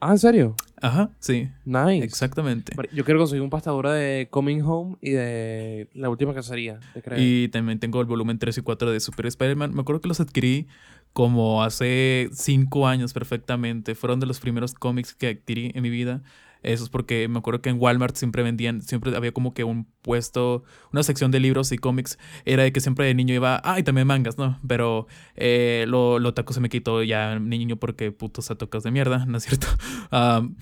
Ah, 0.00 0.10
¿en 0.12 0.18
serio? 0.18 0.54
Ajá, 0.82 1.10
sí, 1.20 1.48
Nice. 1.64 2.04
exactamente. 2.04 2.74
Yo 2.92 3.04
quiero 3.04 3.18
conseguir 3.18 3.40
un 3.42 3.48
pastadura 3.48 3.94
de 3.94 4.28
Coming 4.30 4.60
Home 4.60 4.96
y 5.00 5.12
de 5.12 5.88
La 5.94 6.10
Última 6.10 6.34
Cacería. 6.34 6.80
de 6.94 7.00
Craig. 7.02 7.18
Y 7.18 7.48
también 7.48 7.78
tengo 7.78 8.00
el 8.02 8.06
volumen 8.06 8.38
3 8.38 8.58
y 8.58 8.60
4 8.60 8.90
de 8.90 9.00
Super 9.00 9.24
Spider-Man. 9.26 9.74
Me 9.74 9.80
acuerdo 9.80 10.02
que 10.02 10.08
los 10.08 10.20
adquirí 10.20 10.66
como 11.14 11.62
hace 11.64 12.28
5 12.32 12.86
años 12.86 13.14
perfectamente. 13.14 13.94
Fueron 13.94 14.20
de 14.20 14.26
los 14.26 14.38
primeros 14.38 14.74
cómics 14.74 15.14
que 15.14 15.28
adquirí 15.28 15.72
en 15.74 15.82
mi 15.82 15.88
vida. 15.88 16.22
Eso 16.66 16.84
es 16.84 16.90
porque 16.90 17.28
me 17.28 17.38
acuerdo 17.38 17.62
que 17.62 17.70
en 17.70 17.76
Walmart 17.80 18.16
siempre 18.16 18.42
vendían, 18.42 18.82
siempre 18.82 19.16
había 19.16 19.32
como 19.32 19.54
que 19.54 19.64
un 19.64 19.86
puesto, 20.02 20.64
una 20.92 21.02
sección 21.02 21.30
de 21.30 21.40
libros 21.40 21.70
y 21.72 21.78
cómics. 21.78 22.18
Era 22.44 22.64
de 22.64 22.72
que 22.72 22.80
siempre 22.80 23.06
de 23.06 23.14
niño 23.14 23.34
iba, 23.34 23.60
ah, 23.64 23.78
y 23.78 23.82
también 23.82 24.06
mangas, 24.06 24.36
¿no? 24.36 24.58
Pero 24.66 25.06
eh, 25.36 25.84
lo, 25.88 26.18
lo 26.18 26.34
taco 26.34 26.52
se 26.52 26.60
me 26.60 26.68
quitó 26.68 27.02
ya 27.02 27.38
niño 27.38 27.76
porque 27.76 28.12
putos 28.12 28.50
atocas 28.50 28.82
de 28.82 28.90
mierda, 28.90 29.26
¿no 29.26 29.38
es 29.38 29.44
cierto? 29.44 29.68
Am, 30.10 30.56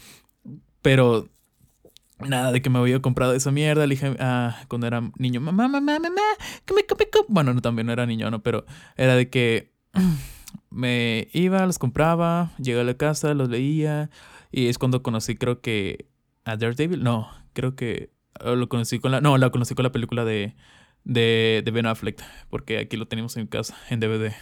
pero 0.82 1.28
Nada 2.20 2.52
de 2.52 2.62
que 2.62 2.70
me 2.70 2.78
había 2.78 3.02
comprado 3.02 3.34
esa 3.34 3.50
mierda. 3.50 3.86
Le 3.86 3.94
dije 3.94 4.16
ah, 4.20 4.56
cuando 4.68 4.86
era 4.86 5.02
niño, 5.18 5.40
mamá, 5.40 5.68
mamá, 5.68 5.98
mamá, 5.98 6.22
que 6.64 6.74
me 6.74 6.86
come 6.86 7.08
co-". 7.10 7.26
Bueno, 7.28 7.52
no, 7.54 7.60
también 7.60 7.86
no 7.86 7.92
era 7.92 8.06
niño, 8.06 8.30
¿no? 8.30 8.42
Pero 8.42 8.64
era 8.96 9.16
de 9.16 9.28
que 9.30 9.72
me 10.70 11.28
iba, 11.32 11.66
los 11.66 11.78
compraba, 11.78 12.52
llegué 12.58 12.80
a 12.80 12.84
la 12.84 12.94
casa, 12.94 13.34
los 13.34 13.48
leía. 13.48 14.10
Y 14.56 14.68
es 14.68 14.78
cuando 14.78 15.02
conocí, 15.02 15.34
creo 15.34 15.60
que 15.60 16.06
a 16.44 16.56
Daredevil. 16.56 17.02
No, 17.02 17.28
creo 17.54 17.74
que 17.74 18.10
lo 18.40 18.68
conocí 18.68 19.00
con 19.00 19.10
la. 19.10 19.20
No, 19.20 19.36
la 19.36 19.50
conocí 19.50 19.74
con 19.74 19.82
la 19.82 19.90
película 19.90 20.24
de, 20.24 20.54
de, 21.02 21.62
de 21.64 21.70
Ben 21.72 21.86
Affleck. 21.86 22.22
Porque 22.50 22.78
aquí 22.78 22.96
lo 22.96 23.08
tenemos 23.08 23.36
en 23.36 23.48
casa, 23.48 23.76
en 23.90 23.98
DVD. 23.98 24.32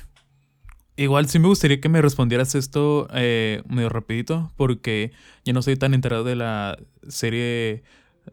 Igual 0.96 1.30
sí 1.30 1.38
me 1.38 1.48
gustaría 1.48 1.80
que 1.80 1.88
me 1.88 2.02
respondieras 2.02 2.54
esto 2.54 3.08
eh, 3.14 3.62
medio 3.66 3.88
rapidito, 3.88 4.52
porque 4.58 5.12
yo 5.46 5.54
no 5.54 5.62
soy 5.62 5.76
tan 5.76 5.94
enterado 5.94 6.24
de 6.24 6.36
la 6.36 6.78
serie, 7.08 7.82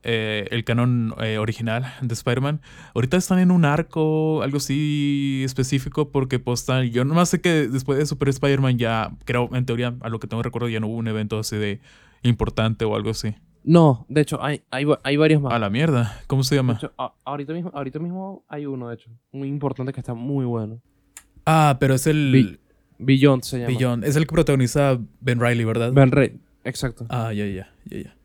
eh, 0.04 0.48
el 0.52 0.64
canon 0.64 1.14
eh, 1.22 1.38
original 1.38 1.86
de 2.02 2.14
Spider-Man. 2.14 2.62
Ahorita 2.96 3.18
están 3.18 3.40
en 3.40 3.52
un 3.52 3.66
arco, 3.66 4.42
algo 4.44 4.58
así 4.58 5.42
específico, 5.46 6.10
porque 6.10 6.40
pues 6.40 6.66
tal- 6.66 6.90
yo 6.92 7.06
nomás 7.06 7.30
sé 7.30 7.42
que 7.42 7.68
después 7.68 7.98
de 8.00 8.06
Super 8.06 8.30
Spider-Man 8.30 8.78
ya, 8.78 9.12
creo, 9.26 9.50
en 9.54 9.66
teoría, 9.66 9.96
a 10.02 10.10
lo 10.10 10.20
que 10.20 10.28
tengo 10.28 10.44
recuerdo, 10.44 10.70
ya 10.70 10.80
no 10.80 10.88
hubo 10.88 10.96
un 10.98 11.08
evento 11.08 11.40
así 11.40 11.56
de 11.58 11.80
importante 12.24 12.86
o 12.86 12.96
algo 12.96 13.10
así. 13.12 13.36
No, 13.64 14.06
de 14.08 14.22
hecho, 14.22 14.42
hay, 14.42 14.62
hay, 14.72 14.86
hay 15.04 15.18
varios 15.18 15.42
más. 15.42 15.54
A 15.54 15.60
la 15.60 15.70
mierda, 15.70 16.22
¿cómo 16.28 16.44
se 16.44 16.56
De 16.56 16.60
llama? 16.60 16.74
hecho, 16.74 16.94
a- 16.98 17.14
ahorita, 17.26 17.54
mismo, 17.54 17.72
ahorita 17.74 18.00
mismo 18.00 18.44
hay 18.48 18.66
uno, 18.66 18.88
de 18.90 18.96
hecho. 18.96 19.10
Muy 19.32 19.48
importante 19.50 19.92
que 19.92 20.00
está 20.00 20.14
muy 20.14 20.46
bueno. 20.46 20.82
Ah, 21.46 21.78
pero 21.80 21.96
es 21.96 22.08
el 22.08 22.60
Beyond 23.00 23.44
se 23.44 23.60
llama. 23.60 23.68
Beyond, 23.78 24.04
es 24.06 24.16
el 24.16 24.26
que 24.28 24.34
protagoniza 24.34 24.98
Ben 25.20 25.40
Riley, 25.40 25.66
¿verdad? 25.66 25.92
Ben 25.92 26.12
Ray. 26.12 26.40
Exacto. 26.64 27.06
Ah, 27.10 27.34
ya, 27.34 27.46
ya, 27.48 27.70
ya, 27.86 27.98
ya. 28.04 28.16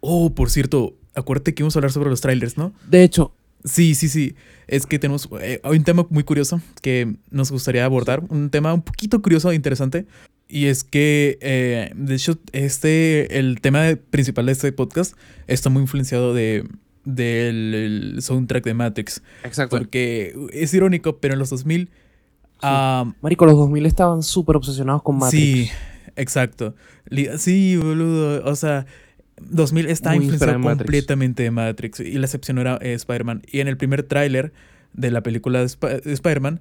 Oh, 0.00 0.34
por 0.34 0.50
cierto, 0.50 0.94
acuérdate 1.14 1.54
que 1.54 1.62
íbamos 1.62 1.76
a 1.76 1.78
hablar 1.78 1.92
sobre 1.92 2.10
los 2.10 2.20
trailers, 2.20 2.56
¿no? 2.56 2.72
De 2.88 3.02
hecho, 3.02 3.32
Sí, 3.64 3.94
sí, 3.94 4.08
sí. 4.08 4.36
Es 4.66 4.86
que 4.86 4.98
tenemos 4.98 5.28
eh, 5.40 5.60
hay 5.62 5.76
un 5.78 5.84
tema 5.84 6.06
muy 6.10 6.22
curioso 6.22 6.60
que 6.82 7.16
nos 7.30 7.50
gustaría 7.50 7.84
abordar. 7.84 8.22
Un 8.28 8.50
tema 8.50 8.74
un 8.74 8.82
poquito 8.82 9.20
curioso 9.22 9.50
e 9.50 9.54
interesante. 9.54 10.06
Y 10.48 10.66
es 10.66 10.84
que, 10.84 11.38
eh, 11.40 11.90
de 11.96 12.14
hecho, 12.14 12.38
este, 12.52 13.38
el 13.38 13.62
tema 13.62 13.96
principal 14.10 14.46
de 14.46 14.52
este 14.52 14.70
podcast 14.72 15.16
está 15.46 15.70
muy 15.70 15.80
influenciado 15.80 16.34
de, 16.34 16.68
del 17.04 17.74
el 17.74 18.22
soundtrack 18.22 18.64
de 18.64 18.74
Matrix. 18.74 19.22
exacto. 19.42 19.78
Porque 19.78 20.34
es 20.52 20.74
irónico, 20.74 21.18
pero 21.18 21.32
en 21.32 21.40
los 21.40 21.48
2000... 21.48 21.88
ah, 22.60 23.10
Marico, 23.22 23.46
los 23.46 23.56
2000 23.56 23.86
estaban 23.86 24.22
súper 24.22 24.56
obsesionados 24.56 25.02
con 25.02 25.16
Matrix. 25.16 25.42
Sí, 25.42 25.70
exacto. 26.16 26.74
Sí, 27.38 27.78
boludo. 27.78 28.44
O 28.44 28.54
sea, 28.54 28.84
2000 29.40 29.86
está 29.88 30.14
influenciado 30.14 30.60
completamente 30.60 31.42
de 31.42 31.50
Matrix. 31.50 32.00
Y 32.00 32.12
la 32.18 32.26
excepción 32.26 32.58
era 32.58 32.78
eh, 32.80 32.94
Spider-Man. 32.94 33.42
Y 33.50 33.60
en 33.60 33.68
el 33.68 33.76
primer 33.76 34.02
tráiler 34.04 34.52
de 34.92 35.10
la 35.10 35.22
película 35.22 35.60
de, 35.60 35.66
Sp- 35.66 36.00
de 36.04 36.12
Spider-Man 36.12 36.60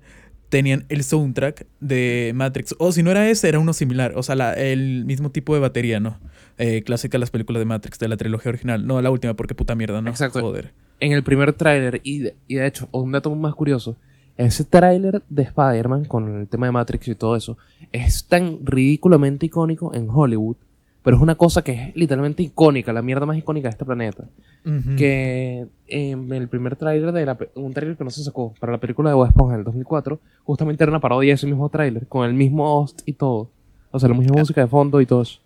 tenían 0.49 0.85
el 0.89 1.03
soundtrack 1.03 1.65
de 1.79 2.31
Matrix. 2.35 2.75
O 2.79 2.91
si 2.91 3.01
no 3.03 3.11
era 3.11 3.29
ese, 3.29 3.47
era 3.49 3.59
uno 3.59 3.73
similar. 3.73 4.13
O 4.15 4.23
sea, 4.23 4.35
la- 4.35 4.53
el 4.53 5.05
mismo 5.05 5.31
tipo 5.31 5.53
de 5.53 5.59
batería, 5.61 5.99
¿no? 5.99 6.19
Eh, 6.57 6.83
clásica 6.83 7.13
de 7.13 7.19
las 7.19 7.31
películas 7.31 7.59
de 7.61 7.65
Matrix, 7.65 7.97
de 7.99 8.07
la 8.07 8.17
trilogía 8.17 8.49
original. 8.49 8.85
No, 8.85 9.01
la 9.01 9.09
última, 9.09 9.33
porque 9.35 9.55
puta 9.55 9.75
mierda, 9.75 10.01
¿no? 10.01 10.09
Exacto. 10.09 10.41
Joder. 10.41 10.71
En 10.99 11.11
el 11.11 11.23
primer 11.23 11.53
tráiler, 11.53 11.99
y 12.03 12.19
de, 12.19 12.35
y 12.47 12.55
de 12.55 12.67
hecho, 12.67 12.87
un 12.91 13.11
dato 13.11 13.33
más 13.35 13.55
curioso, 13.55 13.97
ese 14.37 14.63
tráiler 14.63 15.21
de 15.29 15.43
Spider-Man 15.43 16.05
con 16.05 16.39
el 16.41 16.47
tema 16.47 16.67
de 16.67 16.71
Matrix 16.71 17.07
y 17.07 17.15
todo 17.15 17.35
eso, 17.35 17.57
es 17.91 18.25
tan 18.25 18.59
ridículamente 18.65 19.47
icónico 19.47 19.93
en 19.93 20.07
Hollywood, 20.09 20.55
pero 21.03 21.17
es 21.17 21.23
una 21.23 21.35
cosa 21.35 21.61
que 21.63 21.71
es 21.73 21.95
literalmente 21.95 22.41
icónica, 22.43 22.93
la 22.93 23.01
mierda 23.01 23.25
más 23.25 23.37
icónica 23.37 23.67
de 23.67 23.71
este 23.71 23.85
planeta. 23.85 24.23
Ujú. 24.65 24.95
que 24.95 25.67
en 25.87 26.31
el 26.31 26.47
primer 26.47 26.77
tráiler 26.77 27.11
de 27.11 27.25
la 27.25 27.37
un 27.55 27.73
tráiler 27.73 27.97
que 27.97 28.05
no 28.05 28.09
se 28.09 28.23
sacó 28.23 28.53
para 28.59 28.71
la 28.71 28.77
película 28.77 29.09
de 29.09 29.15
Bob 29.15 29.27
Esponja 29.27 29.55
en 29.55 29.59
el 29.59 29.65
2004 29.65 30.19
justamente 30.45 30.83
era 30.85 30.89
una 30.89 31.01
parodia 31.01 31.31
de 31.31 31.35
ese 31.35 31.47
mismo 31.47 31.67
tráiler 31.67 32.07
con 32.07 32.25
el 32.25 32.33
mismo 32.33 32.79
host 32.79 33.01
y 33.05 33.11
todo 33.11 33.49
o 33.91 33.99
sea 33.99 34.07
la 34.07 34.15
misma 34.15 34.37
música 34.37 34.61
de 34.61 34.67
fondo 34.67 35.01
y 35.01 35.05
todo 35.05 35.23
eso 35.23 35.39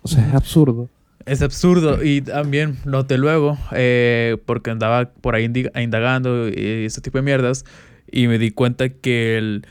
o 0.00 0.08
sea 0.08 0.26
es 0.26 0.34
absurdo 0.34 0.88
Es 1.26 1.42
absurdo 1.42 2.02
y 2.02 2.20
también 2.20 2.76
noté 2.84 3.16
luego, 3.18 3.56
eh, 3.72 4.36
porque 4.44 4.70
andaba 4.70 5.10
por 5.20 5.34
ahí 5.34 5.50
indagando 5.76 6.48
y 6.48 6.84
ese 6.84 7.00
tipo 7.00 7.18
de 7.18 7.22
mierdas, 7.22 7.64
y 8.10 8.26
me 8.28 8.38
di 8.38 8.50
cuenta 8.50 8.90
que 8.90 9.38
el, 9.38 9.66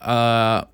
ah, 0.00 0.68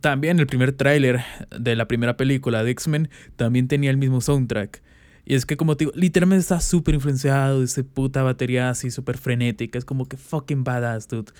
también 0.00 0.38
el 0.38 0.46
primer 0.46 0.72
tráiler 0.72 1.24
de 1.56 1.76
la 1.76 1.88
primera 1.88 2.16
película 2.16 2.62
de 2.62 2.70
X-Men 2.72 3.08
también 3.36 3.68
tenía 3.68 3.90
el 3.90 3.96
mismo 3.96 4.20
soundtrack. 4.20 4.82
Y 5.24 5.34
es 5.34 5.44
que 5.44 5.56
como 5.56 5.76
te 5.76 5.84
digo, 5.84 5.92
literalmente 5.94 6.40
está 6.40 6.60
súper 6.60 6.94
influenciado 6.94 7.58
de 7.58 7.66
esa 7.66 7.82
puta 7.82 8.22
batería 8.22 8.70
así 8.70 8.90
súper 8.90 9.18
frenética, 9.18 9.78
es 9.78 9.84
como 9.84 10.06
que 10.06 10.16
fucking 10.16 10.64
badass, 10.64 11.08
dude. 11.08 11.32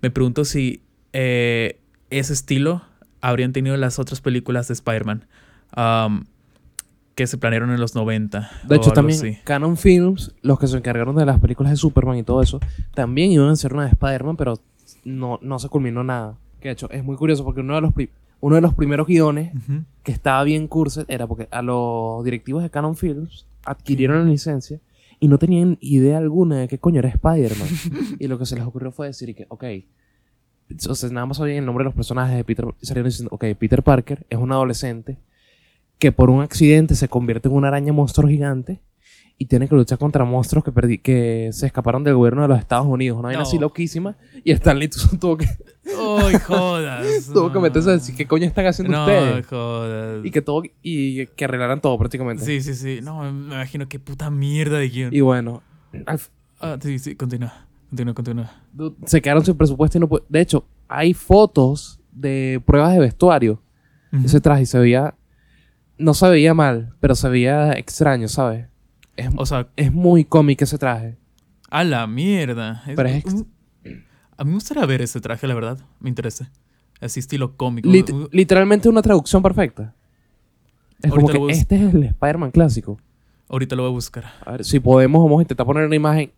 Me 0.00 0.10
pregunto 0.10 0.44
si 0.44 0.82
eh, 1.12 1.80
ese 2.10 2.32
estilo 2.32 2.82
habrían 3.20 3.52
tenido 3.52 3.76
las 3.76 3.98
otras 3.98 4.20
películas 4.20 4.68
de 4.68 4.74
Spider-Man. 4.74 5.26
um, 5.76 6.24
que 7.14 7.26
se 7.26 7.36
planearon 7.36 7.72
en 7.72 7.80
los 7.80 7.96
90. 7.96 8.48
de 8.68 8.76
hecho 8.76 8.92
también 8.92 9.18
así. 9.18 9.38
Canon 9.42 9.76
Films 9.76 10.32
los 10.40 10.56
que 10.60 10.68
se 10.68 10.76
encargaron 10.76 11.16
de 11.16 11.26
las 11.26 11.40
películas 11.40 11.72
de 11.72 11.76
Superman 11.76 12.16
y 12.16 12.22
todo 12.22 12.42
eso 12.42 12.60
también 12.94 13.32
iban 13.32 13.48
a 13.48 13.52
hacer 13.52 13.74
una 13.74 13.82
de 13.82 13.88
Spider-Man 13.88 14.36
pero 14.36 14.60
no, 15.04 15.40
no 15.42 15.58
se 15.58 15.68
culminó 15.68 16.04
nada 16.04 16.36
que 16.60 16.68
de 16.68 16.72
hecho 16.72 16.90
es 16.90 17.04
muy 17.04 17.16
curioso 17.16 17.44
porque 17.44 17.60
uno 17.60 17.74
de 17.74 17.80
los 17.80 17.92
uno 18.40 18.54
de 18.54 18.60
los 18.60 18.74
primeros 18.74 19.06
guiones 19.06 19.52
que 20.02 20.12
estaba 20.12 20.44
bien 20.44 20.68
cursed 20.68 21.06
era 21.08 21.26
porque 21.26 21.48
a 21.50 21.62
los 21.62 22.24
directivos 22.24 22.62
de 22.62 22.70
Canon 22.70 22.96
Films 22.96 23.46
adquirieron 23.64 24.24
la 24.24 24.30
licencia 24.30 24.80
y 25.20 25.28
no 25.28 25.38
tenían 25.38 25.78
idea 25.80 26.18
alguna 26.18 26.58
de 26.60 26.68
qué 26.68 26.78
coño 26.78 27.00
era 27.00 27.08
Spider-Man. 27.08 27.68
y 28.18 28.26
lo 28.28 28.38
que 28.38 28.46
se 28.46 28.54
les 28.54 28.64
ocurrió 28.64 28.92
fue 28.92 29.08
decir 29.08 29.34
que, 29.34 29.46
ok, 29.48 29.64
o 30.88 30.94
sea, 30.94 31.10
nada 31.10 31.26
más 31.26 31.38
sabían 31.38 31.58
el 31.58 31.66
nombre 31.66 31.82
de 31.82 31.86
los 31.86 31.94
personajes 31.94 32.36
de 32.36 32.44
Peter, 32.44 32.66
y 32.80 32.86
salieron 32.86 33.08
diciendo, 33.08 33.30
ok, 33.34 33.44
Peter 33.58 33.82
Parker 33.82 34.26
es 34.30 34.38
un 34.38 34.52
adolescente 34.52 35.18
que 35.98 36.12
por 36.12 36.30
un 36.30 36.42
accidente 36.42 36.94
se 36.94 37.08
convierte 37.08 37.48
en 37.48 37.54
una 37.54 37.68
araña 37.68 37.92
monstruo 37.92 38.28
gigante 38.28 38.80
y 39.40 39.46
tiene 39.46 39.68
que 39.68 39.74
luchar 39.76 39.98
contra 39.98 40.24
monstruos 40.24 40.64
que, 40.64 40.72
perdi- 40.72 41.00
que 41.00 41.50
se 41.52 41.66
escaparon 41.66 42.02
del 42.02 42.14
gobierno 42.16 42.42
de 42.42 42.48
los 42.48 42.58
Estados 42.58 42.86
Unidos. 42.86 43.18
Una 43.18 43.28
vaina 43.28 43.42
No. 43.42 43.46
así 43.46 43.56
loquísima. 43.58 44.16
Y 44.42 44.50
Stanley 44.52 44.88
tuvo 45.20 45.36
que, 45.36 45.46
¡Ay, 45.86 46.34
jodas! 46.44 47.06
tuvo 47.32 47.52
que 47.52 47.58
meterse 47.60 47.88
a 47.90 47.92
decir, 47.92 48.16
¿qué 48.16 48.26
coño 48.26 48.44
están 48.46 48.66
haciendo 48.66 48.96
no, 48.96 49.04
ustedes? 49.04 49.46
jodas. 49.46 50.24
Y 50.26 50.30
que 50.32 50.42
todo 50.42 50.62
y 50.82 51.26
que 51.28 51.44
arreglaran 51.44 51.80
todo 51.80 51.96
prácticamente. 51.98 52.44
Sí, 52.44 52.60
sí, 52.60 52.74
sí. 52.74 52.98
No, 53.02 53.22
me 53.22 53.28
imagino 53.54 53.88
qué 53.88 53.98
puta 54.00 54.28
mierda 54.30 54.78
de 54.78 54.88
guion. 54.88 55.14
Y 55.14 55.20
bueno, 55.20 55.62
Ah, 56.60 56.76
sí, 56.82 56.98
sí, 56.98 57.14
continúa. 57.14 57.66
Continúa, 57.90 58.14
continúa. 58.14 58.50
se 59.06 59.22
quedaron 59.22 59.44
sin 59.44 59.56
presupuesto 59.56 59.96
y 59.96 60.00
no 60.00 60.08
De 60.28 60.40
hecho, 60.40 60.66
hay 60.88 61.14
fotos 61.14 62.00
de 62.12 62.60
pruebas 62.66 62.92
de 62.92 62.98
vestuario 63.00 63.62
de 64.10 64.18
Ujú. 64.18 64.26
ese 64.26 64.40
traje 64.40 64.62
y 64.62 64.66
se 64.66 64.78
veía 64.78 65.14
no 65.96 66.12
se 66.14 66.28
veía 66.28 66.54
mal, 66.54 66.94
pero 67.00 67.14
se 67.14 67.28
veía 67.28 67.72
extraño, 67.72 68.28
¿sabes? 68.28 68.66
Es, 69.18 69.28
O 69.36 69.44
sea, 69.46 69.68
es 69.76 69.92
muy 69.92 70.24
cómico 70.24 70.64
ese 70.64 70.78
traje. 70.78 71.16
a 71.70 71.84
la 71.84 72.06
mierda. 72.06 72.82
Pero 72.86 73.08
es 73.08 73.24
a 74.40 74.44
mí 74.44 74.50
me 74.50 74.54
gustaría 74.54 74.86
ver 74.86 75.02
ese 75.02 75.20
traje, 75.20 75.46
la 75.48 75.54
verdad. 75.54 75.78
Me 76.00 76.08
interesa. 76.08 76.50
Así 77.00 77.18
estilo 77.20 77.56
cómico. 77.56 77.88
Lit- 77.88 78.10
Uh, 78.12 78.28
literalmente 78.32 78.88
una 78.88 79.02
traducción 79.02 79.42
perfecta. 79.42 79.94
Es 81.02 81.10
como 81.10 81.28
que 81.28 81.38
este 81.52 81.74
es 81.76 81.94
el 81.94 82.04
Spider-Man 82.04 82.50
clásico. 82.52 82.98
Ahorita 83.48 83.74
lo 83.76 83.82
voy 83.82 83.90
a 83.90 83.94
buscar. 83.94 84.24
A 84.46 84.52
ver, 84.52 84.64
si 84.64 84.78
podemos, 84.80 85.22
vamos 85.22 85.40
a 85.40 85.42
intentar 85.42 85.66
poner 85.66 85.84
una 85.86 85.96
imagen. 85.96 86.32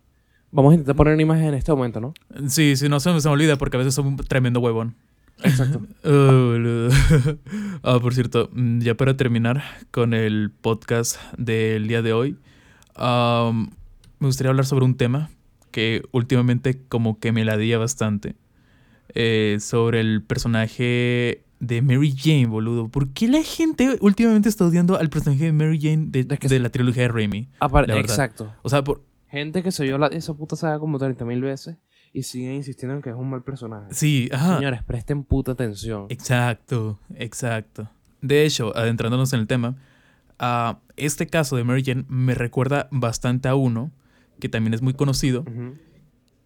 Vamos 0.51 0.71
a 0.71 0.73
intentar 0.75 0.95
poner 0.95 1.13
una 1.13 1.21
imagen 1.23 1.45
en 1.45 1.53
este 1.53 1.71
momento, 1.71 1.99
¿no? 2.01 2.13
Sí, 2.47 2.75
sí, 2.75 2.89
no 2.89 2.99
se 2.99 3.11
me, 3.13 3.21
se 3.21 3.27
me 3.29 3.33
olvida 3.33 3.57
porque 3.57 3.77
a 3.77 3.79
veces 3.79 3.93
soy 3.95 4.05
un 4.05 4.17
tremendo 4.17 4.59
huevón. 4.59 4.95
Exacto. 5.43 5.81
Oh, 6.03 6.89
ah, 7.83 7.99
por 8.01 8.13
cierto, 8.15 8.49
mm, 8.53 8.79
ya 8.79 8.95
para 8.95 9.15
terminar 9.15 9.63
con 9.91 10.13
el 10.13 10.51
podcast 10.61 11.17
del 11.37 11.87
día 11.87 12.01
de 12.01 12.13
hoy, 12.13 12.37
me 12.97 14.27
gustaría 14.27 14.49
hablar 14.49 14.65
sobre 14.65 14.85
un 14.85 14.95
tema 14.95 15.29
que 15.71 16.03
últimamente 16.11 16.81
como 16.89 17.19
que 17.19 17.31
me 17.31 17.45
ladilla 17.45 17.77
bastante. 17.77 18.35
eh, 19.13 19.57
sobre 19.59 19.99
el 19.99 20.23
personaje 20.23 21.43
de 21.59 21.81
Mary 21.81 22.15
Jane, 22.17 22.47
boludo. 22.47 22.87
¿Por 22.87 23.09
qué 23.09 23.27
la 23.27 23.43
gente 23.43 23.97
últimamente 23.99 24.47
está 24.47 24.65
odiando 24.65 24.97
al 24.97 25.09
personaje 25.09 25.45
de 25.45 25.51
Mary 25.51 25.79
Jane 25.81 26.07
de, 26.09 26.59
la 26.59 26.69
trilogía 26.69 27.03
de 27.03 27.07
Raimi? 27.09 27.49
La 27.59 27.99
exacto. 27.99 28.53
O 28.61 28.69
sea, 28.69 28.83
por, 28.83 29.03
Gente 29.27 29.63
que 29.63 29.71
se 29.71 29.83
vio 29.83 29.97
la- 29.97 30.07
esa 30.07 30.33
puta 30.33 30.55
saga 30.57 30.77
como 30.79 30.97
30 30.99 31.23
mil 31.25 31.41
veces 31.41 31.77
y 32.13 32.23
siguen 32.23 32.55
insistiendo 32.55 32.95
en 32.95 33.01
que 33.01 33.09
es 33.11 33.15
un 33.15 33.29
mal 33.29 33.43
personaje. 33.43 33.93
sí, 33.93 34.29
ajá. 34.31 34.57
Señores, 34.57 34.83
presten 34.83 35.23
puta 35.23 35.53
atención. 35.53 36.07
Exacto, 36.09 36.99
exacto. 37.15 37.89
De 38.21 38.45
hecho, 38.45 38.75
adentrándonos 38.75 39.31
en 39.33 39.39
el 39.41 39.47
tema, 39.47 39.75
ah, 40.41 40.79
este 40.97 41.27
caso 41.27 41.55
de 41.55 41.63
Mary 41.63 41.83
Jane 41.85 42.03
me 42.09 42.35
recuerda 42.35 42.89
bastante 42.91 43.47
a 43.47 43.55
uno 43.55 43.91
que 44.41 44.49
también 44.49 44.73
es 44.73 44.81
muy 44.81 44.93
conocido, 44.93 45.45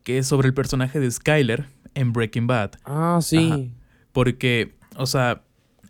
que 0.04 0.20
es 0.20 0.28
sobre 0.28 0.48
el 0.48 0.54
personaje 0.54 1.00
de 1.00 1.10
Skyler 1.10 1.66
en 1.96 2.14
Breaking 2.14 2.46
Bad. 2.46 2.72
Ah, 2.84 3.20
sí. 3.22 3.50
Ajá. 3.52 3.60
Porque, 4.12 4.76
o 4.96 5.08
sea, 5.08 5.42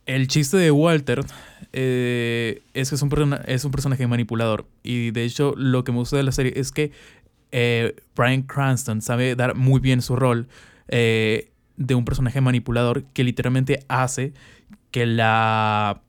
el 0.06 0.28
chiste 0.28 0.58
de 0.58 0.72
Walter 0.72 1.26
eh, 1.74 2.62
es 2.74 2.90
que 2.90 2.96
es 2.96 3.02
un, 3.02 3.38
es 3.46 3.66
un 3.66 3.72
personaje 3.72 4.08
manipulador. 4.08 4.68
Y 4.84 5.12
de 5.12 5.26
hecho, 5.26 5.54
lo 5.58 5.84
que 5.84 5.92
me 5.92 5.98
gusta 5.98 6.18
de 6.18 6.24
la 6.24 6.32
serie 6.32 6.54
es 6.56 6.72
que 6.72 6.92
eh, 7.52 7.96
Brian 8.16 8.44
Cranston 8.44 9.02
sabe 9.02 9.36
dar 9.36 9.56
muy 9.56 9.80
bien 9.80 10.02
su 10.02 10.16
rol 10.16 10.48
eh, 10.88 11.52
de 11.78 11.96
un 11.96 12.06
personaje 12.06 12.42
manipulador 12.42 13.04
que 13.14 13.24
literalmente 13.24 13.84
hace 13.88 14.34
que 14.92 15.06
la, 15.06 16.02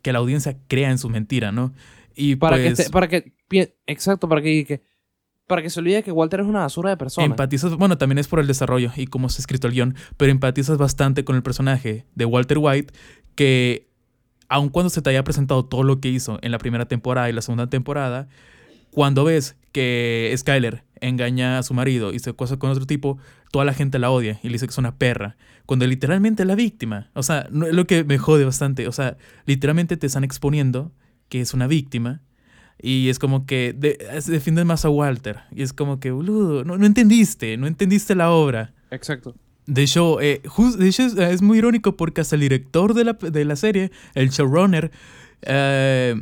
que 0.00 0.12
la 0.12 0.18
audiencia 0.20 0.56
crea 0.68 0.90
en 0.90 0.98
su 0.98 1.08
mentira, 1.08 1.52
¿no? 1.52 1.72
Y 2.14 2.36
Para 2.36 2.56
que, 2.56 2.64
pues, 2.64 2.80
esté- 2.80 2.90
para 2.92 3.08
que 3.08 3.32
exacto, 3.86 4.28
para 4.28 4.42
que, 4.42 4.64
que- 4.64 4.82
para 5.46 5.62
que 5.62 5.70
se 5.70 5.80
olvide 5.80 6.02
que 6.02 6.12
Walter 6.12 6.40
es 6.40 6.46
una 6.46 6.60
basura 6.60 6.90
de 6.90 6.96
persona. 6.96 7.26
Empatizas, 7.26 7.74
bueno, 7.76 7.98
también 7.98 8.18
es 8.18 8.28
por 8.28 8.38
el 8.40 8.46
desarrollo 8.46 8.92
y 8.96 9.06
cómo 9.06 9.28
se 9.28 9.38
ha 9.38 9.42
escrito 9.42 9.66
el 9.66 9.72
guion, 9.72 9.94
pero 10.16 10.30
empatizas 10.30 10.78
bastante 10.78 11.24
con 11.24 11.34
el 11.36 11.42
personaje 11.42 12.04
de 12.14 12.24
Walter 12.24 12.58
White, 12.58 12.92
que 13.34 13.88
aun 14.48 14.68
cuando 14.68 14.90
se 14.90 15.02
te 15.02 15.10
haya 15.10 15.24
presentado 15.24 15.64
todo 15.64 15.82
lo 15.82 16.00
que 16.00 16.08
hizo 16.08 16.38
en 16.42 16.52
la 16.52 16.58
primera 16.58 16.86
temporada 16.86 17.28
y 17.30 17.32
la 17.32 17.42
segunda 17.42 17.68
temporada, 17.68 18.28
cuando 18.90 19.24
ves 19.24 19.56
que 19.72 20.32
Skyler 20.36 20.84
engaña 21.00 21.58
a 21.58 21.62
su 21.62 21.74
marido 21.74 22.12
y 22.12 22.18
se 22.18 22.32
cosa 22.34 22.58
con 22.58 22.70
otro 22.70 22.86
tipo, 22.86 23.18
toda 23.50 23.64
la 23.64 23.74
gente 23.74 23.98
la 23.98 24.10
odia 24.10 24.38
y 24.42 24.48
le 24.48 24.52
dice 24.54 24.66
que 24.66 24.70
es 24.72 24.78
una 24.78 24.96
perra, 24.96 25.36
cuando 25.66 25.86
literalmente 25.86 26.42
es 26.42 26.46
la 26.46 26.54
víctima. 26.54 27.10
O 27.14 27.22
sea, 27.22 27.46
no, 27.50 27.66
es 27.66 27.74
lo 27.74 27.86
que 27.86 28.04
me 28.04 28.18
jode 28.18 28.44
bastante. 28.44 28.88
O 28.88 28.92
sea, 28.92 29.16
literalmente 29.46 29.96
te 29.96 30.06
están 30.06 30.24
exponiendo 30.24 30.92
que 31.28 31.40
es 31.40 31.54
una 31.54 31.66
víctima 31.66 32.20
y 32.82 33.08
es 33.08 33.18
como 33.18 33.46
que 33.46 33.74
de- 33.76 33.98
defienden 34.26 34.66
más 34.66 34.84
a 34.84 34.90
Walter. 34.90 35.40
Y 35.54 35.62
es 35.62 35.72
como 35.72 36.00
que, 36.00 36.10
boludo, 36.10 36.64
no, 36.64 36.78
no 36.78 36.86
entendiste, 36.86 37.56
no 37.56 37.66
entendiste 37.66 38.14
la 38.14 38.30
obra. 38.30 38.72
Exacto. 38.90 39.34
De 39.66 39.82
hecho, 39.82 40.20
eh, 40.20 40.40
jus- 40.46 40.76
de 40.76 40.88
hecho 40.88 41.04
es, 41.04 41.16
es 41.16 41.42
muy 41.42 41.58
irónico 41.58 41.96
porque 41.96 42.20
hasta 42.20 42.34
el 42.36 42.40
director 42.40 42.94
de 42.94 43.04
la, 43.04 43.12
de 43.12 43.44
la 43.44 43.54
serie, 43.56 43.92
el 44.14 44.30
showrunner, 44.30 44.90
eh, 45.42 46.20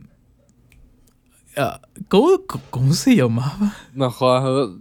ah, 1.57 1.81
¿cómo, 2.09 2.43
¿cómo 2.71 2.93
se 2.93 3.17
llamaba? 3.17 3.75
No 3.95 4.11
jodas, 4.11 4.77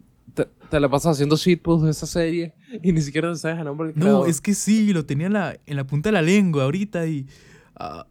te, 0.70 0.80
la 0.80 0.90
pasas 0.90 1.14
haciendo 1.14 1.36
shitposts 1.36 1.86
de 1.86 1.92
esa 1.92 2.06
serie 2.08 2.54
y 2.84 2.92
ni 2.92 3.02
siquiera 3.02 3.34
sabes 3.36 3.60
el 3.60 3.66
nombre 3.66 3.88
del 3.90 3.96
No, 3.98 4.02
creador. 4.06 4.30
es 4.30 4.42
que 4.42 4.54
sí, 4.54 4.94
lo 4.94 5.06
tenía 5.06 5.28
en 5.28 5.34
la, 5.34 5.58
en 5.66 5.76
la 5.76 5.86
punta 5.86 6.10
de 6.10 6.14
la 6.14 6.22
lengua 6.22 6.64
ahorita 6.64 7.06
y... 7.08 7.28
ah, 7.76 8.06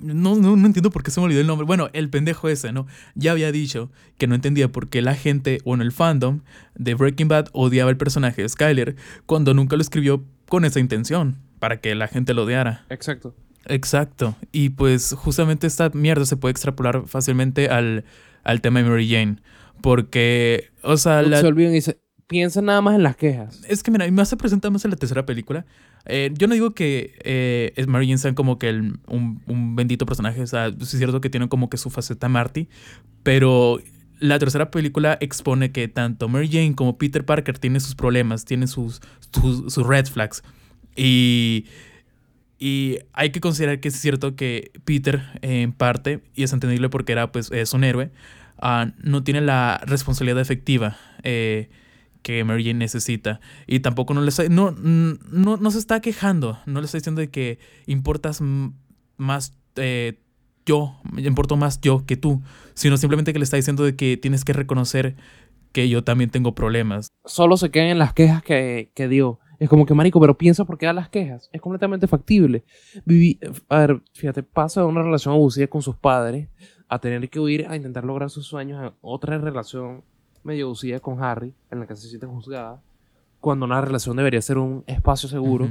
no, 0.00 0.34
no, 0.36 0.56
no 0.56 0.66
entiendo 0.66 0.90
por 0.90 1.02
qué 1.04 1.10
se 1.12 1.20
me 1.20 1.26
olvidó 1.26 1.40
el 1.40 1.46
nombre. 1.46 1.64
Bueno, 1.64 1.88
el 1.92 2.10
pendejo 2.10 2.48
ese, 2.48 2.72
¿no? 2.72 2.86
Ya 3.14 3.30
había 3.32 3.52
dicho 3.52 3.90
que 4.18 4.26
no 4.26 4.34
entendía 4.34 4.72
por 4.72 4.88
qué 4.88 5.00
la 5.00 5.14
gente, 5.14 5.58
o 5.64 5.74
en 5.74 5.80
el 5.80 5.92
fandom 5.92 6.40
de 6.74 6.94
Breaking 6.94 7.28
Bad, 7.28 7.46
odiaba 7.52 7.88
el 7.90 7.96
personaje 7.96 8.42
de 8.42 8.48
Skyler 8.48 8.96
cuando 9.26 9.54
nunca 9.54 9.76
lo 9.76 9.82
escribió 9.82 10.24
con 10.48 10.64
esa 10.64 10.80
intención, 10.80 11.36
para 11.60 11.80
que 11.80 11.94
la 11.94 12.08
gente 12.08 12.34
lo 12.34 12.42
odiara. 12.44 12.84
Exacto. 12.90 13.36
Exacto. 13.66 14.34
Y 14.50 14.70
pues 14.70 15.14
justamente 15.16 15.68
esta 15.68 15.88
mierda 15.90 16.24
se 16.26 16.36
puede 16.36 16.50
extrapolar 16.50 17.04
fácilmente 17.06 17.68
al, 17.68 18.04
al 18.42 18.60
tema 18.60 18.82
de 18.82 18.88
Mary 18.88 19.08
Jane. 19.08 19.36
Porque, 19.82 20.70
o 20.82 20.96
sea, 20.96 21.22
la, 21.22 21.40
Se 21.40 21.46
olvidan 21.46 21.72
y 21.72 21.76
dice, 21.76 21.98
piensa 22.26 22.62
nada 22.62 22.80
más 22.80 22.94
en 22.94 23.02
las 23.02 23.16
quejas. 23.16 23.60
es 23.68 23.82
que 23.82 23.90
mira, 23.90 24.06
y 24.06 24.10
más 24.10 24.28
se 24.28 24.36
presenta 24.36 24.70
más 24.70 24.84
en 24.84 24.90
la 24.90 24.96
tercera 24.96 25.26
película. 25.26 25.66
Eh, 26.06 26.30
yo 26.36 26.46
no 26.48 26.54
digo 26.54 26.74
que 26.74 27.14
eh, 27.24 27.72
es 27.76 27.86
Mary 27.86 28.06
Jane 28.06 28.18
sea 28.18 28.34
como 28.34 28.58
que 28.58 28.68
el- 28.70 28.98
un, 29.06 29.42
un 29.46 29.76
bendito 29.76 30.06
personaje. 30.06 30.40
O 30.42 30.46
sea, 30.46 30.70
sí 30.70 30.76
es 30.82 30.90
cierto 30.90 31.20
que 31.20 31.30
tiene 31.30 31.48
como 31.48 31.68
que 31.70 31.76
su 31.76 31.90
faceta 31.90 32.28
Marty. 32.28 32.68
Pero 33.22 33.80
la 34.18 34.38
tercera 34.38 34.70
película 34.70 35.18
expone 35.20 35.72
que 35.72 35.88
tanto 35.88 36.28
Mary 36.28 36.48
Jane 36.50 36.74
como 36.74 36.96
Peter 36.98 37.24
Parker 37.24 37.58
tienen 37.58 37.80
sus 37.80 37.94
problemas, 37.94 38.44
tienen 38.44 38.68
sus, 38.68 39.00
sus, 39.32 39.72
sus 39.72 39.86
red 39.86 40.06
flags. 40.06 40.42
Y, 40.96 41.66
y 42.58 42.98
hay 43.12 43.30
que 43.30 43.40
considerar 43.40 43.80
que 43.80 43.88
es 43.88 43.96
cierto 43.96 44.36
que 44.36 44.70
Peter, 44.84 45.22
eh, 45.42 45.62
en 45.62 45.72
parte, 45.72 46.20
y 46.34 46.42
es 46.44 46.52
entendible 46.52 46.88
porque 46.88 47.12
era 47.12 47.32
pues 47.32 47.50
es 47.50 47.72
un 47.74 47.82
héroe, 47.84 48.10
ah, 48.62 48.92
no 49.02 49.22
tiene 49.22 49.42
la 49.42 49.82
responsabilidad 49.86 50.40
efectiva. 50.40 50.96
eh, 51.22 51.68
que 52.22 52.44
Mary 52.44 52.64
Jane 52.64 52.78
necesita. 52.78 53.40
Y 53.66 53.80
tampoco 53.80 54.14
no 54.14 54.22
le 54.22 54.28
está, 54.28 54.48
no, 54.48 54.70
no, 54.70 55.56
no 55.56 55.70
se 55.70 55.78
está 55.78 56.00
quejando. 56.00 56.58
No 56.66 56.80
le 56.80 56.86
está 56.86 56.98
diciendo 56.98 57.20
de 57.20 57.30
que 57.30 57.58
importas 57.86 58.40
más 59.16 59.58
eh, 59.76 60.20
yo, 60.64 61.00
importo 61.16 61.56
más 61.56 61.80
yo 61.80 62.06
que 62.06 62.16
tú. 62.16 62.42
Sino 62.74 62.96
simplemente 62.96 63.32
que 63.32 63.38
le 63.38 63.44
está 63.44 63.56
diciendo 63.56 63.84
de 63.84 63.96
que 63.96 64.16
tienes 64.16 64.44
que 64.44 64.52
reconocer 64.52 65.16
que 65.72 65.88
yo 65.88 66.04
también 66.04 66.30
tengo 66.30 66.54
problemas. 66.54 67.08
Solo 67.24 67.56
se 67.56 67.70
quedan 67.70 67.88
en 67.88 67.98
las 67.98 68.12
quejas 68.12 68.42
que, 68.42 68.92
que 68.94 69.08
dio. 69.08 69.40
Es 69.58 69.68
como 69.68 69.86
que, 69.86 69.94
marico, 69.94 70.20
pero 70.20 70.36
piensa 70.36 70.64
por 70.64 70.76
qué 70.76 70.86
da 70.86 70.92
las 70.92 71.08
quejas. 71.08 71.48
Es 71.52 71.60
completamente 71.60 72.08
factible. 72.08 72.64
Viví, 73.04 73.38
a 73.68 73.78
ver, 73.78 74.02
fíjate, 74.12 74.42
pasa 74.42 74.80
de 74.80 74.88
una 74.88 75.02
relación 75.02 75.34
abusiva 75.34 75.68
con 75.68 75.82
sus 75.82 75.96
padres 75.96 76.48
a 76.94 76.98
tener 76.98 77.28
que 77.30 77.40
huir 77.40 77.66
a 77.68 77.76
intentar 77.76 78.04
lograr 78.04 78.28
sus 78.30 78.46
sueños 78.46 78.78
a 78.82 78.92
otra 79.00 79.38
relación 79.38 80.02
medio 80.44 80.66
abusiva 80.66 81.00
con 81.00 81.22
Harry, 81.22 81.54
en 81.70 81.80
la 81.80 81.86
que 81.86 81.96
se 81.96 82.08
siente 82.08 82.26
juzgada, 82.26 82.80
cuando 83.40 83.64
una 83.66 83.80
relación 83.80 84.16
debería 84.16 84.42
ser 84.42 84.58
un 84.58 84.84
espacio 84.86 85.28
seguro, 85.28 85.66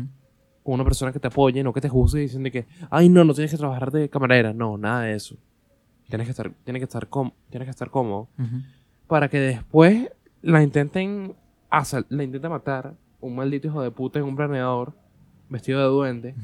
con 0.64 0.76
una 0.76 0.84
persona 0.84 1.12
que 1.12 1.20
te 1.20 1.28
apoye, 1.28 1.64
no 1.64 1.74
que 1.74 1.82
te 1.82 1.90
juzgue 1.90 2.22
diciendo 2.22 2.50
que, 2.52 2.66
ay, 2.90 3.10
no, 3.10 3.24
no 3.24 3.34
tienes 3.34 3.52
que 3.52 3.58
trabajar 3.58 3.92
de 3.92 4.10
camarera. 4.10 4.54
No, 4.54 4.78
nada 4.78 5.02
de 5.04 5.14
eso. 5.16 5.36
Tienes 6.08 6.28
que 6.28 6.32
estar, 6.32 6.52
tienes 6.64 6.80
que 6.82 6.84
estar, 6.86 7.08
tienes 7.50 7.66
que 7.68 7.72
estar 7.72 7.90
cómodo 7.90 8.28
para 9.08 9.28
que 9.30 9.40
después 9.40 10.10
la 10.42 10.62
intenten 10.64 11.36
asal- 11.70 12.06
la 12.10 12.24
intenten 12.24 12.52
matar 12.52 12.94
un 13.20 13.36
maldito 13.36 13.68
hijo 13.68 13.82
de 13.82 13.92
puta 13.92 14.20
en 14.20 14.26
un 14.26 14.36
planeador 14.36 14.94
vestido 15.50 15.80
de 15.80 15.86
duende. 15.88 16.36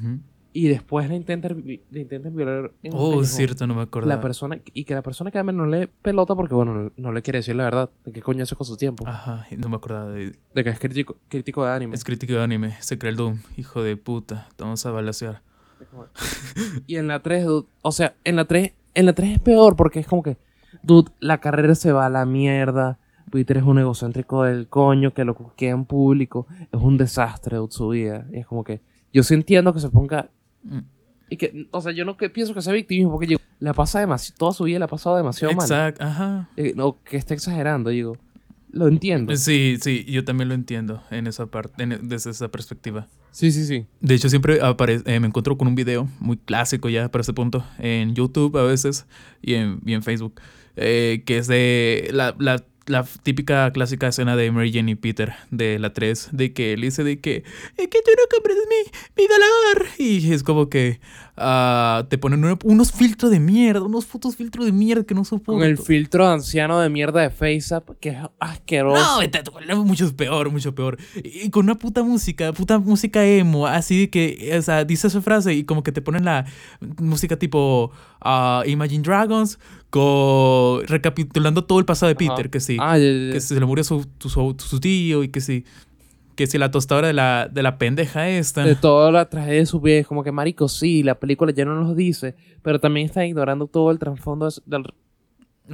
Y 0.60 0.68
después 0.70 1.08
la 1.08 1.16
intenten, 1.16 1.64
vi- 1.64 1.82
la 1.92 2.00
intenten 2.00 2.36
violar 2.36 2.72
en 2.82 2.92
Oh, 2.96 3.22
es 3.22 3.30
cierto, 3.30 3.68
no 3.68 3.76
me 3.76 3.84
acuerdo. 3.84 4.08
la 4.10 4.20
persona 4.22 4.60
y 4.74 4.86
que 4.86 4.94
la 4.96 5.02
persona 5.04 5.30
que 5.30 5.38
ama 5.38 5.52
no 5.52 5.66
le 5.68 5.88
pelota 5.88 6.34
porque 6.36 6.56
bueno 6.56 6.74
no, 6.74 6.92
no 6.98 7.12
le 7.12 7.22
quiere 7.22 7.40
decir 7.40 7.56
la 7.56 7.66
verdad 7.66 7.90
de 8.06 8.12
qué 8.12 8.22
coño 8.22 8.44
hace 8.44 8.56
con 8.56 8.66
su 8.66 8.76
tiempo 8.78 9.08
Ajá, 9.08 9.46
no 9.56 9.70
me 9.70 9.76
acordaba 9.76 10.10
de... 10.10 10.34
de 10.56 10.64
que 10.64 10.70
es 10.72 10.80
crítico 10.80 11.18
crítico 11.28 11.64
de 11.66 11.72
anime 11.72 11.96
Es 11.96 12.04
crítico 12.04 12.34
de 12.34 12.42
anime, 12.42 12.76
se 12.80 12.98
cree 12.98 13.12
el 13.12 13.18
Doom. 13.18 13.38
Hijo 13.58 13.84
de 13.84 13.98
puta, 13.98 14.48
te 14.56 14.64
vamos 14.64 14.84
a 14.86 14.92
balasear. 14.92 15.42
y 16.88 16.96
en 16.96 17.08
la 17.08 17.22
3 17.22 17.46
dude, 17.46 17.68
o 17.82 17.92
sea 17.92 18.16
en 18.24 18.36
la 18.36 18.46
3 18.46 18.74
en 18.96 19.06
la 19.06 19.14
3 19.14 19.32
es 19.36 19.40
peor 19.40 19.76
porque 19.76 20.00
es 20.00 20.08
como 20.08 20.24
que 20.24 20.38
dude 20.84 21.12
la 21.20 21.40
carrera 21.40 21.76
se 21.76 21.92
va 21.92 22.06
a 22.06 22.10
la 22.10 22.26
mierda 22.26 22.98
Peter 23.32 23.58
es 23.58 23.64
un 23.64 23.78
egocéntrico 23.78 24.44
del 24.44 24.68
coño 24.70 25.14
que 25.14 25.26
lo 25.26 25.36
queda 25.56 25.72
en 25.72 25.86
público 25.86 26.48
es 26.72 26.82
un 26.82 26.98
desastre 26.98 27.58
dude, 27.58 27.72
su 27.72 27.90
vida 27.90 28.26
y 28.32 28.40
es 28.40 28.48
como 28.48 28.64
que 28.64 28.82
yo 29.14 29.24
sí 29.24 29.34
entiendo 29.34 29.74
que 29.74 29.80
se 29.80 29.90
ponga 29.90 30.30
Mm. 30.64 30.80
y 31.30 31.38
que 31.38 31.68
o 31.72 31.82
sea 31.82 31.92
yo 31.92 32.04
no 32.06 32.18
que 32.18 32.30
pienso 32.30 32.54
que 32.54 32.62
sea 32.62 32.74
victimismo 32.74 33.12
porque 33.12 33.28
digo, 33.28 33.42
le 33.60 33.74
pasa 33.74 34.00
demasiado 34.00 34.38
toda 34.38 34.54
su 34.54 34.64
vida 34.66 34.80
le 34.80 34.86
ha 34.86 34.88
pasado 34.88 35.16
demasiado 35.18 35.54
mal 35.54 35.64
Exacto, 35.66 36.04
ajá. 36.04 36.50
Eh, 36.58 36.74
no 36.76 37.02
que 37.04 37.18
esté 37.18 37.34
exagerando 37.34 37.90
digo 37.90 38.18
lo 38.72 38.88
entiendo 38.88 39.36
Sí, 39.36 39.78
sí, 39.82 40.04
yo 40.06 40.24
también 40.26 40.50
lo 40.50 40.56
entiendo 40.56 41.02
en 41.10 41.26
esa 41.28 41.46
parte, 41.48 41.82
en- 41.84 42.08
desde 42.10 42.32
esa 42.32 42.50
perspectiva. 42.50 43.08
Sí, 43.32 43.52
sí, 43.52 43.66
sí. 43.66 43.86
De 44.02 44.14
hecho, 44.16 44.30
siempre 44.30 44.62
apare- 44.62 45.02
eh, 45.06 45.20
me 45.20 45.28
encuentro 45.28 45.58
con 45.58 45.68
un 45.68 45.76
video 45.76 46.08
muy 46.20 46.38
clásico 46.38 46.90
ya 46.90 47.10
para 47.10 47.22
este 47.22 47.34
punto, 47.34 47.64
en 47.80 48.14
YouTube 48.14 48.56
a 48.58 48.64
veces 48.64 49.06
y 49.42 49.54
en, 49.54 49.80
y 49.86 49.94
en 49.94 50.04
Facebook, 50.04 50.42
eh, 50.76 51.24
que 51.26 51.38
es 51.38 51.48
de 51.48 52.10
la, 52.14 52.36
la- 52.40 52.64
la 52.88 53.06
típica 53.24 53.72
clásica 53.72 54.08
escena 54.08 54.36
de 54.36 54.52
Mary 54.52 54.72
Jane 54.74 54.92
y 54.92 54.96
Peter 54.96 55.34
de 55.52 55.78
la 55.80 55.94
3, 55.94 56.30
de 56.32 56.54
que 56.54 56.74
él 56.74 56.82
dice 56.82 57.04
de 57.04 57.20
que, 57.20 57.44
es 57.78 57.88
que 57.88 58.02
tú 58.02 58.12
no 58.18 58.24
comprendes 58.32 58.66
mi, 58.68 59.24
mi 59.24 59.28
dolor. 59.28 59.88
Y 59.98 60.34
es 60.34 60.44
como 60.44 60.70
que 60.70 61.00
ah, 61.38 62.06
te 62.10 62.18
ponen 62.18 62.44
uno- 62.44 62.58
unos 62.64 62.92
filtros 62.92 63.32
de 63.32 63.40
mierda, 63.40 63.82
unos 63.84 64.06
fotos 64.06 64.36
filtros 64.36 64.66
de 64.66 64.72
mierda 64.72 65.04
que 65.04 65.14
no 65.14 65.24
soporto. 65.24 65.54
Con 65.60 65.64
el 65.64 65.78
filtro 65.78 66.26
de 66.28 66.34
anciano 66.34 66.80
de 66.80 66.90
mierda 66.90 67.22
de 67.22 67.30
FaceApp, 67.30 67.90
que 68.00 68.10
es 68.10 68.18
asqueroso. 68.40 69.22
No, 69.68 69.84
mucho 69.86 70.16
peor, 70.16 70.52
mucho 70.52 70.74
peor. 70.74 70.98
Y, 71.24 71.50
con 71.50 71.66
una 71.66 71.76
puta 71.76 72.04
música, 72.04 72.52
puta 72.54 72.80
música 72.80 73.26
emo, 73.26 73.68
así 73.68 74.00
de 74.02 74.10
que, 74.10 74.56
o 74.58 74.62
sea, 74.62 74.84
dice 74.86 75.08
esa 75.08 75.22
frase 75.22 75.54
y 75.54 75.64
como 75.64 75.84
que 75.84 75.92
te 75.92 76.02
ponen 76.02 76.26
la 76.26 76.46
música 77.00 77.38
tipo 77.38 77.92
ah, 78.22 78.64
Imagine 78.66 79.04
Dragons, 79.04 79.60
con, 79.90 80.86
recapitulando 80.88 81.64
todo 81.66 81.80
el 81.80 81.86
pasado 81.86 82.10
de 82.10 82.16
Peter, 82.16 82.34
Ajá. 82.34 82.50
que 82.50 82.60
sí, 82.60 82.78
Ah, 82.80 82.96
que 82.98 83.40
se 83.40 83.60
le 83.60 83.66
murió 83.66 83.84
su, 83.84 84.06
su, 84.20 84.30
su- 84.30 84.56
su 84.58 84.80
tío 84.80 85.24
y 85.24 85.30
que 85.30 85.42
sí, 85.42 85.66
que 86.38 86.48
si 86.48 86.58
la 86.58 86.72
tostadora 86.72 87.08
de 87.08 87.14
la, 87.14 87.50
de 87.52 87.62
la 87.64 87.78
pendeja 87.78 88.30
esta. 88.30 88.64
de 88.64 88.76
toda 88.76 89.12
la 89.12 89.28
tragedia 89.30 89.60
de 89.60 89.66
su 89.66 89.82
vida. 89.82 89.98
Es 89.98 90.08
como 90.08 90.24
que, 90.24 90.32
marico, 90.32 90.70
sí, 90.70 91.04
la 91.04 91.16
película 91.20 91.52
ya 91.52 91.66
no 91.66 91.76
nos 91.76 91.98
dice, 91.98 92.36
pero 92.62 92.80
también 92.80 93.08
está 93.08 93.26
ignorando 93.26 93.68
todo 93.68 93.92
el 93.92 94.00
trasfondo 94.00 94.48
de- 94.48 94.62
del, 94.66 94.84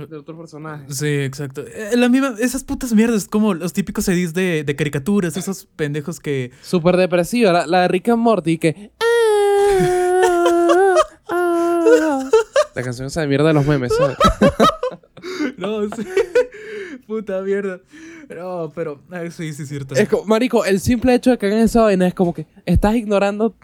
del 0.08 0.20
otro 0.20 0.36
personaje. 0.36 0.86
Sí, 0.90 1.06
exacto. 1.08 1.62
Eh, 1.68 1.92
La 1.96 2.10
misma, 2.10 2.34
esas 2.40 2.64
putas 2.64 2.94
mierdas, 2.94 3.28
como 3.28 3.54
los 3.54 3.74
típicos 3.74 4.08
edits 4.08 4.34
de, 4.34 4.64
de 4.64 4.76
caricaturas, 4.76 5.38
esos 5.38 5.68
pendejos 5.76 6.20
que... 6.20 6.50
Súper 6.64 6.98
depresiva, 6.98 7.52
la, 7.52 7.68
la 7.68 7.82
de 7.84 7.88
Rick 7.90 8.10
and 8.10 8.20
Morty, 8.24 8.58
que... 8.58 8.92
ah, 9.70 10.96
ah. 11.30 12.30
La 12.76 12.82
canción 12.82 13.06
esa 13.08 13.22
de 13.22 13.28
mierda 13.28 13.50
de 13.50 13.54
los 13.54 13.68
memes, 13.68 13.94
¿sabes? 13.96 14.18
No, 15.58 15.84
sí. 15.96 16.04
Puta 17.08 17.42
mierda. 17.42 17.80
No, 18.36 18.72
pero. 18.74 19.02
ay, 19.12 19.32
sí, 19.32 19.54
sí, 19.54 19.66
cierto. 19.66 19.96
Es 19.96 20.08
como, 20.10 20.26
marico, 20.26 20.66
el 20.66 20.80
simple 20.80 21.14
hecho 21.16 21.32
de 21.32 21.38
que 21.38 21.48
hagan 21.48 21.60
esa 21.60 21.82
vaina 21.82 22.08
es 22.08 22.14
como 22.14 22.34
que 22.34 22.46
estás 22.66 22.96
ignorando... 22.96 23.56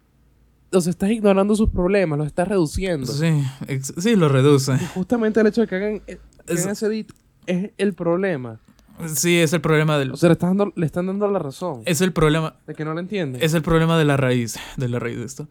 O 0.71 0.81
sea, 0.81 0.91
estás 0.91 1.09
ignorando 1.09 1.55
sus 1.55 1.69
problemas, 1.69 2.19
los 2.19 2.27
estás 2.27 2.47
reduciendo. 2.47 3.07
Sí, 3.11 3.43
ex- 3.67 3.93
sí, 3.97 4.15
lo 4.15 4.29
reduce. 4.29 4.73
Y 4.73 4.85
justamente 4.93 5.39
el 5.41 5.47
hecho 5.47 5.61
de 5.61 5.67
que 5.67 5.75
hagan, 5.75 5.99
que 6.01 6.19
Es- 6.45 6.59
hagan 6.61 6.73
ese 6.73 6.85
edit 6.85 7.11
es 7.47 7.71
el 7.79 7.93
problema. 7.95 8.59
Sí, 9.07 9.39
es 9.39 9.51
el 9.53 9.61
problema 9.61 9.97
del. 9.97 10.11
O 10.11 10.17
sea, 10.17 10.29
le 10.29 10.33
están 10.33 10.57
dando, 10.57 10.73
le 10.75 10.85
están 10.85 11.07
dando 11.07 11.27
la 11.27 11.39
razón. 11.39 11.81
Es 11.85 12.01
el 12.01 12.13
problema. 12.13 12.55
De 12.67 12.75
que 12.75 12.85
no 12.85 12.93
lo 12.93 12.99
entienden. 12.99 13.41
Es 13.41 13.55
el 13.55 13.63
problema 13.63 13.97
de 13.97 14.05
la 14.05 14.15
raíz. 14.17 14.57
De 14.77 14.89
la 14.89 14.99
raíz 14.99 15.17
de 15.17 15.25
esto. 15.25 15.47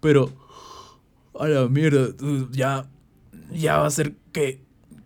Pero. 0.00 0.30
A 1.36 1.48
la 1.48 1.66
mierda. 1.68 2.10
Ya. 2.52 2.86
Ya 3.52 3.78
va 3.78 3.86
a 3.86 3.90
ser 3.90 4.12
que. 4.32 4.60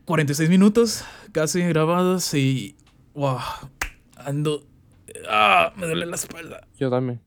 46 0.04 0.50
minutos 0.50 1.04
casi 1.32 1.60
grabados 1.60 2.32
y. 2.34 2.76
Wow. 3.14 3.38
Ando. 4.16 4.66
Ah, 5.28 5.72
me 5.76 5.86
duele 5.86 6.06
la 6.06 6.16
espalda. 6.16 6.66
Yo 6.78 6.90
también. 6.90 7.20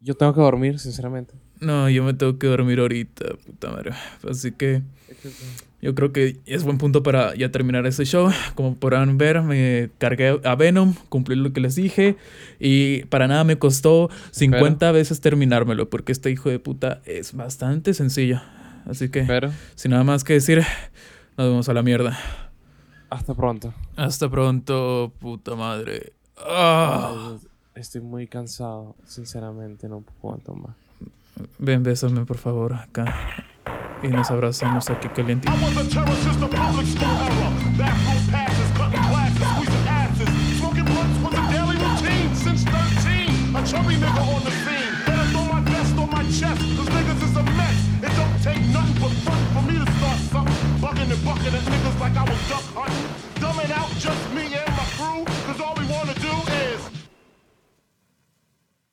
Yo 0.00 0.14
tengo 0.14 0.34
que 0.34 0.40
dormir, 0.40 0.78
sinceramente. 0.78 1.34
No, 1.60 1.88
yo 1.88 2.04
me 2.04 2.12
tengo 2.12 2.38
que 2.38 2.46
dormir 2.46 2.80
ahorita, 2.80 3.36
puta 3.46 3.70
madre. 3.70 3.92
Así 4.28 4.52
que. 4.52 4.82
Yo 5.80 5.94
creo 5.94 6.12
que 6.12 6.38
es 6.46 6.64
buen 6.64 6.78
punto 6.78 7.02
para 7.02 7.34
ya 7.34 7.50
terminar 7.50 7.86
este 7.86 8.06
show. 8.06 8.30
Como 8.54 8.74
podrán 8.74 9.18
ver, 9.18 9.42
me 9.42 9.90
cargué 9.98 10.40
a 10.42 10.54
Venom, 10.54 10.94
cumplí 11.10 11.36
lo 11.36 11.52
que 11.52 11.60
les 11.60 11.74
dije. 11.74 12.16
Y 12.58 13.04
para 13.04 13.28
nada 13.28 13.44
me 13.44 13.58
costó 13.58 14.08
50 14.30 14.92
veces 14.92 15.20
terminármelo, 15.20 15.90
porque 15.90 16.12
este 16.12 16.30
hijo 16.30 16.48
de 16.48 16.58
puta 16.58 17.02
es 17.04 17.34
bastante 17.34 17.92
sencillo. 17.92 18.40
Así 18.86 19.10
que, 19.10 19.24
Pero, 19.24 19.50
sin 19.74 19.90
nada 19.90 20.04
más 20.04 20.24
que 20.24 20.32
decir, 20.32 20.62
nos 21.36 21.48
vemos 21.48 21.68
a 21.68 21.74
la 21.74 21.82
mierda. 21.82 22.18
Hasta 23.14 23.34
pronto. 23.34 23.72
Hasta 23.96 24.28
pronto, 24.28 25.12
puta 25.20 25.54
madre. 25.54 26.12
Ah. 26.36 27.12
Ay, 27.14 27.38
Estoy 27.74 28.02
muy 28.02 28.28
cansado, 28.28 28.94
sinceramente, 29.06 29.88
no 29.88 30.04
aguanto 30.20 30.54
más. 30.54 30.76
Ven, 31.58 31.82
bésame, 31.82 32.24
por 32.24 32.38
favor, 32.38 32.74
acá. 32.74 33.12
Y 34.02 34.08
nos 34.08 34.30
abrazamos 34.30 34.88
aquí 34.90 35.08
caliente. 35.08 35.48
Like 52.14 52.28
I 52.28 52.30
was 52.30 52.48
duck 52.48 52.62
hunting. 52.74 53.13